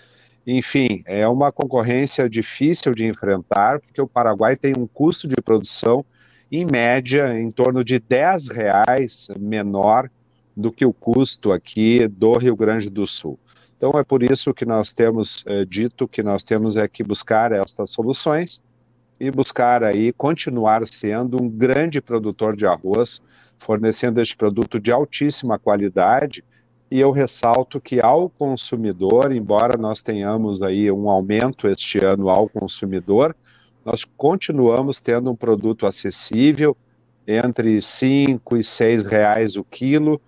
enfim, 0.47 1.03
é 1.07 1.27
uma 1.27 1.51
concorrência 1.51 2.31
difícil 2.31 2.95
de 2.95 3.05
enfrentar, 3.05 3.81
porque 3.81 4.01
o 4.01 4.07
Paraguai 4.07 4.55
tem 4.55 4.75
um 4.79 4.87
custo 4.87 5.27
de 5.27 5.35
produção, 5.35 6.05
em 6.53 6.64
média, 6.64 7.37
em 7.37 7.51
torno 7.51 7.83
de 7.83 7.99
10 7.99 8.47
reais 8.47 9.29
menor 9.37 10.09
do 10.57 10.70
que 10.70 10.87
o 10.87 10.93
custo 10.93 11.51
aqui 11.51 12.07
do 12.07 12.39
Rio 12.39 12.55
Grande 12.55 12.89
do 12.89 13.09
Sul. 13.09 13.37
Então 13.83 13.99
é 13.99 14.05
por 14.05 14.22
isso 14.22 14.55
que 14.55 14.64
nós 14.64 14.93
temos 14.93 15.43
é, 15.45 15.64
dito 15.64 16.07
que 16.07 16.22
nós 16.22 16.45
temos 16.45 16.76
é 16.76 16.87
que 16.87 17.03
buscar 17.03 17.51
estas 17.51 17.91
soluções 17.91 18.62
e 19.18 19.28
buscar 19.28 19.83
aí 19.83 20.12
continuar 20.12 20.87
sendo 20.87 21.43
um 21.43 21.49
grande 21.49 22.01
produtor 22.01 22.55
de 22.55 22.64
arroz, 22.64 23.20
fornecendo 23.59 24.20
este 24.20 24.37
produto 24.37 24.78
de 24.78 24.93
altíssima 24.93 25.59
qualidade. 25.59 26.45
E 26.93 27.01
eu 27.01 27.11
ressalto 27.11 27.80
que 27.80 28.01
ao 28.01 28.30
consumidor, 28.30 29.33
embora 29.33 29.76
nós 29.76 30.01
tenhamos 30.01 30.62
aí 30.62 30.89
um 30.89 31.11
aumento 31.11 31.66
este 31.66 32.05
ano 32.05 32.28
ao 32.28 32.49
consumidor, 32.49 33.35
nós 33.85 34.05
continuamos 34.05 35.01
tendo 35.01 35.28
um 35.28 35.35
produto 35.35 35.89
acessível 35.89 36.76
entre 37.26 37.83
5 37.83 38.57
e 38.57 38.62
6 38.62 39.03
reais 39.07 39.57
o 39.57 39.64
quilo, 39.64 40.20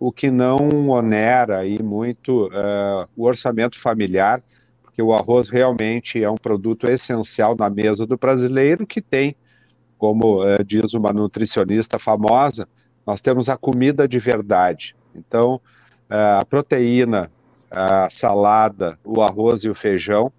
o 0.00 0.10
que 0.10 0.30
não 0.30 0.88
onera 0.88 1.58
aí 1.58 1.80
muito 1.82 2.46
uh, 2.46 3.06
o 3.14 3.26
orçamento 3.26 3.78
familiar, 3.78 4.42
porque 4.82 5.02
o 5.02 5.12
arroz 5.12 5.50
realmente 5.50 6.24
é 6.24 6.30
um 6.30 6.38
produto 6.38 6.88
essencial 6.90 7.54
na 7.54 7.68
mesa 7.68 8.06
do 8.06 8.16
brasileiro 8.16 8.86
que 8.86 9.02
tem, 9.02 9.36
como 9.98 10.42
uh, 10.42 10.64
diz 10.64 10.94
uma 10.94 11.12
nutricionista 11.12 11.98
famosa, 11.98 12.66
nós 13.06 13.20
temos 13.20 13.50
a 13.50 13.58
comida 13.58 14.08
de 14.08 14.18
verdade. 14.18 14.96
Então, 15.14 15.56
uh, 16.08 16.40
a 16.40 16.44
proteína, 16.46 17.30
a 17.70 18.08
salada, 18.08 18.98
o 19.04 19.20
arroz 19.20 19.64
e 19.64 19.68
o 19.68 19.74
feijão 19.74 20.32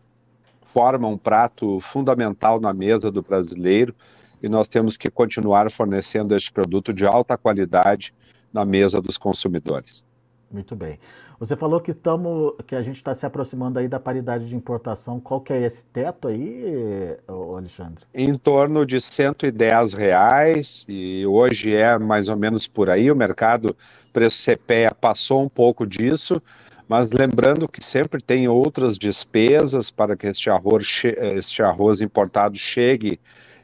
formam 0.66 1.14
um 1.14 1.18
prato 1.20 1.80
fundamental 1.82 2.60
na 2.60 2.74
mesa 2.74 3.12
do 3.12 3.22
brasileiro 3.22 3.94
e 4.42 4.50
nós 4.50 4.68
temos 4.68 4.98
que 4.98 5.12
continuar 5.12 5.70
fornecendo 5.70 6.36
este 6.36 6.52
produto 6.52 6.92
de 6.92 7.06
alta 7.06 7.38
qualidade 7.38 8.12
na 8.54 8.66
mesa 8.66 9.02
dos 9.02 9.18
consumidores. 9.18 10.04
Muito 10.52 10.76
bem. 10.76 11.00
Você 11.40 11.56
falou 11.56 11.80
que, 11.80 11.94
tamo, 11.94 12.56
que 12.68 12.76
a 12.76 12.82
gente 12.82 12.98
está 12.98 13.14
se 13.14 13.26
aproximando 13.26 13.80
aí 13.80 13.88
da 13.88 14.00
paridade 14.00 14.48
de 14.48 14.56
importação. 14.56 15.20
Qual 15.20 15.40
que 15.40 15.54
é 15.54 15.62
esse 15.62 15.86
teto 15.86 16.28
aí, 16.28 17.18
Alexandre? 17.28 18.04
Em 18.14 18.34
torno 18.36 18.86
de 18.86 19.00
110 19.00 19.94
reais 19.94 20.86
e 20.90 21.26
hoje 21.26 21.74
é 21.74 21.98
mais 21.98 22.28
ou 22.28 22.36
menos 22.36 22.68
por 22.68 22.90
aí. 22.90 23.10
O 23.10 23.16
mercado 23.16 23.76
preço 24.12 24.44
CPEA 24.44 24.94
passou 24.94 25.42
um 25.42 25.50
pouco 25.50 25.88
disso, 25.88 26.42
mas 26.88 27.10
lembrando 27.10 27.68
que 27.68 27.84
sempre 27.84 28.22
tem 28.22 28.50
outras 28.50 28.98
despesas 28.98 29.90
para 29.90 30.18
que 30.18 30.28
este 30.28 30.50
arroz, 30.50 31.02
este 31.36 31.64
arroz 31.64 32.02
importado 32.02 32.58
chegue 32.58 33.20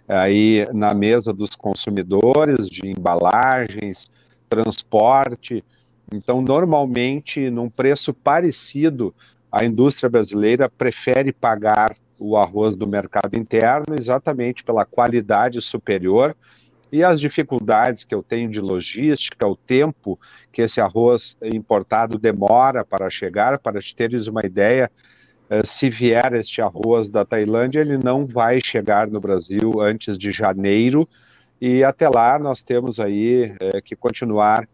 aí 0.07 0.65
na 0.73 0.93
mesa 0.93 1.33
dos 1.33 1.53
consumidores, 1.53 2.69
de 2.69 2.87
embalagens, 2.87 4.07
transporte. 4.49 5.63
Então, 6.11 6.41
normalmente, 6.41 7.49
num 7.49 7.69
preço 7.69 8.13
parecido, 8.13 9.13
a 9.51 9.65
indústria 9.65 10.09
brasileira 10.09 10.69
prefere 10.69 11.31
pagar 11.31 11.95
o 12.19 12.35
arroz 12.35 12.75
do 12.75 12.87
mercado 12.87 13.37
interno 13.37 13.95
exatamente 13.97 14.63
pela 14.63 14.85
qualidade 14.85 15.61
superior 15.61 16.35
e 16.91 17.03
as 17.03 17.19
dificuldades 17.19 18.03
que 18.03 18.15
eu 18.15 18.23
tenho 18.23 18.49
de 18.49 18.61
logística, 18.61 19.47
o 19.47 19.55
tempo 19.55 20.17
que 20.51 20.61
esse 20.61 20.79
arroz 20.79 21.37
importado 21.41 22.17
demora 22.17 22.83
para 22.83 23.09
chegar, 23.09 23.59
para 23.59 23.79
te 23.81 23.95
teres 23.95 24.27
uma 24.27 24.45
ideia, 24.45 24.89
eh, 25.49 25.61
se 25.65 25.89
vier 25.89 26.33
este 26.33 26.61
arroz 26.61 27.09
da 27.09 27.25
Tailândia, 27.25 27.81
ele 27.81 27.97
não 27.97 28.25
vai 28.25 28.59
chegar 28.61 29.07
no 29.07 29.19
Brasil 29.19 29.81
antes 29.81 30.17
de 30.17 30.31
janeiro, 30.31 31.07
e 31.59 31.83
até 31.83 32.07
lá 32.09 32.37
nós 32.37 32.63
temos 32.63 32.99
aí 32.99 33.55
é, 33.59 33.81
que 33.81 33.95
continuar 33.95 34.67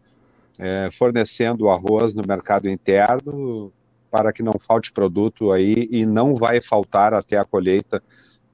é, 0.58 0.88
fornecendo 0.92 1.68
arroz 1.68 2.14
no 2.14 2.22
mercado 2.26 2.68
interno 2.68 3.72
para 4.10 4.32
que 4.32 4.42
não 4.42 4.52
falte 4.60 4.92
produto 4.92 5.50
aí 5.50 5.88
e 5.90 6.06
não 6.06 6.34
vai 6.34 6.60
faltar 6.60 7.12
até 7.12 7.36
a 7.36 7.44
colheita 7.44 8.02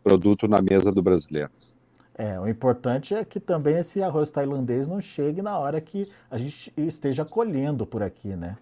produto 0.03 0.49
na 0.49 0.63
mesa 0.63 0.91
do 0.91 1.03
brasileiro. 1.03 1.51
É, 2.15 2.39
o 2.39 2.49
importante 2.49 3.15
é 3.15 3.25
que 3.25 3.41
também 3.41 3.77
esse 3.77 4.03
arroz 4.03 4.31
tailandês 4.31 4.89
não 4.89 5.01
chegue 5.01 5.43
na 5.43 5.59
hora 5.59 5.81
que 5.81 6.11
a 6.31 6.39
gente 6.39 6.73
esteja 6.77 7.25
colhendo 7.25 7.87
por 7.87 8.03
aqui, 8.03 8.37
né? 8.37 8.57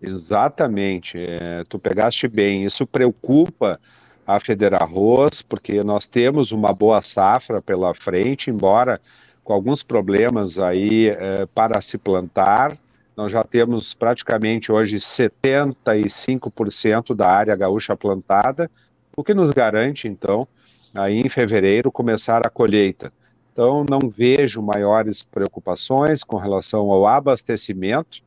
Exatamente. 0.00 1.16
É, 1.18 1.62
tu 1.68 1.78
pegaste 1.78 2.26
bem. 2.26 2.64
Isso 2.64 2.86
preocupa 2.86 3.80
a 4.26 4.40
Federarroz, 4.40 5.42
porque 5.42 5.82
nós 5.82 6.08
temos 6.08 6.52
uma 6.52 6.72
boa 6.72 7.02
safra 7.02 7.60
pela 7.60 7.92
frente, 7.94 8.50
embora 8.50 9.00
com 9.42 9.52
alguns 9.52 9.82
problemas 9.82 10.58
aí 10.58 11.08
eh, 11.08 11.46
para 11.54 11.80
se 11.80 11.98
plantar. 11.98 12.78
Nós 13.16 13.32
já 13.32 13.42
temos 13.44 13.94
praticamente 13.94 14.70
hoje 14.70 14.98
75% 14.98 17.14
da 17.14 17.28
área 17.28 17.56
gaúcha 17.56 17.96
plantada, 17.96 18.70
o 19.16 19.24
que 19.24 19.34
nos 19.34 19.50
garante, 19.50 20.08
então, 20.08 20.48
aí 20.94 21.20
em 21.20 21.28
fevereiro 21.28 21.92
começar 21.92 22.46
a 22.46 22.50
colheita. 22.50 23.12
Então, 23.52 23.84
não 23.88 24.08
vejo 24.08 24.62
maiores 24.62 25.22
preocupações 25.22 26.24
com 26.24 26.38
relação 26.38 26.90
ao 26.90 27.06
abastecimento 27.06 28.22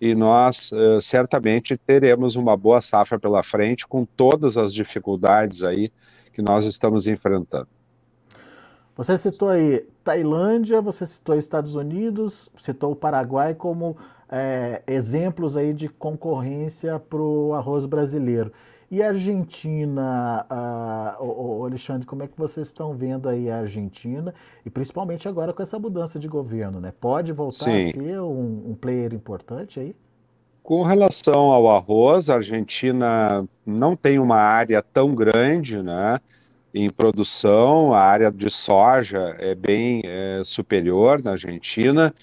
e 0.00 0.14
nós 0.14 0.70
uh, 0.72 1.00
certamente 1.00 1.76
teremos 1.76 2.36
uma 2.36 2.56
boa 2.56 2.80
safra 2.80 3.18
pela 3.18 3.42
frente 3.42 3.86
com 3.86 4.04
todas 4.04 4.56
as 4.56 4.72
dificuldades 4.72 5.62
aí 5.62 5.90
que 6.32 6.40
nós 6.40 6.64
estamos 6.64 7.06
enfrentando. 7.06 7.68
Você 8.96 9.16
citou 9.16 9.50
aí 9.50 9.86
Tailândia, 10.02 10.80
você 10.80 11.06
citou 11.06 11.36
Estados 11.36 11.74
Unidos, 11.76 12.48
citou 12.56 12.92
o 12.92 12.96
Paraguai 12.96 13.54
como 13.54 13.96
é, 14.28 14.82
exemplos 14.86 15.56
aí 15.56 15.72
de 15.72 15.88
concorrência 15.88 16.98
para 16.98 17.20
o 17.20 17.54
arroz 17.54 17.86
brasileiro. 17.86 18.52
E 18.90 19.02
a 19.02 19.08
Argentina, 19.08 20.46
uh, 20.50 21.22
o, 21.22 21.58
o 21.60 21.64
Alexandre, 21.66 22.06
como 22.06 22.22
é 22.22 22.26
que 22.26 22.38
vocês 22.38 22.68
estão 22.68 22.94
vendo 22.94 23.28
aí 23.28 23.50
a 23.50 23.58
Argentina? 23.58 24.32
E 24.64 24.70
principalmente 24.70 25.28
agora 25.28 25.52
com 25.52 25.62
essa 25.62 25.78
mudança 25.78 26.18
de 26.18 26.26
governo, 26.26 26.80
né? 26.80 26.92
Pode 26.98 27.32
voltar 27.32 27.66
Sim. 27.66 27.76
a 27.76 27.82
ser 27.82 28.20
um, 28.20 28.70
um 28.70 28.74
player 28.74 29.12
importante 29.12 29.78
aí? 29.78 29.94
Com 30.62 30.82
relação 30.82 31.50
ao 31.52 31.70
arroz, 31.70 32.30
a 32.30 32.36
Argentina 32.36 33.46
não 33.64 33.94
tem 33.94 34.18
uma 34.18 34.36
área 34.36 34.82
tão 34.82 35.14
grande, 35.14 35.82
né? 35.82 36.18
Em 36.72 36.88
produção, 36.88 37.92
a 37.92 38.00
área 38.00 38.30
de 38.30 38.50
soja 38.50 39.36
é 39.38 39.54
bem 39.54 40.00
é, 40.04 40.40
superior 40.44 41.22
na 41.22 41.32
Argentina. 41.32 42.14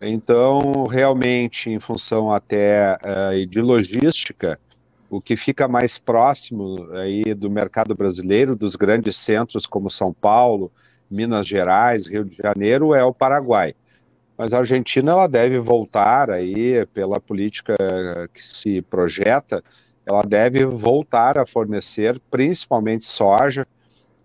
Então, 0.00 0.84
realmente, 0.86 1.70
em 1.70 1.80
função 1.80 2.32
até 2.32 2.98
é, 3.02 3.46
de 3.46 3.60
logística, 3.60 4.58
o 5.12 5.20
que 5.20 5.36
fica 5.36 5.68
mais 5.68 5.98
próximo 5.98 6.90
aí 6.92 7.34
do 7.34 7.50
mercado 7.50 7.94
brasileiro, 7.94 8.56
dos 8.56 8.74
grandes 8.74 9.14
centros 9.18 9.66
como 9.66 9.90
São 9.90 10.10
Paulo, 10.10 10.72
Minas 11.10 11.46
Gerais, 11.46 12.06
Rio 12.06 12.24
de 12.24 12.34
Janeiro, 12.34 12.94
é 12.94 13.04
o 13.04 13.12
Paraguai. 13.12 13.74
Mas 14.38 14.54
a 14.54 14.58
Argentina 14.60 15.12
ela 15.12 15.26
deve 15.26 15.58
voltar 15.58 16.30
aí 16.30 16.86
pela 16.94 17.20
política 17.20 17.76
que 18.32 18.42
se 18.42 18.80
projeta, 18.80 19.62
ela 20.06 20.22
deve 20.22 20.64
voltar 20.64 21.36
a 21.36 21.44
fornecer 21.44 22.18
principalmente 22.30 23.04
soja 23.04 23.66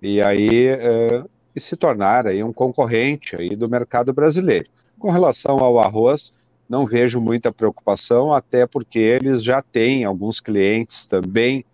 e 0.01 0.21
aí 0.21 0.67
é, 0.67 1.21
e 1.53 1.59
se 1.59 1.75
tornar 1.75 2.27
aí 2.27 2.41
um 2.41 2.53
concorrente 2.53 3.35
aí 3.35 3.57
do 3.57 3.67
mercado 3.67 4.13
brasileiro. 4.13 4.69
Com 4.97 5.11
relação 5.11 5.59
ao 5.59 5.79
arroz, 5.79 6.33
não 6.69 6.85
vejo 6.85 7.21
muita 7.21 7.51
preocupação, 7.51 8.33
até 8.33 8.65
porque 8.65 8.99
eles 8.99 9.43
já 9.43 9.61
têm 9.61 10.03
alguns 10.03 10.39
clientes 10.39 11.05
também, 11.07 11.65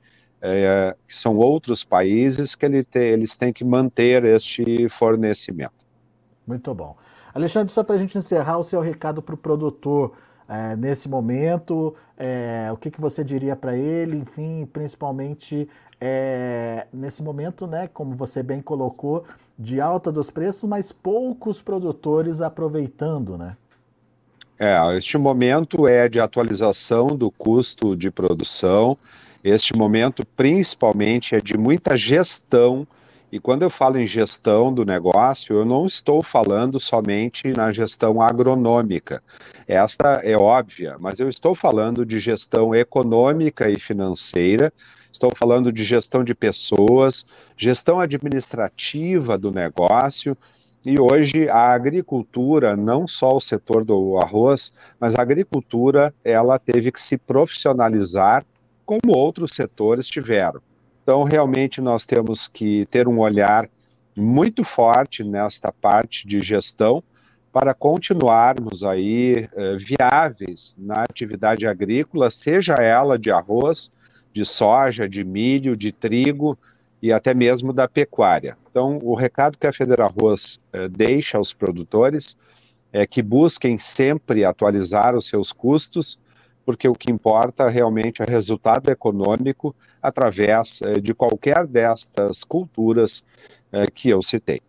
é, 0.42 0.96
que 1.08 1.18
são 1.18 1.38
outros 1.38 1.84
países, 1.84 2.54
que 2.54 2.66
ele 2.66 2.84
te, 2.84 3.00
eles 3.00 3.38
têm 3.38 3.54
que 3.54 3.64
manter 3.64 4.24
este 4.26 4.88
fornecimento. 4.90 5.74
Muito 6.46 6.74
bom. 6.74 6.96
Alexandre, 7.34 7.72
só 7.72 7.84
para 7.84 7.96
a 7.96 7.98
gente 7.98 8.18
encerrar 8.18 8.58
o 8.58 8.64
seu 8.64 8.82
recado 8.82 9.22
para 9.22 9.34
o 9.34 9.38
produtor 9.38 10.14
é, 10.48 10.76
nesse 10.76 11.10
momento, 11.10 11.96
é, 12.18 12.70
o 12.72 12.78
que, 12.78 12.92
que 12.92 13.02
você 13.02 13.24
diria 13.24 13.56
para 13.56 13.76
ele, 13.76 14.18
enfim, 14.18 14.68
principalmente 14.72 15.68
é, 16.00 16.86
nesse 16.94 17.24
momento, 17.24 17.66
né, 17.66 17.88
como 17.88 18.16
você 18.16 18.44
bem 18.44 18.62
colocou, 18.62 19.24
de 19.58 19.80
alta 19.80 20.12
dos 20.12 20.30
preços, 20.30 20.70
mas 20.70 20.92
poucos 20.92 21.62
produtores 21.62 22.42
aproveitando, 22.42 23.38
né? 23.38 23.56
É, 24.60 24.98
este 24.98 25.18
momento 25.18 25.88
é 25.88 26.08
de 26.08 26.20
atualização 26.20 27.08
do 27.08 27.32
custo 27.32 27.96
de 27.96 28.12
produção, 28.12 28.98
este 29.44 29.76
momento 29.76 30.26
principalmente 30.38 31.36
é 31.36 31.40
de 31.40 31.58
muita 31.58 31.98
gestão, 31.98 32.88
e 33.32 33.40
quando 33.40 33.64
eu 33.64 33.70
falo 33.70 33.98
em 33.98 34.06
gestão 34.06 34.72
do 34.72 34.86
negócio, 34.86 35.56
eu 35.56 35.66
não 35.66 35.88
estou 35.88 36.22
falando 36.22 36.80
somente 36.80 37.52
na 37.52 37.72
gestão 37.72 38.22
agronômica. 38.22 39.24
Esta 39.68 40.22
é 40.24 40.38
óbvia, 40.38 40.98
mas 41.00 41.20
eu 41.20 41.28
estou 41.28 41.56
falando 41.56 42.06
de 42.06 42.20
gestão 42.20 42.76
econômica 42.76 43.68
e 43.68 43.80
financeira, 43.80 44.72
estou 45.12 45.32
falando 45.36 45.72
de 45.72 45.84
gestão 45.84 46.24
de 46.24 46.36
pessoas, 46.36 47.26
gestão 47.58 48.00
administrativa 48.00 49.36
do 49.36 49.52
negócio, 49.52 50.38
e 50.86 51.00
hoje 51.00 51.48
a 51.50 51.74
agricultura, 51.74 52.76
não 52.76 53.08
só 53.08 53.36
o 53.36 53.42
setor 53.42 53.86
do 53.86 54.18
arroz, 54.18 54.74
mas 55.00 55.16
a 55.16 55.22
agricultura, 55.22 56.14
ela 56.24 56.60
teve 56.60 56.92
que 56.92 57.02
se 57.02 57.18
profissionalizar 57.18 58.46
como 58.86 59.16
outros 59.16 59.56
setores 59.56 60.08
tiveram. 60.08 60.62
Então, 61.02 61.24
realmente 61.24 61.82
nós 61.82 62.06
temos 62.06 62.48
que 62.48 62.86
ter 62.88 63.08
um 63.08 63.20
olhar 63.20 63.70
muito 64.16 64.64
forte 64.64 65.24
nesta 65.24 65.72
parte 65.72 66.28
de 66.28 66.40
gestão 66.42 67.04
para 67.52 67.74
continuarmos 67.74 68.84
aí 68.84 69.48
eh, 69.54 69.78
viáveis 69.78 70.76
na 70.78 71.04
atividade 71.04 71.68
agrícola, 71.68 72.30
seja 72.30 72.74
ela 72.76 73.18
de 73.18 73.32
arroz, 73.32 73.92
de 74.34 74.44
soja, 74.44 75.08
de 75.08 75.24
milho, 75.24 75.78
de 75.78 75.92
trigo, 75.92 76.58
e 77.04 77.12
até 77.12 77.34
mesmo 77.34 77.74
da 77.74 77.86
pecuária. 77.86 78.58
Então, 78.72 78.98
o 79.04 79.14
recado 79.14 79.58
que 79.58 79.68
a 79.68 79.74
Federarroz 79.74 80.58
eh, 80.72 80.88
deixa 80.88 81.38
aos 81.38 81.54
produtores 81.54 82.38
é 82.94 83.06
que 83.06 83.22
busquem 83.22 83.78
sempre 83.78 84.46
atualizar 84.46 85.14
os 85.14 85.28
seus 85.28 85.52
custos, 85.52 86.18
porque 86.66 86.88
o 86.88 86.94
que 86.94 87.12
importa 87.12 87.68
realmente 87.68 88.24
é 88.24 88.26
resultado 88.26 88.90
econômico 88.90 89.76
através 90.02 90.82
eh, 90.82 91.02
de 91.02 91.14
qualquer 91.14 91.68
destas 91.68 92.42
culturas 92.46 93.26
eh, 93.74 93.86
que 93.94 94.10
eu 94.10 94.22
citei. 94.22 94.62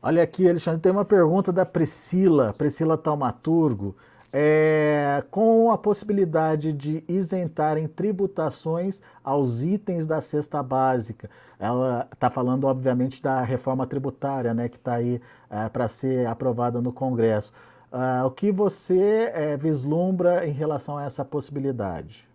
Olha 0.00 0.22
aqui, 0.22 0.48
Alexandre, 0.48 0.80
tem 0.80 0.92
uma 0.92 1.04
pergunta 1.04 1.52
da 1.52 1.66
Priscila, 1.66 2.54
Priscila 2.56 2.96
Taumaturgo 2.96 3.94
é, 4.36 5.22
com 5.30 5.70
a 5.70 5.78
possibilidade 5.78 6.72
de 6.72 7.04
isentarem 7.08 7.86
tributações 7.86 9.00
aos 9.22 9.62
itens 9.62 10.06
da 10.06 10.20
cesta 10.20 10.60
básica. 10.60 11.30
Ela 11.56 12.08
está 12.12 12.28
falando, 12.28 12.64
obviamente, 12.64 13.22
da 13.22 13.42
reforma 13.42 13.86
tributária, 13.86 14.52
né, 14.52 14.68
que 14.68 14.76
está 14.76 14.94
aí 14.94 15.20
é, 15.48 15.68
para 15.68 15.86
ser 15.86 16.26
aprovada 16.26 16.82
no 16.82 16.92
Congresso. 16.92 17.52
Uh, 17.92 18.26
o 18.26 18.30
que 18.32 18.50
você 18.50 19.30
é, 19.32 19.56
vislumbra 19.56 20.44
em 20.44 20.50
relação 20.50 20.98
a 20.98 21.04
essa 21.04 21.24
possibilidade? 21.24 22.26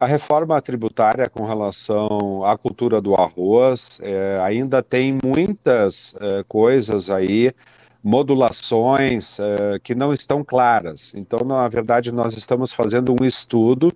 A 0.00 0.06
reforma 0.06 0.60
tributária 0.60 1.30
com 1.30 1.44
relação 1.46 2.44
à 2.44 2.58
cultura 2.58 3.00
do 3.00 3.14
arroz 3.14 4.00
é, 4.02 4.40
ainda 4.42 4.82
tem 4.82 5.16
muitas 5.22 6.16
é, 6.20 6.42
coisas 6.48 7.10
aí 7.10 7.54
modulações 8.02 9.38
uh, 9.38 9.78
que 9.82 9.94
não 9.94 10.12
estão 10.12 10.42
claras. 10.42 11.12
Então, 11.14 11.40
na 11.46 11.68
verdade, 11.68 12.12
nós 12.12 12.36
estamos 12.36 12.72
fazendo 12.72 13.14
um 13.18 13.24
estudo 13.24 13.92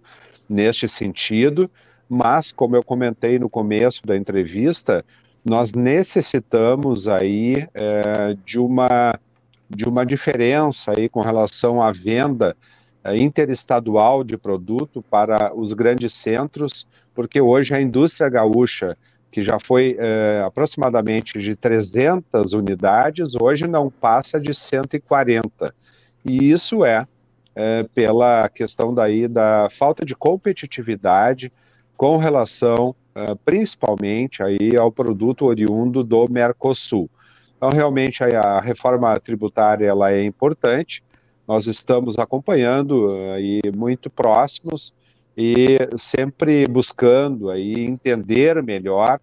neste 0.48 0.86
sentido, 0.86 1.70
mas, 2.08 2.52
como 2.52 2.76
eu 2.76 2.82
comentei 2.82 3.38
no 3.38 3.48
começo 3.48 4.06
da 4.06 4.16
entrevista, 4.16 5.04
nós 5.44 5.72
necessitamos 5.72 7.08
aí 7.08 7.64
uh, 7.64 8.34
de 8.44 8.58
uma 8.58 9.18
de 9.68 9.88
uma 9.88 10.04
diferença 10.04 10.92
aí 10.92 11.08
com 11.08 11.22
relação 11.22 11.82
à 11.82 11.90
venda 11.90 12.54
uh, 13.02 13.14
interestadual 13.14 14.22
de 14.22 14.36
produto 14.36 15.02
para 15.10 15.54
os 15.54 15.72
grandes 15.72 16.14
centros, 16.14 16.86
porque 17.14 17.40
hoje 17.40 17.74
a 17.74 17.80
indústria 17.80 18.28
gaúcha 18.28 18.96
que 19.34 19.42
já 19.42 19.58
foi 19.58 19.96
é, 19.98 20.44
aproximadamente 20.46 21.40
de 21.40 21.56
300 21.56 22.52
unidades, 22.52 23.34
hoje 23.34 23.66
não 23.66 23.90
passa 23.90 24.38
de 24.38 24.54
140. 24.54 25.74
E 26.24 26.52
isso 26.52 26.84
é, 26.84 27.04
é 27.52 27.82
pela 27.92 28.48
questão 28.48 28.94
daí 28.94 29.26
da 29.26 29.66
falta 29.76 30.06
de 30.06 30.14
competitividade 30.14 31.52
com 31.96 32.16
relação 32.16 32.94
é, 33.12 33.34
principalmente 33.44 34.40
aí 34.40 34.76
ao 34.76 34.92
produto 34.92 35.46
oriundo 35.46 36.04
do 36.04 36.28
Mercosul. 36.28 37.10
Então, 37.56 37.70
realmente, 37.70 38.22
a 38.22 38.60
reforma 38.60 39.18
tributária 39.18 39.84
ela 39.84 40.12
é 40.12 40.22
importante, 40.22 41.02
nós 41.44 41.66
estamos 41.66 42.20
acompanhando 42.20 43.12
aí 43.34 43.60
muito 43.74 44.08
próximos, 44.08 44.94
e 45.36 45.78
sempre 45.96 46.66
buscando 46.66 47.50
aí 47.50 47.84
entender 47.84 48.62
melhor, 48.62 49.20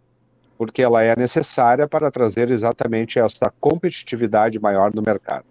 porque 0.58 0.82
ela 0.82 1.02
é 1.02 1.16
necessária 1.16 1.88
para 1.88 2.12
trazer 2.12 2.52
exatamente 2.52 3.18
essa 3.18 3.52
competitividade 3.60 4.60
maior 4.60 4.94
no 4.94 5.02
mercado. 5.02 5.46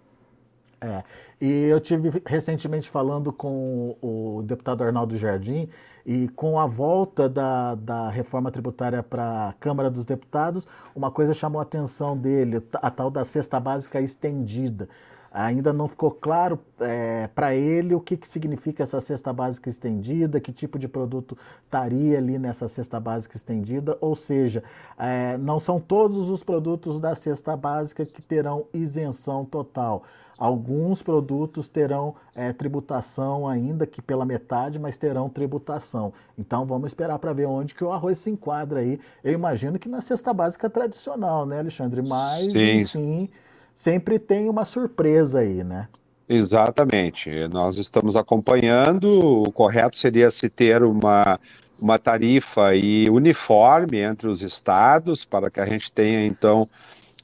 É, 0.79 1.03
e 1.39 1.65
eu 1.65 1.79
tive 1.79 2.21
recentemente 2.25 2.89
falando 2.89 3.31
com 3.31 3.95
o 4.01 4.41
deputado 4.43 4.83
Arnaldo 4.83 5.17
Jardim 5.17 5.69
e 6.05 6.27
com 6.29 6.59
a 6.59 6.65
volta 6.65 7.29
da, 7.29 7.75
da 7.75 8.09
reforma 8.09 8.49
tributária 8.49 9.03
para 9.03 9.49
a 9.49 9.53
Câmara 9.53 9.89
dos 9.89 10.05
Deputados, 10.05 10.65
uma 10.95 11.11
coisa 11.11 11.33
chamou 11.33 11.59
a 11.59 11.63
atenção 11.63 12.17
dele, 12.17 12.63
a 12.73 12.89
tal 12.89 13.11
da 13.11 13.23
cesta 13.23 13.59
básica 13.59 14.01
estendida. 14.01 14.89
Ainda 15.33 15.71
não 15.71 15.87
ficou 15.87 16.11
claro 16.11 16.59
é, 16.81 17.27
para 17.27 17.55
ele 17.55 17.95
o 17.95 18.01
que, 18.01 18.17
que 18.17 18.27
significa 18.27 18.83
essa 18.83 18.99
cesta 18.99 19.31
básica 19.31 19.69
estendida, 19.69 20.41
que 20.41 20.51
tipo 20.51 20.77
de 20.77 20.89
produto 20.89 21.37
estaria 21.63 22.17
ali 22.17 22.37
nessa 22.37 22.67
cesta 22.67 22.99
básica 22.99 23.37
estendida, 23.37 23.97
ou 24.01 24.13
seja, 24.13 24.61
é, 24.99 25.37
não 25.37 25.57
são 25.57 25.79
todos 25.79 26.29
os 26.29 26.43
produtos 26.43 26.99
da 26.99 27.15
cesta 27.15 27.55
básica 27.55 28.05
que 28.05 28.21
terão 28.21 28.65
isenção 28.73 29.45
total. 29.45 30.03
Alguns 30.37 31.01
produtos 31.01 31.69
terão 31.69 32.15
é, 32.35 32.51
tributação 32.51 33.47
ainda 33.47 33.87
que 33.87 34.01
pela 34.01 34.25
metade, 34.25 34.79
mas 34.79 34.97
terão 34.97 35.29
tributação. 35.29 36.11
Então 36.37 36.65
vamos 36.65 36.87
esperar 36.87 37.17
para 37.19 37.31
ver 37.31 37.45
onde 37.45 37.73
que 37.73 37.83
o 37.85 37.93
arroz 37.93 38.17
se 38.17 38.31
enquadra 38.31 38.81
aí. 38.81 38.99
Eu 39.23 39.31
imagino 39.31 39.79
que 39.79 39.87
na 39.87 40.01
cesta 40.01 40.33
básica 40.33 40.69
tradicional, 40.69 41.45
né, 41.45 41.59
Alexandre? 41.59 42.01
Mas, 42.05 42.51
Sim. 42.51 42.81
enfim 42.81 43.29
sempre 43.73 44.19
tem 44.19 44.49
uma 44.49 44.65
surpresa 44.65 45.39
aí, 45.39 45.63
né? 45.63 45.87
Exatamente. 46.27 47.29
Nós 47.49 47.77
estamos 47.77 48.15
acompanhando. 48.15 49.43
O 49.43 49.51
correto 49.51 49.97
seria 49.97 50.31
se 50.31 50.47
ter 50.49 50.81
uma, 50.83 51.39
uma 51.79 51.99
tarifa 51.99 52.67
aí 52.67 53.09
uniforme 53.09 53.99
entre 53.99 54.27
os 54.27 54.41
estados, 54.41 55.25
para 55.25 55.49
que 55.49 55.59
a 55.59 55.65
gente 55.65 55.91
tenha, 55.91 56.25
então, 56.25 56.69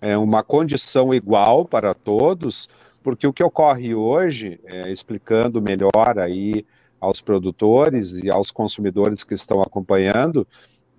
é, 0.01 0.17
uma 0.17 0.43
condição 0.43 1.13
igual 1.13 1.63
para 1.63 1.93
todos, 1.93 2.69
porque 3.01 3.25
o 3.25 3.31
que 3.31 3.43
ocorre 3.43 3.95
hoje, 3.95 4.59
é, 4.65 4.91
explicando 4.91 5.61
melhor 5.61 6.19
aí 6.19 6.65
aos 6.99 7.21
produtores 7.21 8.13
e 8.13 8.29
aos 8.29 8.51
consumidores 8.51 9.23
que 9.23 9.35
estão 9.35 9.61
acompanhando, 9.61 10.45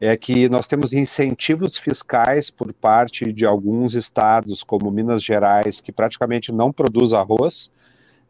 é 0.01 0.17
que 0.17 0.49
nós 0.49 0.67
temos 0.67 0.93
incentivos 0.93 1.77
fiscais 1.77 2.51
por 2.51 2.73
parte 2.73 3.33
de 3.33 3.45
alguns 3.45 3.95
estados, 3.95 4.63
como 4.63 4.91
Minas 4.91 5.23
Gerais, 5.23 5.81
que 5.81 5.91
praticamente 5.91 6.53
não 6.53 6.73
produz 6.73 7.13
arroz 7.13 7.71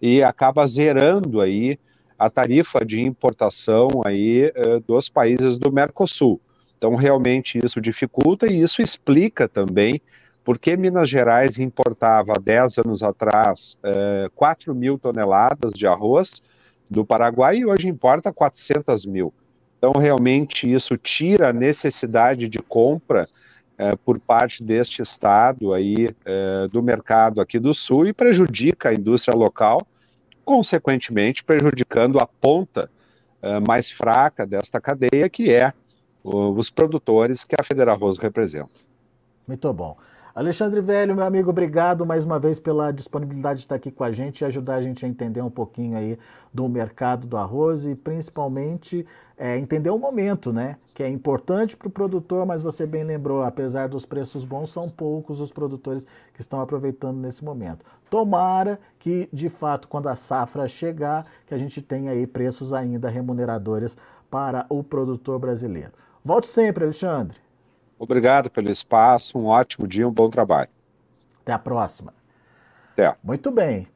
e 0.01 0.23
acaba 0.23 0.67
zerando 0.67 1.41
aí 1.41 1.79
a 2.19 2.31
tarifa 2.31 2.85
de 2.85 3.01
importação 3.01 3.89
aí 4.05 4.53
uh, 4.57 4.81
dos 4.81 5.09
países 5.09 5.59
do 5.59 5.71
Mercosul. 5.71 6.41
Então, 6.77 6.95
realmente 6.95 7.59
isso 7.63 7.81
dificulta 7.81 8.47
e 8.47 8.61
isso 8.61 8.81
explica 8.81 9.49
também 9.49 10.01
por 10.45 10.59
que 10.59 10.77
Minas 10.77 11.09
Gerais 11.09 11.59
importava 11.59 12.33
há 12.33 12.39
10 12.39 12.79
anos 12.79 13.03
atrás 13.03 13.77
uh, 13.85 14.25
eh, 14.25 14.31
4 14.35 14.75
mil 14.75 14.99
toneladas 14.99 15.75
de 15.75 15.87
arroz 15.87 16.49
do 16.91 17.05
Paraguai 17.05 17.59
e 17.59 17.67
hoje 17.67 17.87
importa 17.87 18.33
400 18.33 19.05
mil. 19.05 19.35
Então, 19.79 19.93
realmente, 19.93 20.71
isso 20.71 20.97
tira 20.97 21.51
a 21.51 21.53
necessidade 21.53 22.49
de 22.49 22.59
compra 22.59 23.29
é, 23.79 23.95
por 23.95 24.19
parte 24.19 24.63
deste 24.63 25.01
estado 25.01 25.73
aí 25.73 26.11
é, 26.25 26.67
do 26.69 26.83
mercado 26.83 27.41
aqui 27.41 27.61
do 27.61 27.73
sul 27.73 28.07
e 28.07 28.13
prejudica 28.13 28.89
a 28.89 28.95
indústria 28.95 29.37
local, 29.37 29.87
consequentemente 30.45 31.45
prejudicando 31.45 32.19
a 32.19 32.27
ponta 32.27 32.91
é, 33.41 33.61
mais 33.61 33.89
fraca 33.89 34.45
desta 34.45 34.81
cadeia, 34.81 35.29
que 35.29 35.53
é 35.53 35.73
o, 36.25 36.51
os 36.51 36.71
produtores 36.71 37.45
que 37.45 37.55
a 37.59 37.63
Federarroz 37.63 38.19
representa. 38.19 38.71
Muito 39.47 39.73
bom. 39.73 39.97
Alexandre 40.35 40.81
Velho, 40.81 41.17
meu 41.17 41.25
amigo, 41.25 41.51
obrigado 41.51 42.05
mais 42.05 42.25
uma 42.25 42.39
vez 42.39 42.61
pela 42.61 42.93
disponibilidade 42.93 43.61
de 43.61 43.65
estar 43.65 43.75
aqui 43.75 43.91
com 43.91 44.05
a 44.05 44.13
gente 44.13 44.41
e 44.41 44.45
ajudar 44.45 44.77
a 44.77 44.83
gente 44.83 45.05
a 45.05 45.09
entender 45.09 45.41
um 45.41 45.51
pouquinho 45.51 45.97
aí 45.97 46.19
do 46.53 46.69
mercado 46.69 47.27
do 47.27 47.37
arroz 47.37 47.87
e 47.87 47.95
principalmente 47.95 49.07
é, 49.37 49.57
entender 49.57 49.91
o 49.91 49.99
momento, 49.99 50.53
né? 50.53 50.77
Que 50.95 51.03
é 51.03 51.09
importante 51.09 51.77
para 51.77 51.89
o 51.89 51.91
produtor, 51.91 52.45
mas 52.45 52.63
você 52.63 52.87
bem 52.87 53.05
lembrou, 53.05 53.43
apesar 53.43 53.89
dos 53.89 54.05
preços 54.05 54.45
bons, 54.45 54.71
são 54.71 54.89
poucos 54.89 55.41
os 55.41 55.51
produtores 55.51 56.07
que 56.35 56.41
estão 56.41 56.61
aproveitando 56.61 57.17
nesse 57.19 57.45
momento. 57.45 57.85
Tomara 58.11 58.79
que, 58.99 59.29
de 59.33 59.49
fato, 59.49 59.89
quando 59.89 60.09
a 60.09 60.15
safra 60.15 60.69
chegar, 60.69 61.27
que 61.47 61.55
a 61.55 61.59
gente 61.59 61.81
tenha 61.81 62.13
aí 62.13 62.27
preços 62.27 62.73
ainda 62.73 63.09
remuneradores 63.09 63.97
para 64.31 64.67
o 64.69 64.85
produtor 64.85 65.39
brasileiro. 65.39 65.93
Volte 66.23 66.47
sempre, 66.47 66.85
Alexandre. 66.85 67.48
Obrigado 67.99 68.49
pelo 68.49 68.71
espaço, 68.71 69.39
um 69.39 69.47
ótimo 69.47 69.87
dia, 69.87 70.07
um 70.07 70.13
bom 70.13 70.31
trabalho. 70.31 70.71
Até 71.43 71.53
a 71.53 71.59
próxima. 71.59 72.15
Até. 72.93 73.17
Muito 73.23 73.51
bem. 73.51 73.89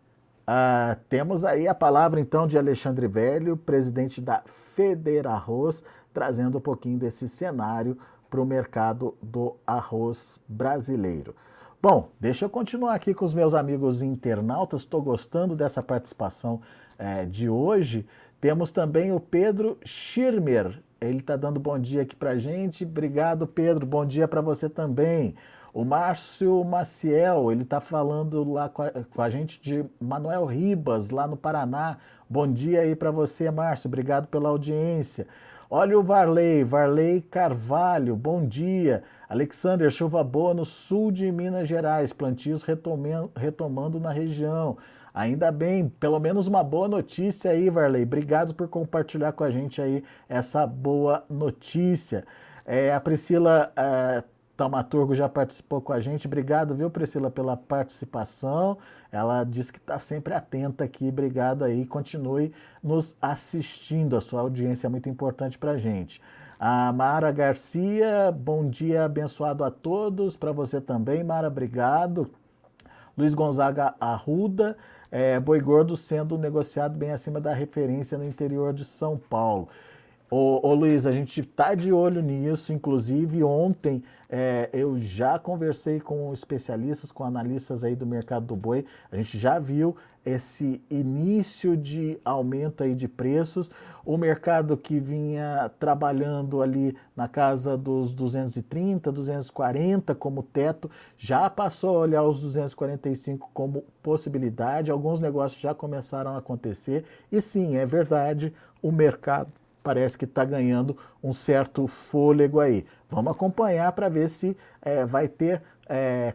Uh, 0.43 0.99
temos 1.09 1.45
aí 1.45 1.69
a 1.69 1.75
palavra 1.75 2.21
então 2.21 2.47
de 2.47 2.59
Alexandre 2.59 3.07
Velho, 3.07 3.57
presidente 3.57 4.21
da 4.21 4.43
Federarroz, 4.45 5.85
trazendo 6.13 6.59
um 6.59 6.61
pouquinho 6.61 6.99
desse 6.99 7.29
cenário 7.29 7.97
para 8.29 8.41
o 8.41 8.45
mercado 8.47 9.17
do 9.23 9.57
arroz 9.67 10.41
brasileiro. 10.49 11.35
Bom, 11.81 12.09
deixa 12.19 12.45
eu 12.45 12.51
continuar 12.51 12.95
aqui 12.95 13.13
com 13.13 13.25
os 13.25 13.35
meus 13.35 13.55
amigos 13.55 14.03
internautas, 14.03 14.83
estou 14.83 15.03
gostando 15.03 15.55
dessa 15.55 15.83
participação 15.83 16.61
é, 16.99 17.25
de 17.25 17.49
hoje. 17.49 18.07
Temos 18.41 18.71
também 18.73 19.13
o 19.13 19.21
Pedro 19.21 19.79
Schirmer, 19.85 20.83
ele 21.05 21.19
está 21.19 21.37
dando 21.37 21.59
bom 21.59 21.79
dia 21.79 22.03
aqui 22.03 22.15
para 22.15 22.39
gente. 22.39 22.85
Obrigado, 22.85 23.47
Pedro. 23.47 23.87
Bom 23.87 24.05
dia 24.07 24.29
para 24.29 24.41
você 24.41 24.69
também. 24.69 25.35
O 25.75 25.85
Márcio 25.85 26.63
Maciel, 26.65 27.51
ele 27.51 27.63
está 27.63 27.81
falando 27.81 28.45
lá 28.45 28.69
com 28.69 28.83
a, 28.83 28.91
com 28.91 29.23
a, 29.23 29.31
gente 29.31 29.61
de 29.61 29.85
Manuel 29.99 30.45
Ribas, 30.45 31.11
lá 31.11 31.27
no 31.27 31.37
Paraná. 31.37 31.97
Bom 32.29 32.47
dia 32.47 32.83
aí 32.83 32.95
para 32.95 33.11
você, 33.11 33.51
Márcio. 33.51 33.89
Obrigado 33.89 34.29
pela 34.29 34.51
audiência. 34.51 35.27
Olha 35.71 35.99
o 35.99 36.03
Varley, 36.03 36.63
Varley 36.63 37.23
Carvalho, 37.23 38.15
bom 38.15 38.45
dia. 38.47 39.03
Alexander, 39.27 39.91
chuva 39.91 40.23
boa 40.23 40.53
no 40.53 40.67
sul 40.67 41.11
de 41.11 41.33
Minas 41.33 41.67
Gerais, 41.67 42.13
plantios 42.13 42.63
retomando, 42.63 43.31
retomando 43.35 43.99
na 43.99 44.13
região. 44.13 44.77
Ainda 45.15 45.53
bem, 45.53 45.89
pelo 45.89 46.19
menos 46.19 46.47
uma 46.47 46.65
boa 46.65 46.89
notícia 46.89 47.51
aí, 47.51 47.69
Varley. 47.69 48.03
Obrigado 48.03 48.55
por 48.55 48.67
compartilhar 48.69 49.33
com 49.33 49.45
a 49.45 49.51
gente 49.51 49.81
aí 49.81 50.03
essa 50.29 50.67
boa 50.67 51.23
notícia. 51.29 52.25
É, 52.65 52.95
a 52.95 53.01
Priscila 53.01 53.71
é, 53.77 54.25
Taumaturgo 54.57 55.15
já 55.15 55.29
participou 55.29 55.83
com 55.83 55.93
a 55.93 56.01
gente. 56.01 56.27
Obrigado, 56.27 56.75
viu, 56.75 56.91
Priscila, 56.91 57.31
pela 57.31 57.57
participação. 57.57 58.79
Ela 59.11 59.45
disse 59.45 59.73
que 59.73 59.79
está 59.79 59.99
sempre 59.99 60.33
atenta 60.33 60.85
aqui. 60.85 61.09
Obrigado 61.09 61.65
aí. 61.65 61.85
Continue 61.85 62.53
nos 62.83 63.17
assistindo. 63.21 64.17
A 64.17 64.21
sua 64.21 64.41
audiência 64.41 64.87
é 64.87 64.91
muito 64.91 65.11
importante 65.11 65.59
para 65.59 65.73
a 65.73 65.79
gente. 65.79 66.23
A 66.59 66.93
Mara 66.93 67.33
Garcia, 67.33 68.33
bom 68.33 68.69
dia 68.69 69.05
abençoado 69.05 69.65
a 69.65 69.71
todos. 69.71 70.37
Para 70.37 70.53
você 70.53 70.81
também, 70.81 71.25
Mara, 71.25 71.49
obrigado. 71.49 72.31
Luiz 73.17 73.35
Gonzaga 73.35 73.95
Arruda, 74.01 74.77
é, 75.11 75.39
boi 75.39 75.61
gordo 75.61 75.97
sendo 75.97 76.39
negociado 76.39 76.97
bem 76.97 77.11
acima 77.11 77.41
da 77.41 77.53
referência 77.53 78.17
no 78.17 78.25
interior 78.25 78.73
de 78.73 78.85
São 78.85 79.19
Paulo. 79.19 79.69
Ô, 80.31 80.67
ô 80.67 80.73
Luiz, 80.73 81.07
a 81.07 81.13
gente 81.13 81.41
está 81.41 81.75
de 81.75 81.93
olho 81.93 82.23
nisso, 82.23 82.73
inclusive 82.73 83.45
ontem 83.45 84.03
é, 84.31 84.71
eu 84.73 84.99
já 84.99 85.39
conversei 85.39 86.01
com 86.01 86.33
especialistas, 86.33 87.13
com 87.13 87.23
analistas 87.23 87.85
aí 87.85 87.95
do 87.95 88.07
mercado 88.07 88.47
do 88.47 88.57
boi, 88.57 88.87
a 89.11 89.17
gente 89.17 89.39
já 89.39 89.59
viu 89.59 89.95
esse 90.25 90.81
início 90.91 91.77
de 91.77 92.19
aumento 92.25 92.85
aí 92.85 92.95
de 92.95 93.09
preços, 93.09 93.71
o 94.05 94.17
mercado 94.17 94.77
que 94.77 94.99
vinha 94.99 95.71
trabalhando 95.79 96.63
ali 96.63 96.97
na 97.17 97.29
casa 97.29 97.77
dos 97.77 98.15
230, 98.15 99.11
240 99.11 100.15
como 100.15 100.43
teto, 100.43 100.91
já 101.19 101.49
passou 101.51 101.97
a 101.97 102.01
olhar 102.01 102.23
os 102.23 102.41
245 102.41 103.51
como 103.53 103.85
possibilidade, 104.03 104.91
alguns 104.91 105.21
negócios 105.21 105.61
já 105.61 105.75
começaram 105.75 106.35
a 106.35 106.39
acontecer, 106.39 107.05
e 107.31 107.41
sim, 107.41 107.77
é 107.77 107.85
verdade, 107.85 108.53
o 108.81 108.93
mercado 108.93 109.53
parece 109.83 110.17
que 110.17 110.25
está 110.25 110.45
ganhando 110.45 110.97
um 111.23 111.33
certo 111.33 111.87
fôlego 111.87 112.61
aí. 112.61 112.87
Vamos 113.09 113.33
acompanhar 113.33 113.91
para 113.93 114.09
ver 114.09 114.29
se 114.29 114.57
é, 114.81 115.05
vai 115.05 115.27
ter 115.27 115.61
é, 115.89 116.35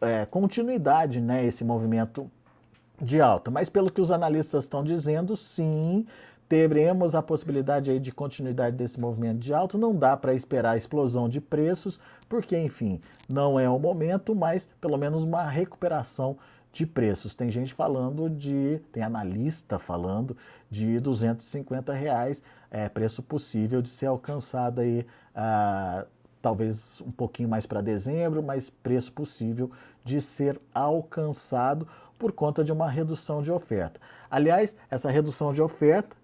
é, 0.00 0.26
continuidade 0.26 1.20
né, 1.20 1.44
esse 1.44 1.64
movimento 1.64 2.30
de 3.00 3.20
alta. 3.20 3.50
Mas 3.50 3.68
pelo 3.68 3.90
que 3.90 4.00
os 4.00 4.10
analistas 4.10 4.64
estão 4.64 4.84
dizendo, 4.84 5.36
sim, 5.36 6.06
teremos 6.48 7.14
a 7.14 7.22
possibilidade 7.22 7.90
aí 7.90 8.00
de 8.00 8.10
continuidade 8.10 8.76
desse 8.76 8.98
movimento 8.98 9.38
de 9.38 9.54
alta. 9.54 9.78
Não 9.78 9.94
dá 9.94 10.16
para 10.16 10.34
esperar 10.34 10.72
a 10.72 10.76
explosão 10.76 11.28
de 11.28 11.40
preços, 11.40 12.00
porque, 12.28 12.58
enfim, 12.58 13.00
não 13.28 13.58
é 13.58 13.68
o 13.68 13.78
momento, 13.78 14.34
mas 14.34 14.68
pelo 14.80 14.98
menos 14.98 15.22
uma 15.22 15.44
recuperação 15.44 16.36
de 16.72 16.86
preços. 16.86 17.34
Tem 17.34 17.50
gente 17.50 17.74
falando 17.74 18.28
de, 18.28 18.80
tem 18.92 19.02
analista 19.02 19.78
falando 19.78 20.36
de 20.70 21.00
250 21.00 21.92
reais, 21.92 22.42
é, 22.70 22.88
preço 22.88 23.22
possível 23.22 23.82
de 23.82 23.88
ser 23.88 24.06
alcançado 24.06 24.80
aí, 24.80 25.06
ah, 25.34 26.04
talvez 26.40 27.00
um 27.00 27.10
pouquinho 27.10 27.48
mais 27.48 27.66
para 27.66 27.80
dezembro, 27.80 28.42
mas 28.42 28.70
preço 28.70 29.12
possível 29.12 29.70
de 30.04 30.20
ser 30.20 30.60
alcançado 30.74 31.86
por 32.20 32.32
conta 32.32 32.62
de 32.62 32.70
uma 32.70 32.88
redução 32.88 33.40
de 33.40 33.50
oferta. 33.50 33.98
Aliás, 34.30 34.76
essa 34.90 35.10
redução 35.10 35.54
de 35.54 35.62
oferta, 35.62 36.14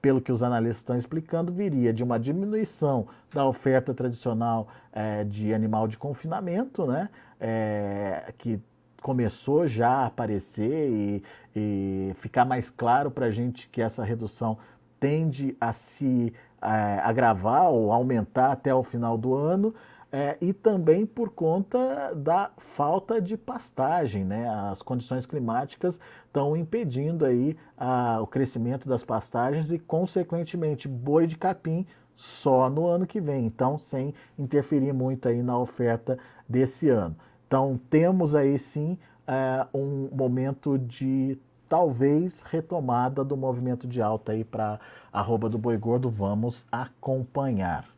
pelo 0.00 0.20
que 0.20 0.32
os 0.32 0.42
analistas 0.42 0.78
estão 0.78 0.96
explicando, 0.96 1.52
viria 1.52 1.92
de 1.92 2.02
uma 2.02 2.18
diminuição 2.18 3.06
da 3.32 3.46
oferta 3.46 3.92
tradicional 3.92 4.66
é, 4.90 5.22
de 5.22 5.54
animal 5.54 5.86
de 5.86 5.98
confinamento, 5.98 6.86
né? 6.86 7.10
É, 7.38 8.32
que 8.38 8.60
começou 9.02 9.66
já 9.66 9.90
a 9.90 10.06
aparecer 10.06 10.88
e, 10.88 11.22
e 11.54 12.12
ficar 12.14 12.44
mais 12.44 12.70
claro 12.70 13.10
para 13.10 13.26
a 13.26 13.30
gente 13.30 13.68
que 13.68 13.82
essa 13.82 14.02
redução 14.02 14.56
tende 14.98 15.56
a 15.60 15.72
se 15.72 16.32
é, 16.62 17.00
agravar 17.00 17.68
ou 17.68 17.92
aumentar 17.92 18.52
até 18.52 18.74
o 18.74 18.82
final 18.82 19.18
do 19.18 19.34
ano. 19.34 19.74
É, 20.14 20.36
e 20.42 20.52
também 20.52 21.06
por 21.06 21.30
conta 21.30 22.12
da 22.14 22.50
falta 22.58 23.18
de 23.18 23.34
pastagem, 23.34 24.26
né? 24.26 24.46
As 24.70 24.82
condições 24.82 25.24
climáticas 25.24 25.98
estão 26.26 26.54
impedindo 26.54 27.24
aí 27.24 27.56
a, 27.78 28.20
o 28.20 28.26
crescimento 28.26 28.86
das 28.86 29.02
pastagens 29.02 29.72
e, 29.72 29.78
consequentemente, 29.78 30.86
boi 30.86 31.26
de 31.26 31.36
capim 31.36 31.86
só 32.14 32.68
no 32.68 32.86
ano 32.86 33.06
que 33.06 33.22
vem, 33.22 33.46
então 33.46 33.78
sem 33.78 34.12
interferir 34.38 34.92
muito 34.92 35.28
aí 35.28 35.42
na 35.42 35.58
oferta 35.58 36.18
desse 36.46 36.90
ano. 36.90 37.16
Então, 37.46 37.80
temos 37.88 38.34
aí 38.34 38.58
sim 38.58 38.98
é, 39.26 39.66
um 39.72 40.10
momento 40.12 40.78
de 40.78 41.38
talvez 41.68 42.42
retomada 42.42 43.24
do 43.24 43.34
movimento 43.34 43.88
de 43.88 44.02
alta 44.02 44.32
aí 44.32 44.44
para 44.44 44.78
arroba 45.10 45.48
do 45.48 45.56
boi 45.56 45.78
gordo. 45.78 46.10
Vamos 46.10 46.66
acompanhar. 46.70 47.91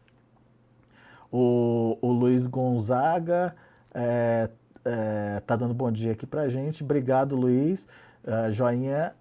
O, 1.37 1.99
o 2.01 2.13
Luiz 2.13 2.47
Gonzaga 2.47 3.57
é, 3.93 4.49
é, 4.85 5.43
tá 5.45 5.57
dando 5.57 5.75
bom 5.75 5.91
dia 5.91 6.13
aqui 6.13 6.25
para 6.25 6.49
gente. 6.49 6.85
Obrigado, 6.85 7.35
Luiz. 7.35 7.89
É, 8.25 8.53
joinha 8.53 9.13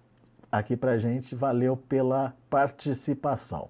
aqui 0.52 0.76
para 0.76 0.96
gente. 0.96 1.34
Valeu 1.34 1.76
pela 1.76 2.32
participação. 2.48 3.68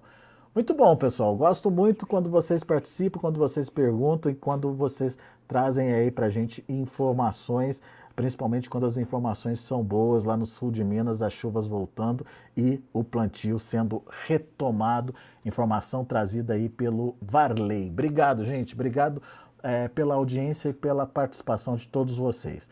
Muito 0.53 0.75
bom, 0.75 0.95
pessoal. 0.95 1.35
Gosto 1.35 1.71
muito 1.71 2.05
quando 2.05 2.29
vocês 2.29 2.63
participam, 2.63 3.19
quando 3.19 3.39
vocês 3.39 3.67
perguntam 3.67 4.31
e 4.31 4.35
quando 4.35 4.71
vocês 4.75 5.17
trazem 5.47 5.91
aí 5.91 6.11
para 6.11 6.27
a 6.27 6.29
gente 6.29 6.63
informações, 6.69 7.81
principalmente 8.15 8.69
quando 8.69 8.85
as 8.85 8.97
informações 8.97 9.59
são 9.59 9.83
boas 9.83 10.23
lá 10.23 10.37
no 10.37 10.45
sul 10.45 10.71
de 10.71 10.83
Minas, 10.83 11.21
as 11.21 11.33
chuvas 11.33 11.67
voltando 11.67 12.25
e 12.55 12.81
o 12.93 13.03
plantio 13.03 13.59
sendo 13.59 14.03
retomado. 14.25 15.13
Informação 15.43 16.05
trazida 16.05 16.53
aí 16.53 16.69
pelo 16.69 17.15
Varley. 17.21 17.89
Obrigado, 17.89 18.45
gente. 18.45 18.73
Obrigado 18.73 19.21
é, 19.61 19.87
pela 19.87 20.15
audiência 20.15 20.69
e 20.69 20.73
pela 20.73 21.05
participação 21.05 21.75
de 21.75 21.87
todos 21.87 22.17
vocês. 22.17 22.69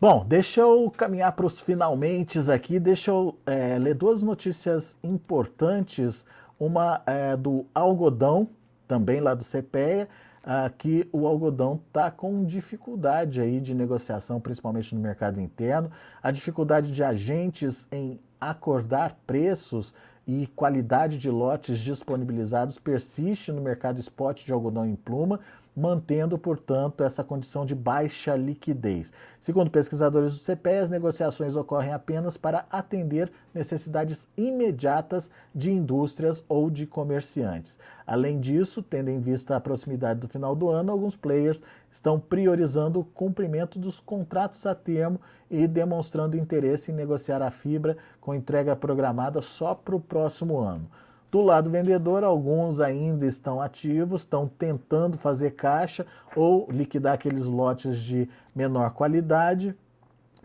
Bom, 0.00 0.24
deixa 0.24 0.60
eu 0.60 0.90
caminhar 0.96 1.32
para 1.32 1.46
os 1.46 1.60
finalmente 1.60 2.38
aqui. 2.50 2.78
Deixa 2.78 3.10
eu 3.10 3.36
é, 3.44 3.78
ler 3.78 3.94
duas 3.94 4.22
notícias 4.22 4.96
importantes 5.02 6.24
uma 6.58 7.02
é 7.06 7.36
do 7.36 7.66
algodão, 7.74 8.48
também 8.86 9.20
lá 9.20 9.34
do 9.34 9.44
CPEA, 9.44 10.08
ah, 10.50 10.70
que 10.70 11.06
o 11.12 11.26
algodão 11.26 11.78
está 11.86 12.10
com 12.10 12.42
dificuldade 12.42 13.38
aí 13.38 13.60
de 13.60 13.74
negociação, 13.74 14.40
principalmente 14.40 14.94
no 14.94 15.00
mercado 15.00 15.38
interno, 15.38 15.90
a 16.22 16.30
dificuldade 16.30 16.90
de 16.90 17.04
agentes 17.04 17.86
em 17.92 18.18
acordar 18.40 19.14
preços 19.26 19.92
e 20.26 20.46
qualidade 20.46 21.18
de 21.18 21.30
lotes 21.30 21.78
disponibilizados 21.78 22.78
persiste 22.78 23.52
no 23.52 23.60
mercado 23.60 24.00
spot 24.00 24.46
de 24.46 24.50
algodão 24.50 24.86
em 24.86 24.96
pluma, 24.96 25.38
mantendo, 25.78 26.36
portanto, 26.36 27.04
essa 27.04 27.22
condição 27.22 27.64
de 27.64 27.74
baixa 27.74 28.34
liquidez. 28.34 29.12
Segundo 29.38 29.70
pesquisadores 29.70 30.34
do 30.34 30.40
CPE, 30.40 30.78
as 30.78 30.90
negociações 30.90 31.54
ocorrem 31.54 31.92
apenas 31.92 32.36
para 32.36 32.66
atender 32.68 33.30
necessidades 33.54 34.28
imediatas 34.36 35.30
de 35.54 35.70
indústrias 35.70 36.44
ou 36.48 36.68
de 36.68 36.84
comerciantes. 36.84 37.78
Além 38.04 38.40
disso, 38.40 38.82
tendo 38.82 39.08
em 39.08 39.20
vista 39.20 39.54
a 39.54 39.60
proximidade 39.60 40.18
do 40.18 40.28
final 40.28 40.56
do 40.56 40.68
ano, 40.68 40.90
alguns 40.90 41.14
players 41.14 41.62
estão 41.90 42.18
priorizando 42.18 43.00
o 43.00 43.04
cumprimento 43.04 43.78
dos 43.78 44.00
contratos 44.00 44.66
a 44.66 44.74
termo 44.74 45.20
e 45.48 45.66
demonstrando 45.68 46.36
interesse 46.36 46.90
em 46.90 46.94
negociar 46.94 47.40
a 47.40 47.50
fibra 47.50 47.96
com 48.20 48.34
entrega 48.34 48.74
programada 48.74 49.40
só 49.40 49.74
para 49.74 49.94
o 49.94 50.00
próximo 50.00 50.58
ano. 50.58 50.90
Do 51.30 51.42
lado 51.42 51.70
vendedor, 51.70 52.24
alguns 52.24 52.80
ainda 52.80 53.26
estão 53.26 53.60
ativos, 53.60 54.22
estão 54.22 54.48
tentando 54.48 55.18
fazer 55.18 55.50
caixa 55.50 56.06
ou 56.34 56.66
liquidar 56.70 57.14
aqueles 57.14 57.44
lotes 57.44 57.98
de 57.98 58.28
menor 58.54 58.92
qualidade, 58.92 59.76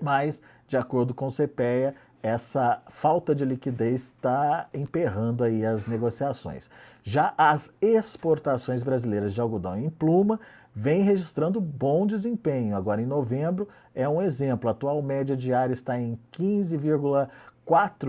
mas, 0.02 0.42
de 0.68 0.76
acordo 0.76 1.14
com 1.14 1.28
o 1.28 1.32
CPEA, 1.32 1.96
essa 2.22 2.82
falta 2.90 3.34
de 3.34 3.46
liquidez 3.46 4.02
está 4.08 4.68
emperrando 4.74 5.44
aí 5.44 5.66
as 5.66 5.88
negociações. 5.88 6.70
Já 7.02 7.34
as 7.38 7.74
exportações 7.82 8.82
brasileiras 8.84 9.34
de 9.34 9.42
algodão 9.42 9.78
em 9.78 9.90
pluma 9.90 10.40
vêm 10.74 11.02
registrando 11.02 11.62
bom 11.62 12.08
desempenho. 12.08 12.76
Agora, 12.76 13.02
em 13.02 13.06
novembro, 13.06 13.68
é 13.94 14.08
um 14.08 14.22
exemplo. 14.22 14.70
A 14.70 14.72
atual 14.72 15.02
média 15.02 15.36
diária 15.36 15.74
está 15.74 16.00
em 16.00 16.18
15,4 16.32 17.30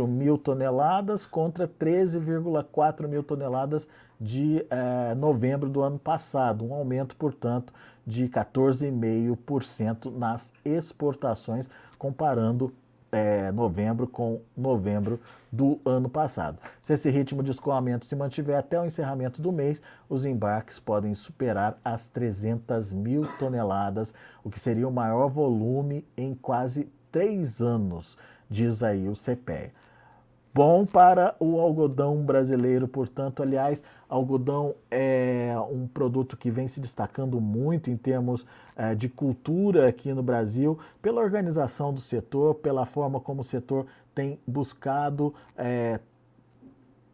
mil 0.08 0.36
toneladas 0.36 1.26
contra 1.26 1.66
13,4 1.68 3.06
mil 3.06 3.22
toneladas 3.22 3.88
de 4.20 4.64
eh, 4.70 5.14
novembro 5.14 5.68
do 5.68 5.82
ano 5.82 5.98
passado. 5.98 6.64
Um 6.64 6.74
aumento, 6.74 7.16
portanto, 7.16 7.72
de 8.06 8.28
14,5% 8.28 10.16
nas 10.16 10.52
exportações, 10.64 11.68
comparando 11.98 12.72
é, 13.14 13.52
novembro 13.52 14.08
com 14.08 14.40
novembro 14.56 15.20
do 15.50 15.80
ano 15.84 16.08
passado. 16.08 16.58
Se 16.82 16.94
esse 16.94 17.08
ritmo 17.10 17.44
de 17.44 17.52
escoamento 17.52 18.04
se 18.04 18.16
mantiver 18.16 18.58
até 18.58 18.80
o 18.80 18.84
encerramento 18.84 19.40
do 19.40 19.52
mês, 19.52 19.80
os 20.08 20.26
embarques 20.26 20.80
podem 20.80 21.14
superar 21.14 21.78
as 21.84 22.08
300 22.08 22.92
mil 22.92 23.24
toneladas, 23.38 24.12
o 24.42 24.50
que 24.50 24.58
seria 24.58 24.88
o 24.88 24.92
maior 24.92 25.28
volume 25.28 26.04
em 26.16 26.34
quase 26.34 26.92
três 27.12 27.62
anos, 27.62 28.18
diz 28.54 28.82
aí 28.82 29.08
o 29.08 29.14
CPE 29.14 29.72
bom 30.54 30.86
para 30.86 31.34
o 31.40 31.58
algodão 31.58 32.24
brasileiro, 32.24 32.86
portanto, 32.86 33.42
aliás, 33.42 33.82
algodão 34.08 34.76
é 34.88 35.52
um 35.68 35.88
produto 35.88 36.36
que 36.36 36.48
vem 36.48 36.68
se 36.68 36.80
destacando 36.80 37.40
muito 37.40 37.90
em 37.90 37.96
termos 37.96 38.46
é, 38.76 38.94
de 38.94 39.08
cultura 39.08 39.88
aqui 39.88 40.12
no 40.12 40.22
Brasil, 40.22 40.78
pela 41.02 41.20
organização 41.20 41.92
do 41.92 42.00
setor, 42.00 42.54
pela 42.54 42.86
forma 42.86 43.18
como 43.18 43.40
o 43.40 43.44
setor 43.44 43.86
tem 44.14 44.38
buscado 44.46 45.34
é, 45.58 45.98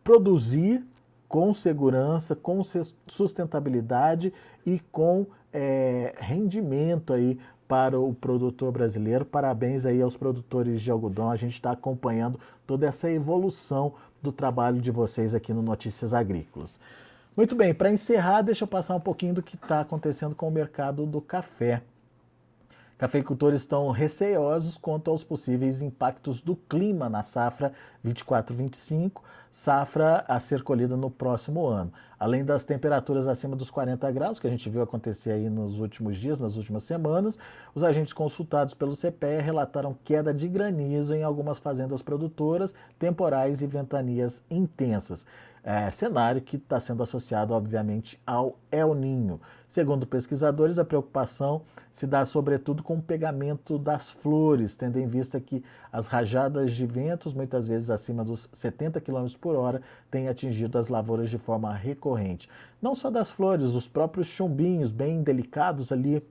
produzir 0.05 0.85
com 1.27 1.55
segurança, 1.55 2.37
com 2.37 2.61
sustentabilidade 3.07 4.35
e 4.67 4.81
com 4.93 5.27
é, 5.51 6.13
rendimento 6.19 7.15
aí 7.15 7.39
para 7.71 8.01
o 8.01 8.13
produtor 8.13 8.73
brasileiro. 8.73 9.25
Parabéns 9.25 9.87
aí 9.87 10.03
aos 10.03 10.17
produtores 10.17 10.83
de 10.83 10.91
algodão. 10.91 11.31
A 11.31 11.37
gente 11.37 11.53
está 11.53 11.71
acompanhando 11.71 12.41
toda 12.67 12.85
essa 12.85 13.09
evolução 13.09 13.95
do 14.21 14.33
trabalho 14.33 14.81
de 14.81 14.91
vocês 14.91 15.37
aqui 15.37 15.55
no 15.55 15.63
Notícias 15.63 16.13
Agrícolas. 16.13 16.81
Muito 17.37 17.55
bem, 17.55 17.73
para 17.73 17.93
encerrar, 17.93 18.43
deixa 18.43 18.65
eu 18.65 18.69
passar 18.69 18.97
um 18.97 19.01
pouquinho 19.01 19.35
do 19.35 19.43
que 19.43 19.55
está 19.55 19.83
acontecendo 19.83 20.35
com 20.35 20.49
o 20.49 20.51
mercado 20.51 21.07
do 21.07 21.21
café. 21.21 21.81
Cafeicultores 22.99 23.61
estão 23.61 23.89
receosos 23.93 24.77
quanto 24.77 25.09
aos 25.09 25.23
possíveis 25.23 25.81
impactos 25.81 26.43
do 26.43 26.57
clima 26.57 27.09
na 27.09 27.23
safra 27.23 27.73
24-25, 28.05 29.23
safra 29.51 30.25
a 30.29 30.39
ser 30.39 30.63
colhida 30.63 30.97
no 30.97 31.11
próximo 31.11 31.67
ano. 31.67 31.93
Além 32.19 32.45
das 32.45 32.65
temperaturas 32.65 33.27
acima 33.27 33.57
dos 33.57 33.71
40 33.71 34.11
graus, 34.13 34.39
que 34.39 34.47
a 34.47 34.51
gente 34.51 34.69
viu 34.69 34.83
acontecer 34.83 35.33
aí 35.33 35.49
nos 35.49 35.81
últimos 35.81 36.19
dias, 36.19 36.39
nas 36.39 36.57
últimas 36.57 36.83
semanas, 36.83 37.39
os 37.75 37.83
agentes 37.83 38.13
consultados 38.13 38.75
pelo 38.75 38.95
CPE 38.95 39.41
relataram 39.43 39.97
queda 40.05 40.33
de 40.33 40.47
granizo 40.47 41.15
em 41.15 41.23
algumas 41.23 41.59
fazendas 41.59 42.03
produtoras, 42.03 42.75
temporais 42.99 43.63
e 43.63 43.67
ventanias 43.67 44.43
intensas 44.51 45.27
é, 45.63 45.91
cenário 45.91 46.41
que 46.41 46.57
está 46.57 46.81
sendo 46.81 47.03
associado, 47.03 47.53
obviamente, 47.55 48.21
ao 48.27 48.59
El 48.71 48.95
Ninho. 48.95 49.41
Segundo 49.69 50.07
pesquisadores, 50.07 50.79
a 50.79 50.85
preocupação 50.85 51.63
se 51.93 52.07
dá 52.07 52.25
sobretudo 52.25 52.83
com 52.83 52.97
o 52.97 53.03
pegamento 53.03 53.79
das 53.79 54.11
flores, 54.11 54.77
tendo 54.77 54.99
em 54.99 55.07
vista 55.07 55.41
que 55.41 55.63
as 55.93 56.07
rajadas 56.07 56.73
de 56.73 56.87
ventos, 56.87 57.35
muitas 57.35 57.67
vezes 57.67 57.91
acima 57.91 58.25
dos 58.25 58.49
70 58.53 59.01
km 59.01 59.27
por 59.41 59.55
hora, 59.55 59.83
têm 60.11 60.29
atingido 60.29 60.79
as 60.79 60.89
lavouras 60.89 61.31
de 61.31 61.39
forma 61.39 61.73
recorrente. 61.75 62.49
Não 62.81 62.95
só 62.95 63.11
das 63.11 63.31
flores, 63.31 63.75
os 63.75 63.87
próprios 63.87 64.27
chumbinhos, 64.27 64.91
bem 64.91 65.23
delicados 65.23 65.93
ali 65.93 66.23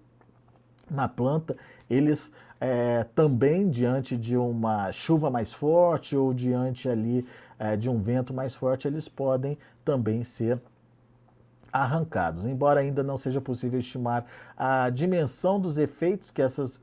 na 0.89 1.07
planta, 1.07 1.55
eles 1.89 2.31
é, 2.59 3.05
também 3.15 3.69
diante 3.69 4.17
de 4.17 4.35
uma 4.35 4.91
chuva 4.91 5.29
mais 5.29 5.53
forte 5.53 6.15
ou 6.15 6.33
diante 6.33 6.89
ali 6.89 7.25
é, 7.57 7.77
de 7.77 7.89
um 7.89 8.01
vento 8.01 8.33
mais 8.33 8.53
forte, 8.53 8.87
eles 8.87 9.07
podem 9.07 9.57
também 9.85 10.23
ser 10.23 10.59
arrancados. 11.71 12.45
Embora 12.45 12.79
ainda 12.79 13.03
não 13.03 13.15
seja 13.15 13.39
possível 13.39 13.79
estimar 13.79 14.25
a 14.57 14.89
dimensão 14.89 15.59
dos 15.59 15.77
efeitos 15.77 16.31
que 16.31 16.41
essas 16.41 16.81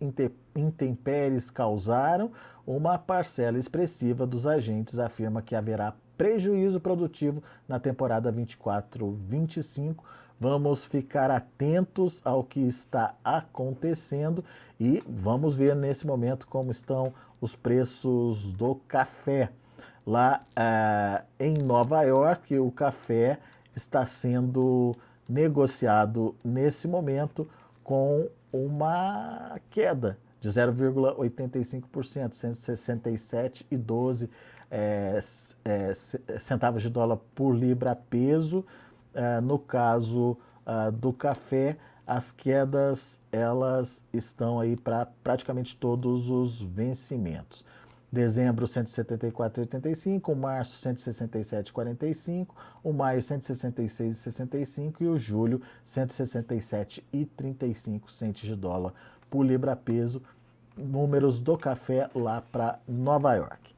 intempéries 0.55 1.51
causaram, 1.51 2.31
uma 2.67 2.99
parcela 2.99 3.59
expressiva 3.59 4.27
dos 4.27 4.47
agentes 4.47 4.99
afirma 4.99 5.43
que 5.43 5.55
haverá 5.55 5.95
prejuízo 6.17 6.81
produtivo 6.81 7.43
na 7.69 7.79
temporada 7.79 8.33
24-25 8.33 9.97
Vamos 10.39 10.85
ficar 10.85 11.31
atentos 11.31 12.21
ao 12.25 12.45
que 12.45 12.61
está 12.61 13.15
acontecendo 13.25 14.45
e 14.79 15.03
vamos 15.09 15.55
ver 15.55 15.75
nesse 15.75 16.07
momento 16.07 16.47
como 16.47 16.71
estão 16.71 17.15
os 17.41 17.57
preços 17.57 18.53
do 18.53 18.75
café. 18.87 19.51
Lá 20.07 20.45
uh, 20.51 21.27
em 21.41 21.55
Nova 21.55 22.03
York, 22.03 22.59
o 22.59 22.71
café 22.71 23.39
está 23.75 24.05
sendo 24.07 24.95
negociado 25.29 26.35
nesse 26.45 26.87
momento 26.87 27.49
com 27.83 28.29
uma 28.53 29.59
queda 29.71 30.19
de 30.41 30.49
0,85%, 30.49 32.31
167,12 32.31 34.29
é, 34.71 35.21
é, 35.65 35.93
centavos 36.39 36.83
de 36.83 36.91
dólar 36.91 37.19
por 37.35 37.53
libra 37.53 37.95
peso. 37.95 38.65
É, 39.17 39.41
no 39.41 39.59
caso 39.59 40.37
uh, 40.67 40.93
do 40.93 41.11
café, 41.11 41.79
as 42.07 42.31
quedas 42.31 43.19
elas 43.33 44.05
estão 44.13 44.61
aí 44.61 44.77
para 44.77 45.07
praticamente 45.25 45.75
todos 45.75 46.29
os 46.29 46.61
vencimentos. 46.61 47.65
Dezembro 48.13 48.67
174,85, 48.67 50.37
março 50.37 50.87
167,45, 50.87 52.49
o 52.85 52.93
maio 52.93 53.21
166,65 53.21 54.97
e 55.01 55.07
o 55.07 55.17
julho 55.17 55.63
167,35 55.85 58.11
centos 58.11 58.43
de 58.43 58.55
dólar 58.55 58.93
por 59.31 59.45
libra 59.45 59.75
peso. 59.75 60.23
Números 60.77 61.41
do 61.41 61.57
café 61.57 62.11
lá 62.15 62.43
para 62.43 62.79
Nova 62.87 63.35
York. 63.35 63.76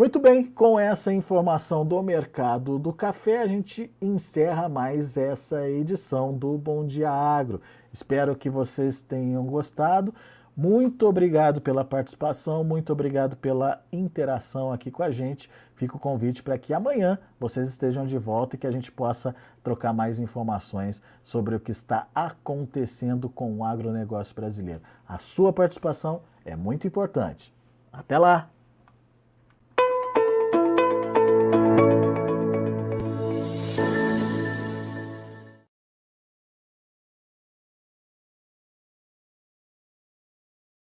Muito 0.00 0.20
bem, 0.20 0.44
com 0.44 0.78
essa 0.78 1.12
informação 1.12 1.84
do 1.84 2.00
mercado 2.04 2.78
do 2.78 2.92
café, 2.92 3.42
a 3.42 3.48
gente 3.48 3.92
encerra 4.00 4.68
mais 4.68 5.16
essa 5.16 5.68
edição 5.68 6.32
do 6.32 6.56
Bom 6.56 6.86
Dia 6.86 7.10
Agro. 7.10 7.60
Espero 7.92 8.36
que 8.36 8.48
vocês 8.48 9.02
tenham 9.02 9.44
gostado. 9.44 10.14
Muito 10.56 11.04
obrigado 11.04 11.60
pela 11.60 11.84
participação, 11.84 12.62
muito 12.62 12.92
obrigado 12.92 13.36
pela 13.38 13.82
interação 13.90 14.72
aqui 14.72 14.88
com 14.88 15.02
a 15.02 15.10
gente. 15.10 15.50
Fica 15.74 15.96
o 15.96 16.00
convite 16.00 16.44
para 16.44 16.56
que 16.56 16.72
amanhã 16.72 17.18
vocês 17.40 17.68
estejam 17.68 18.06
de 18.06 18.18
volta 18.18 18.54
e 18.54 18.58
que 18.58 18.68
a 18.68 18.72
gente 18.72 18.92
possa 18.92 19.34
trocar 19.64 19.92
mais 19.92 20.20
informações 20.20 21.02
sobre 21.24 21.56
o 21.56 21.60
que 21.60 21.72
está 21.72 22.06
acontecendo 22.14 23.28
com 23.28 23.52
o 23.52 23.64
agronegócio 23.64 24.32
brasileiro. 24.32 24.80
A 25.08 25.18
sua 25.18 25.52
participação 25.52 26.22
é 26.44 26.54
muito 26.54 26.86
importante. 26.86 27.52
Até 27.92 28.16
lá! 28.16 28.57